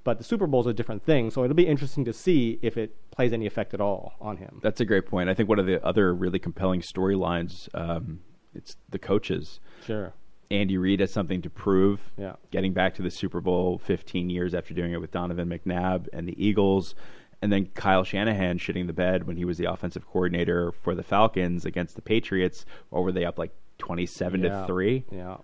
But 0.05 0.19
the 0.19 0.23
Super 0.23 0.47
Bowl 0.47 0.61
is 0.61 0.67
a 0.67 0.73
different 0.73 1.03
thing, 1.03 1.29
so 1.31 1.43
it'll 1.43 1.55
be 1.55 1.67
interesting 1.67 2.05
to 2.05 2.13
see 2.13 2.59
if 2.61 2.77
it 2.77 2.95
plays 3.11 3.33
any 3.33 3.45
effect 3.47 3.73
at 3.73 3.81
all 3.81 4.13
on 4.21 4.37
him. 4.37 4.59
That's 4.63 4.79
a 4.79 4.85
great 4.85 5.07
point. 5.07 5.29
I 5.29 5.33
think 5.33 5.49
one 5.49 5.59
of 5.59 5.65
the 5.65 5.83
other 5.85 6.13
really 6.15 6.39
compelling 6.39 6.81
storylines, 6.81 7.67
um, 7.73 8.19
it's 8.53 8.77
the 8.89 8.99
coaches. 8.99 9.59
Sure. 9.85 10.13
Andy 10.51 10.77
Reid 10.77 10.99
has 10.99 11.11
something 11.11 11.41
to 11.41 11.49
prove. 11.49 11.99
Yeah. 12.17 12.33
Getting 12.51 12.71
back 12.71 12.93
to 12.95 13.01
the 13.01 13.09
Super 13.09 13.41
Bowl 13.41 13.79
15 13.79 14.29
years 14.29 14.53
after 14.53 14.73
doing 14.75 14.93
it 14.93 15.01
with 15.01 15.09
Donovan 15.11 15.49
McNabb 15.49 16.07
and 16.13 16.27
the 16.27 16.35
Eagles. 16.45 16.93
And 17.41 17.51
then 17.51 17.65
Kyle 17.73 18.03
Shanahan 18.03 18.59
shitting 18.59 18.85
the 18.85 18.93
bed 18.93 19.25
when 19.25 19.37
he 19.37 19.43
was 19.43 19.57
the 19.57 19.65
offensive 19.71 20.05
coordinator 20.05 20.71
for 20.71 20.93
the 20.93 21.01
Falcons 21.03 21.65
against 21.65 21.95
the 21.95 22.01
Patriots. 22.03 22.63
Or 22.91 23.03
were 23.03 23.11
they 23.11 23.25
up 23.25 23.39
like 23.39 23.51
27 23.79 24.43
Yeah. 24.43 24.61
to 24.61 24.67
3? 24.67 25.03
Yeah. 25.11 25.37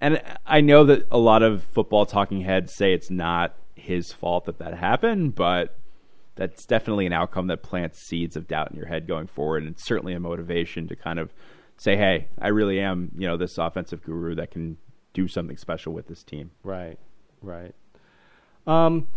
And 0.00 0.22
I 0.46 0.60
know 0.60 0.84
that 0.84 1.06
a 1.10 1.18
lot 1.18 1.42
of 1.42 1.62
football 1.64 2.04
talking 2.04 2.42
heads 2.42 2.74
say 2.74 2.92
it's 2.92 3.10
not 3.10 3.56
his 3.78 4.12
fault 4.12 4.44
that 4.46 4.58
that 4.58 4.74
happened, 4.74 5.34
but 5.34 5.78
that's 6.34 6.64
definitely 6.66 7.06
an 7.06 7.12
outcome 7.12 7.48
that 7.48 7.62
plants 7.62 8.00
seeds 8.00 8.36
of 8.36 8.46
doubt 8.46 8.70
in 8.70 8.76
your 8.76 8.86
head 8.86 9.08
going 9.08 9.26
forward, 9.26 9.62
and 9.62 9.72
it's 9.72 9.84
certainly 9.84 10.14
a 10.14 10.20
motivation 10.20 10.86
to 10.88 10.94
kind 10.96 11.18
of 11.18 11.32
say, 11.76 11.96
"Hey, 11.96 12.28
I 12.40 12.48
really 12.48 12.80
am, 12.80 13.10
you 13.16 13.26
know, 13.26 13.36
this 13.36 13.58
offensive 13.58 14.02
guru 14.02 14.34
that 14.36 14.50
can 14.50 14.78
do 15.12 15.26
something 15.26 15.56
special 15.56 15.92
with 15.92 16.06
this 16.06 16.22
team." 16.22 16.52
Right, 16.62 16.98
right. 17.42 17.74
Um, 18.66 19.08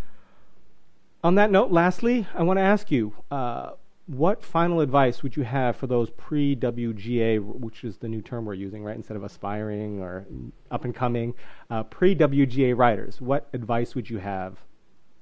on 1.24 1.36
that 1.36 1.51
note, 1.51 1.72
lastly, 1.72 2.26
I 2.34 2.43
want 2.43 2.57
to 2.57 2.64
ask 2.64 2.89
you, 2.89 3.14
uh, 3.30 3.72
what 4.12 4.43
final 4.43 4.82
advice 4.82 5.24
would 5.24 5.38
you 5.38 5.43
have 5.43 5.78
for 5.78 5.88
those 5.88 6.09
pre-WGA, 6.09 7.39
which 7.39 7.86
is 7.86 7.97
the 7.97 8.09
new 8.09 8.22
term 8.22 8.45
we're 8.45 8.53
using, 8.53 8.84
right? 8.84 8.95
Instead 8.95 9.16
of 9.16 9.24
aspiring 9.24 10.01
or 10.01 10.26
up 10.70 10.84
and 10.84 10.93
coming, 10.93 11.34
uh, 11.70 11.84
pre-WGA 11.84 12.78
writers. 12.78 13.22
What 13.22 13.47
advice 13.53 13.95
would 13.95 14.09
you 14.09 14.18
have 14.18 14.57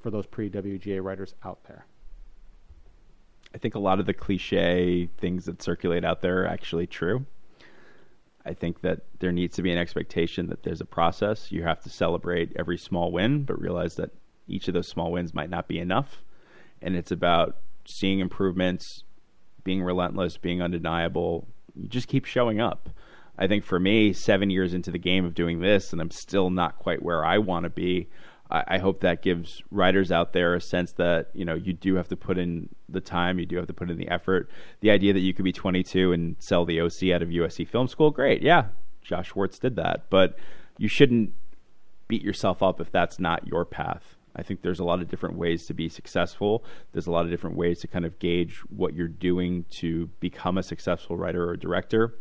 for 0.02 0.10
those 0.10 0.26
pre-WGA 0.26 1.04
writers 1.04 1.36
out 1.44 1.64
there? 1.68 1.86
I 3.54 3.60
think 3.60 3.76
a 3.76 3.80
lot 3.80 4.00
of 4.00 4.08
the 4.08 4.14
cliche 4.14 5.08
things 5.20 5.46
that 5.46 5.62
circulate 5.62 6.04
out 6.04 6.22
there 6.22 6.44
are 6.44 6.48
actually 6.48 6.88
true. 6.88 7.28
I 8.44 8.54
think 8.54 8.82
that 8.82 9.02
there 9.20 9.32
needs 9.32 9.56
to 9.58 9.62
be 9.62 9.72
an 9.72 9.78
expectation 9.78 10.48
that 10.48 10.64
there's 10.64 10.82
a 10.82 10.86
process. 10.86 11.52
You 11.52 11.62
have 11.62 11.82
to 11.82 11.90
celebrate 11.90 12.54
every 12.56 12.78
small 12.80 13.12
win, 13.12 13.44
but 13.44 13.62
realize 13.62 13.96
that 13.96 14.10
each 14.48 14.68
of 14.68 14.74
those 14.74 14.88
small 14.88 15.12
wins 15.12 15.32
might 15.32 15.52
not 15.52 15.68
be 15.68 15.78
enough. 15.78 16.24
And 16.82 16.96
it's 16.96 17.12
about 17.12 17.58
seeing 17.90 18.20
improvements, 18.20 19.04
being 19.64 19.84
relentless, 19.84 20.38
being 20.38 20.62
undeniable. 20.62 21.48
You 21.76 21.88
just 21.88 22.08
keep 22.08 22.26
showing 22.26 22.60
up. 22.60 22.90
I 23.38 23.48
think 23.48 23.64
for 23.64 23.80
me, 23.80 24.12
seven 24.12 24.50
years 24.50 24.74
into 24.74 24.92
the 24.92 25.00
game 25.00 25.26
of 25.26 25.34
doing 25.34 25.62
this, 25.62 25.94
and 25.94 26.02
I'm 26.02 26.12
still 26.12 26.50
not 26.50 26.78
quite 26.78 27.02
where 27.02 27.26
I 27.26 27.38
want 27.38 27.64
to 27.64 27.70
be. 27.70 28.10
I, 28.52 28.64
I 28.68 28.78
hope 28.80 29.00
that 29.02 29.22
gives 29.22 29.64
writers 29.72 30.12
out 30.12 30.34
there 30.34 30.56
a 30.56 30.62
sense 30.62 30.92
that 30.94 31.28
you 31.34 31.46
know 31.46 31.56
you 31.56 31.72
do 31.72 31.96
have 31.96 32.10
to 32.10 32.18
put 32.18 32.38
in 32.38 32.70
the 32.90 33.00
time, 33.00 33.40
you 33.40 33.46
do 33.46 33.56
have 33.56 33.68
to 33.68 33.74
put 33.74 33.90
in 33.90 33.98
the 33.98 34.10
effort. 34.10 34.50
The 34.82 34.92
idea 34.92 35.14
that 35.14 35.22
you 35.22 35.34
could 35.34 35.46
be 35.46 35.54
22 35.54 36.12
and 36.12 36.36
sell 36.40 36.66
the 36.66 36.82
OC 36.82 37.12
out 37.14 37.22
of 37.22 37.30
USC 37.30 37.68
Film 37.68 37.88
School, 37.88 38.12
great, 38.12 38.42
yeah, 38.42 38.66
Josh 39.02 39.30
Schwartz 39.30 39.58
did 39.58 39.76
that, 39.78 40.10
but 40.10 40.38
you 40.78 40.88
shouldn't 40.88 41.34
beat 42.08 42.22
yourself 42.22 42.62
up 42.62 42.82
if 42.82 42.92
that's 42.92 43.20
not 43.20 43.48
your 43.48 43.64
path. 43.64 44.18
I 44.40 44.44
think 44.44 44.62
there's 44.62 44.80
a 44.80 44.84
lot 44.84 45.02
of 45.02 45.10
different 45.10 45.36
ways 45.36 45.66
to 45.68 45.74
be 45.74 45.90
successful. 45.90 46.64
There's 46.94 47.08
a 47.08 47.12
lot 47.12 47.26
of 47.26 47.32
different 47.32 47.58
ways 47.58 47.80
to 47.82 47.88
kind 47.88 48.06
of 48.06 48.18
gauge 48.20 48.62
what 48.70 48.94
you're 48.94 49.08
doing 49.08 49.66
to 49.82 50.08
become 50.20 50.58
a 50.58 50.64
successful 50.64 51.18
writer 51.18 51.48
or 51.48 51.58
director 51.58 52.14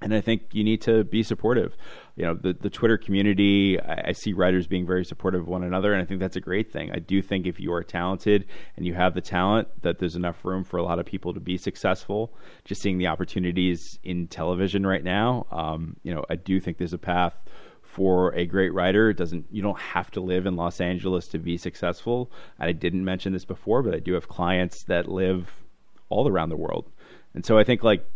and 0.00 0.14
I 0.14 0.20
think 0.20 0.42
you 0.52 0.62
need 0.62 0.82
to 0.82 1.04
be 1.04 1.22
supportive. 1.22 1.76
You 2.16 2.26
know, 2.26 2.34
the 2.34 2.52
the 2.52 2.70
Twitter 2.70 2.98
community, 2.98 3.80
I, 3.80 4.08
I 4.08 4.12
see 4.12 4.32
writers 4.32 4.66
being 4.66 4.86
very 4.86 5.04
supportive 5.04 5.42
of 5.42 5.48
one 5.48 5.62
another, 5.62 5.92
and 5.92 6.02
I 6.02 6.04
think 6.04 6.20
that's 6.20 6.36
a 6.36 6.40
great 6.40 6.70
thing. 6.70 6.90
I 6.92 6.98
do 6.98 7.22
think 7.22 7.46
if 7.46 7.58
you 7.58 7.72
are 7.72 7.82
talented 7.82 8.46
and 8.76 8.86
you 8.86 8.94
have 8.94 9.14
the 9.14 9.20
talent, 9.20 9.68
that 9.82 9.98
there's 9.98 10.16
enough 10.16 10.44
room 10.44 10.64
for 10.64 10.76
a 10.76 10.82
lot 10.82 10.98
of 10.98 11.06
people 11.06 11.32
to 11.34 11.40
be 11.40 11.56
successful. 11.56 12.34
Just 12.64 12.82
seeing 12.82 12.98
the 12.98 13.06
opportunities 13.06 13.98
in 14.02 14.28
television 14.28 14.86
right 14.86 15.04
now, 15.04 15.46
um, 15.50 15.96
you 16.02 16.14
know, 16.14 16.24
I 16.28 16.36
do 16.36 16.60
think 16.60 16.78
there's 16.78 16.92
a 16.92 16.98
path 16.98 17.34
for 17.96 18.34
a 18.34 18.44
great 18.44 18.74
writer. 18.74 19.08
It 19.08 19.16
doesn't 19.16 19.46
you 19.50 19.62
don't 19.62 19.80
have 19.80 20.10
to 20.12 20.20
live 20.20 20.44
in 20.44 20.54
Los 20.54 20.82
Angeles 20.82 21.26
to 21.28 21.38
be 21.38 21.56
successful. 21.56 22.30
I 22.58 22.72
didn't 22.72 23.04
mention 23.04 23.32
this 23.32 23.46
before, 23.46 23.82
but 23.82 23.94
I 23.94 24.00
do 24.00 24.12
have 24.12 24.28
clients 24.28 24.84
that 24.84 25.08
live 25.08 25.50
all 26.10 26.28
around 26.28 26.50
the 26.50 26.56
world, 26.56 26.90
and 27.34 27.44
so 27.44 27.58
I 27.58 27.64
think 27.64 27.82
like 27.82 28.06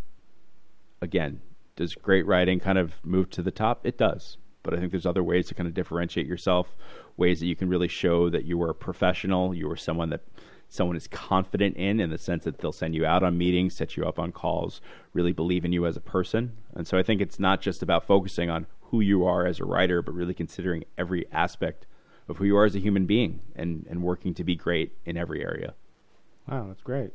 again 1.01 1.41
does 1.77 1.95
great 1.95 2.27
writing 2.27 2.61
kind 2.61 2.77
of 2.77 2.93
move 3.03 3.31
to 3.31 3.41
the 3.41 3.51
top? 3.51 3.87
It 3.87 3.97
does. 3.97 4.37
But 4.63 4.75
I 4.75 4.77
think 4.77 4.91
there's 4.91 5.07
other 5.07 5.23
ways 5.23 5.49
to 5.49 5.55
kind 5.55 5.67
of 5.67 5.73
differentiate 5.73 6.27
yourself, 6.27 6.77
ways 7.17 7.41
that 7.41 7.47
you 7.47 7.57
can 7.57 7.71
really 7.71 7.89
show 7.89 8.29
that 8.29 8.45
you 8.45 8.61
are 8.63 8.69
a 8.69 8.75
professional, 8.75 9.55
you 9.55 9.71
are 9.71 9.77
someone 9.77 10.11
that 10.11 10.21
someone 10.69 10.97
is 10.97 11.09
confident 11.09 11.77
in, 11.79 11.99
in 11.99 12.11
the 12.11 12.19
sense 12.19 12.45
that 12.45 12.59
they'll 12.59 12.71
send 12.71 12.95
you 12.95 13.07
out 13.07 13.23
on 13.23 13.39
meetings, 13.39 13.75
set 13.75 13.97
you 13.97 14.05
up 14.05 14.19
on 14.19 14.31
calls, 14.31 14.83
really 15.15 15.33
believe 15.33 15.65
in 15.65 15.73
you 15.73 15.87
as 15.87 15.97
a 15.97 16.01
person. 16.01 16.53
And 16.75 16.87
so 16.87 16.99
I 16.99 17.03
think 17.03 17.23
it's 17.23 17.41
not 17.41 17.63
just 17.63 17.83
about 17.83 18.07
focusing 18.07 18.51
on 18.51 18.67
who 18.91 19.01
you 19.01 19.25
are 19.25 19.47
as 19.47 19.61
a 19.61 19.65
writer, 19.65 20.03
but 20.03 20.15
really 20.15 20.35
considering 20.35 20.85
every 20.99 21.27
aspect 21.33 21.87
of 22.29 22.39
who 22.39 22.45
you 22.45 22.57
are 22.57 22.65
as 22.65 22.75
a 22.75 22.79
human 22.79 23.07
being 23.07 23.41
and, 23.57 23.87
and 23.89 24.03
working 24.03 24.35
to 24.35 24.45
be 24.45 24.57
great 24.57 24.93
in 25.05 25.17
every 25.17 25.43
area. 25.43 25.75
Wow, 26.49 26.67
that's 26.69 26.83
great. 26.83 27.11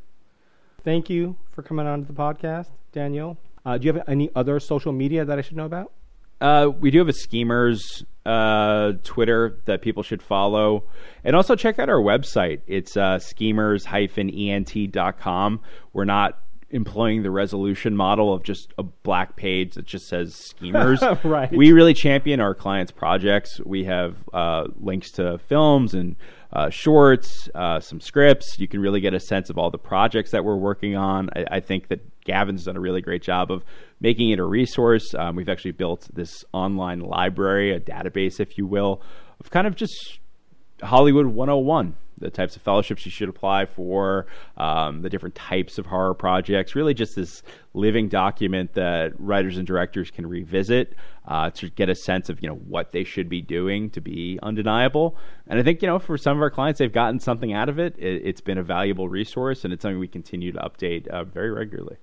Thank 0.84 1.10
you 1.10 1.38
for 1.52 1.64
coming 1.64 1.88
on 1.88 2.02
to 2.02 2.08
the 2.08 2.14
podcast, 2.14 2.70
Daniel. 2.92 3.38
Uh, 3.66 3.78
do 3.78 3.88
you 3.88 3.94
have 3.94 4.04
any 4.08 4.30
other 4.36 4.60
social 4.60 4.92
media 4.92 5.26
that 5.26 5.38
I 5.38 5.42
should 5.42 5.58
know 5.58 5.66
about? 5.66 5.92
Uh, 6.40 6.70
we 6.80 6.92
do 6.92 7.00
have 7.00 7.08
a 7.08 7.14
Schemers 7.14 8.04
uh, 8.26 8.94
Twitter 9.04 9.60
that 9.66 9.82
people 9.82 10.04
should 10.04 10.22
follow. 10.22 10.84
And 11.24 11.36
also 11.36 11.56
check 11.56 11.80
out 11.80 11.90
our 11.90 12.02
website. 12.02 12.62
It's 12.68 12.96
uh, 12.98 13.20
schemers-ent.com. 13.20 15.62
We're 15.94 16.06
not 16.06 16.40
employing 16.76 17.24
the 17.24 17.32
resolution 17.32 17.96
model 17.96 18.34
of 18.34 18.44
just 18.44 18.74
a 18.78 18.84
black 18.84 19.36
page 19.36 19.76
that 19.76 19.86
just 19.86 20.08
says 20.08 20.36
schemers. 20.36 21.02
Right. 21.24 21.52
We 21.52 21.72
really 21.72 21.94
champion 21.94 22.40
our 22.40 22.54
clients' 22.54 22.92
projects. 22.92 23.60
We 23.66 23.86
have 23.86 24.16
uh, 24.34 24.66
links 24.80 25.12
to 25.12 25.40
films 25.48 25.94
and 25.94 26.16
uh, 26.52 26.70
shorts, 26.70 27.50
uh, 27.56 27.80
some 27.80 28.00
scripts. 28.00 28.58
You 28.60 28.68
can 28.68 28.80
really 28.80 29.00
get 29.00 29.14
a 29.14 29.20
sense 29.20 29.50
of 29.50 29.58
all 29.58 29.72
the 29.72 29.78
projects 29.78 30.32
that 30.32 30.44
we're 30.44 30.58
working 30.58 30.96
on. 30.96 31.30
I, 31.36 31.46
I 31.58 31.60
think 31.62 31.88
that 31.88 32.02
Gavin's 32.26 32.66
done 32.66 32.76
a 32.76 32.80
really 32.80 33.02
great 33.02 33.24
job 33.24 33.50
of 33.50 33.64
making 34.00 34.30
it 34.32 34.40
a 34.40 34.44
resource. 34.44 35.16
Um, 35.16 35.36
we've 35.36 35.50
actually 35.50 35.72
built 35.72 36.08
this 36.14 36.44
online 36.52 37.00
library, 37.00 37.72
a 37.72 37.80
database, 37.80 38.40
if 38.40 38.58
you 38.58 38.68
will, 38.68 39.02
of 39.40 39.50
kind 39.50 39.66
of 39.66 39.76
just 39.76 40.20
Hollywood 40.82 41.28
101. 41.28 41.96
The 42.18 42.30
types 42.30 42.56
of 42.56 42.62
fellowships 42.62 43.06
you 43.06 43.12
should 43.12 43.30
apply 43.30 43.66
for, 43.66 44.26
um, 44.58 45.02
the 45.02 45.10
different 45.10 45.36
types 45.36 45.78
of 45.78 45.86
horror 45.86 46.14
projects. 46.14 46.76
Really, 46.76 46.94
just 46.94 47.16
this 47.16 47.44
living 47.74 48.08
document 48.08 48.74
that 48.74 49.14
writers 49.20 49.58
and 49.58 49.68
directors 49.68 50.10
can 50.10 50.26
revisit 50.28 50.96
uh, 51.28 51.50
to 51.52 51.70
get 51.70 51.90
a 51.90 51.96
sense 51.96 52.30
of 52.30 52.42
you 52.42 52.48
know 52.48 52.56
what 52.56 52.92
they 52.92 53.04
should 53.04 53.30
be 53.30 53.42
doing 53.42 53.90
to 53.92 54.02
be 54.02 54.40
undeniable. 54.42 55.18
And 55.48 55.60
I 55.60 55.64
think 55.64 55.82
you 55.82 55.88
know 55.88 56.00
for 56.00 56.18
some 56.18 56.38
of 56.38 56.42
our 56.42 56.52
clients, 56.52 56.80
they've 56.80 56.92
gotten 56.92 57.20
something 57.20 57.54
out 57.54 57.70
of 57.70 57.80
it. 57.80 57.96
it 57.98 58.26
has 58.26 58.42
been 58.42 58.58
a 58.58 58.64
valuable 58.64 59.10
resource, 59.10 59.64
and 59.64 59.74
it's 59.74 59.82
something 59.82 60.00
we 60.00 60.08
continue 60.08 60.52
to 60.52 60.60
update 60.60 61.08
uh, 61.08 61.24
very 61.24 61.52
regularly. 61.52 61.98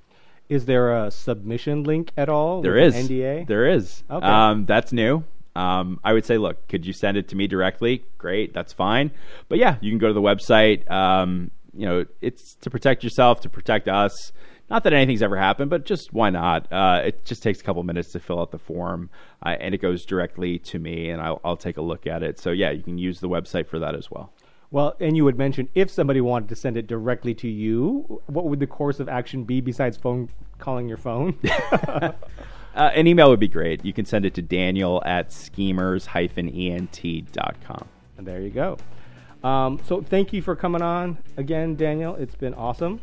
Is 0.49 0.67
there 0.67 0.93
a 0.93 1.11
submission 1.11 1.85
link 1.85 2.13
at 2.17 2.29
all? 2.29 2.61
There 2.61 2.77
is 2.77 2.95
NDA. 2.95 3.47
There 3.47 3.67
is. 3.67 4.03
Okay. 4.11 4.27
Um, 4.27 4.67
that's 4.67 4.93
new. 4.93 5.25
Um, 5.55 6.01
I 6.03 6.13
would 6.13 6.25
say, 6.25 6.39
look, 6.39 6.69
could 6.69 6.87
you 6.87 6.93
send 6.93 7.17
it 7.17 7.29
to 7.29 7.37
me 7.37 7.47
directly? 7.47 8.05
Great, 8.19 8.55
that's 8.55 8.73
fine. 8.73 9.11
But 9.49 9.59
yeah, 9.59 9.77
you 9.81 9.91
can 9.91 9.99
go 9.99 10.09
to 10.09 10.15
the 10.15 10.23
website. 10.23 10.91
Um, 10.91 11.51
you 11.75 11.87
know, 11.87 12.05
it's 12.21 12.55
to 12.57 12.71
protect 12.71 13.05
yourself, 13.05 13.41
to 13.41 13.49
protect 13.49 13.89
us. 13.89 14.33
Not 14.71 14.85
that 14.85 14.95
anything's 14.95 15.23
ever 15.23 15.37
happened, 15.37 15.69
but 15.71 15.85
just 15.85 16.13
why 16.13 16.31
not? 16.31 16.73
Uh, 16.73 17.03
it 17.05 17.25
just 17.27 17.43
takes 17.43 17.61
a 17.61 17.63
couple 17.63 17.83
minutes 17.83 18.13
to 18.13 18.21
fill 18.21 18.41
out 18.41 18.53
the 18.53 18.59
form, 18.59 19.11
uh, 19.45 19.57
and 19.61 19.75
it 19.75 19.83
goes 19.83 20.05
directly 20.07 20.59
to 20.61 20.79
me, 20.79 21.11
and 21.11 21.21
I'll, 21.21 21.41
I'll 21.45 21.57
take 21.57 21.77
a 21.77 21.83
look 21.83 22.07
at 22.07 22.23
it. 22.23 22.39
So 22.39 22.51
yeah, 22.51 22.71
you 22.71 22.83
can 22.83 22.97
use 22.97 23.21
the 23.21 23.29
website 23.29 23.67
for 23.67 23.79
that 23.81 23.95
as 23.95 24.11
well. 24.11 24.33
Well, 24.71 24.95
and 25.01 25.15
you 25.15 25.25
would 25.27 25.37
mention 25.37 25.69
if 25.75 25.91
somebody 25.91 26.23
wanted 26.23 26.49
to 26.49 26.57
send 26.57 26.79
it 26.79 26.87
directly 26.87 27.35
to 27.35 27.49
you, 27.49 28.23
what 28.27 28.47
would 28.47 28.61
the 28.61 28.67
course 28.67 29.01
of 29.01 29.09
action 29.11 29.45
be 29.45 29.61
besides 29.61 29.99
phone 29.99 30.31
calling 30.59 30.89
your 30.89 30.97
phone? 30.97 31.39
uh, 32.75 32.91
an 32.95 33.07
email 33.07 33.31
would 33.31 33.41
be 33.41 33.49
great. 33.49 33.85
You 33.85 33.93
can 33.93 34.05
send 34.05 34.25
it 34.25 34.35
to 34.35 34.43
daniel 34.43 35.03
at 35.05 35.33
schemers-ent.com. 35.33 37.89
And 38.19 38.27
there 38.27 38.41
you 38.41 38.51
go. 38.51 38.77
Um, 39.45 39.81
so 39.85 40.01
thank 40.01 40.33
you 40.33 40.41
for 40.41 40.55
coming 40.55 40.83
on 40.83 41.19
again, 41.37 41.77
Daniel. 41.77 42.15
It's 42.15 42.35
been 42.35 42.55
awesome. 42.55 43.01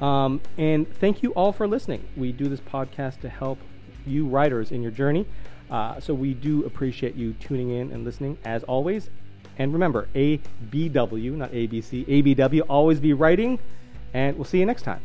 Um, 0.00 0.40
and 0.56 0.92
thank 0.98 1.22
you 1.22 1.32
all 1.32 1.52
for 1.52 1.66
listening. 1.66 2.06
We 2.16 2.32
do 2.32 2.46
this 2.46 2.60
podcast 2.60 3.20
to 3.22 3.28
help 3.28 3.58
you 4.06 4.26
writers 4.26 4.70
in 4.70 4.82
your 4.82 4.92
journey. 4.92 5.26
Uh, 5.70 6.00
so 6.00 6.14
we 6.14 6.34
do 6.34 6.64
appreciate 6.64 7.14
you 7.14 7.34
tuning 7.34 7.70
in 7.70 7.92
and 7.92 8.04
listening 8.04 8.38
as 8.44 8.62
always. 8.64 9.10
And 9.58 9.72
remember, 9.72 10.08
ABW, 10.14 11.32
not 11.32 11.52
ABC, 11.52 12.06
ABW, 12.06 12.62
always 12.68 13.00
be 13.00 13.12
writing. 13.12 13.58
And 14.14 14.36
we'll 14.36 14.44
see 14.44 14.60
you 14.60 14.66
next 14.66 14.82
time. 14.82 15.00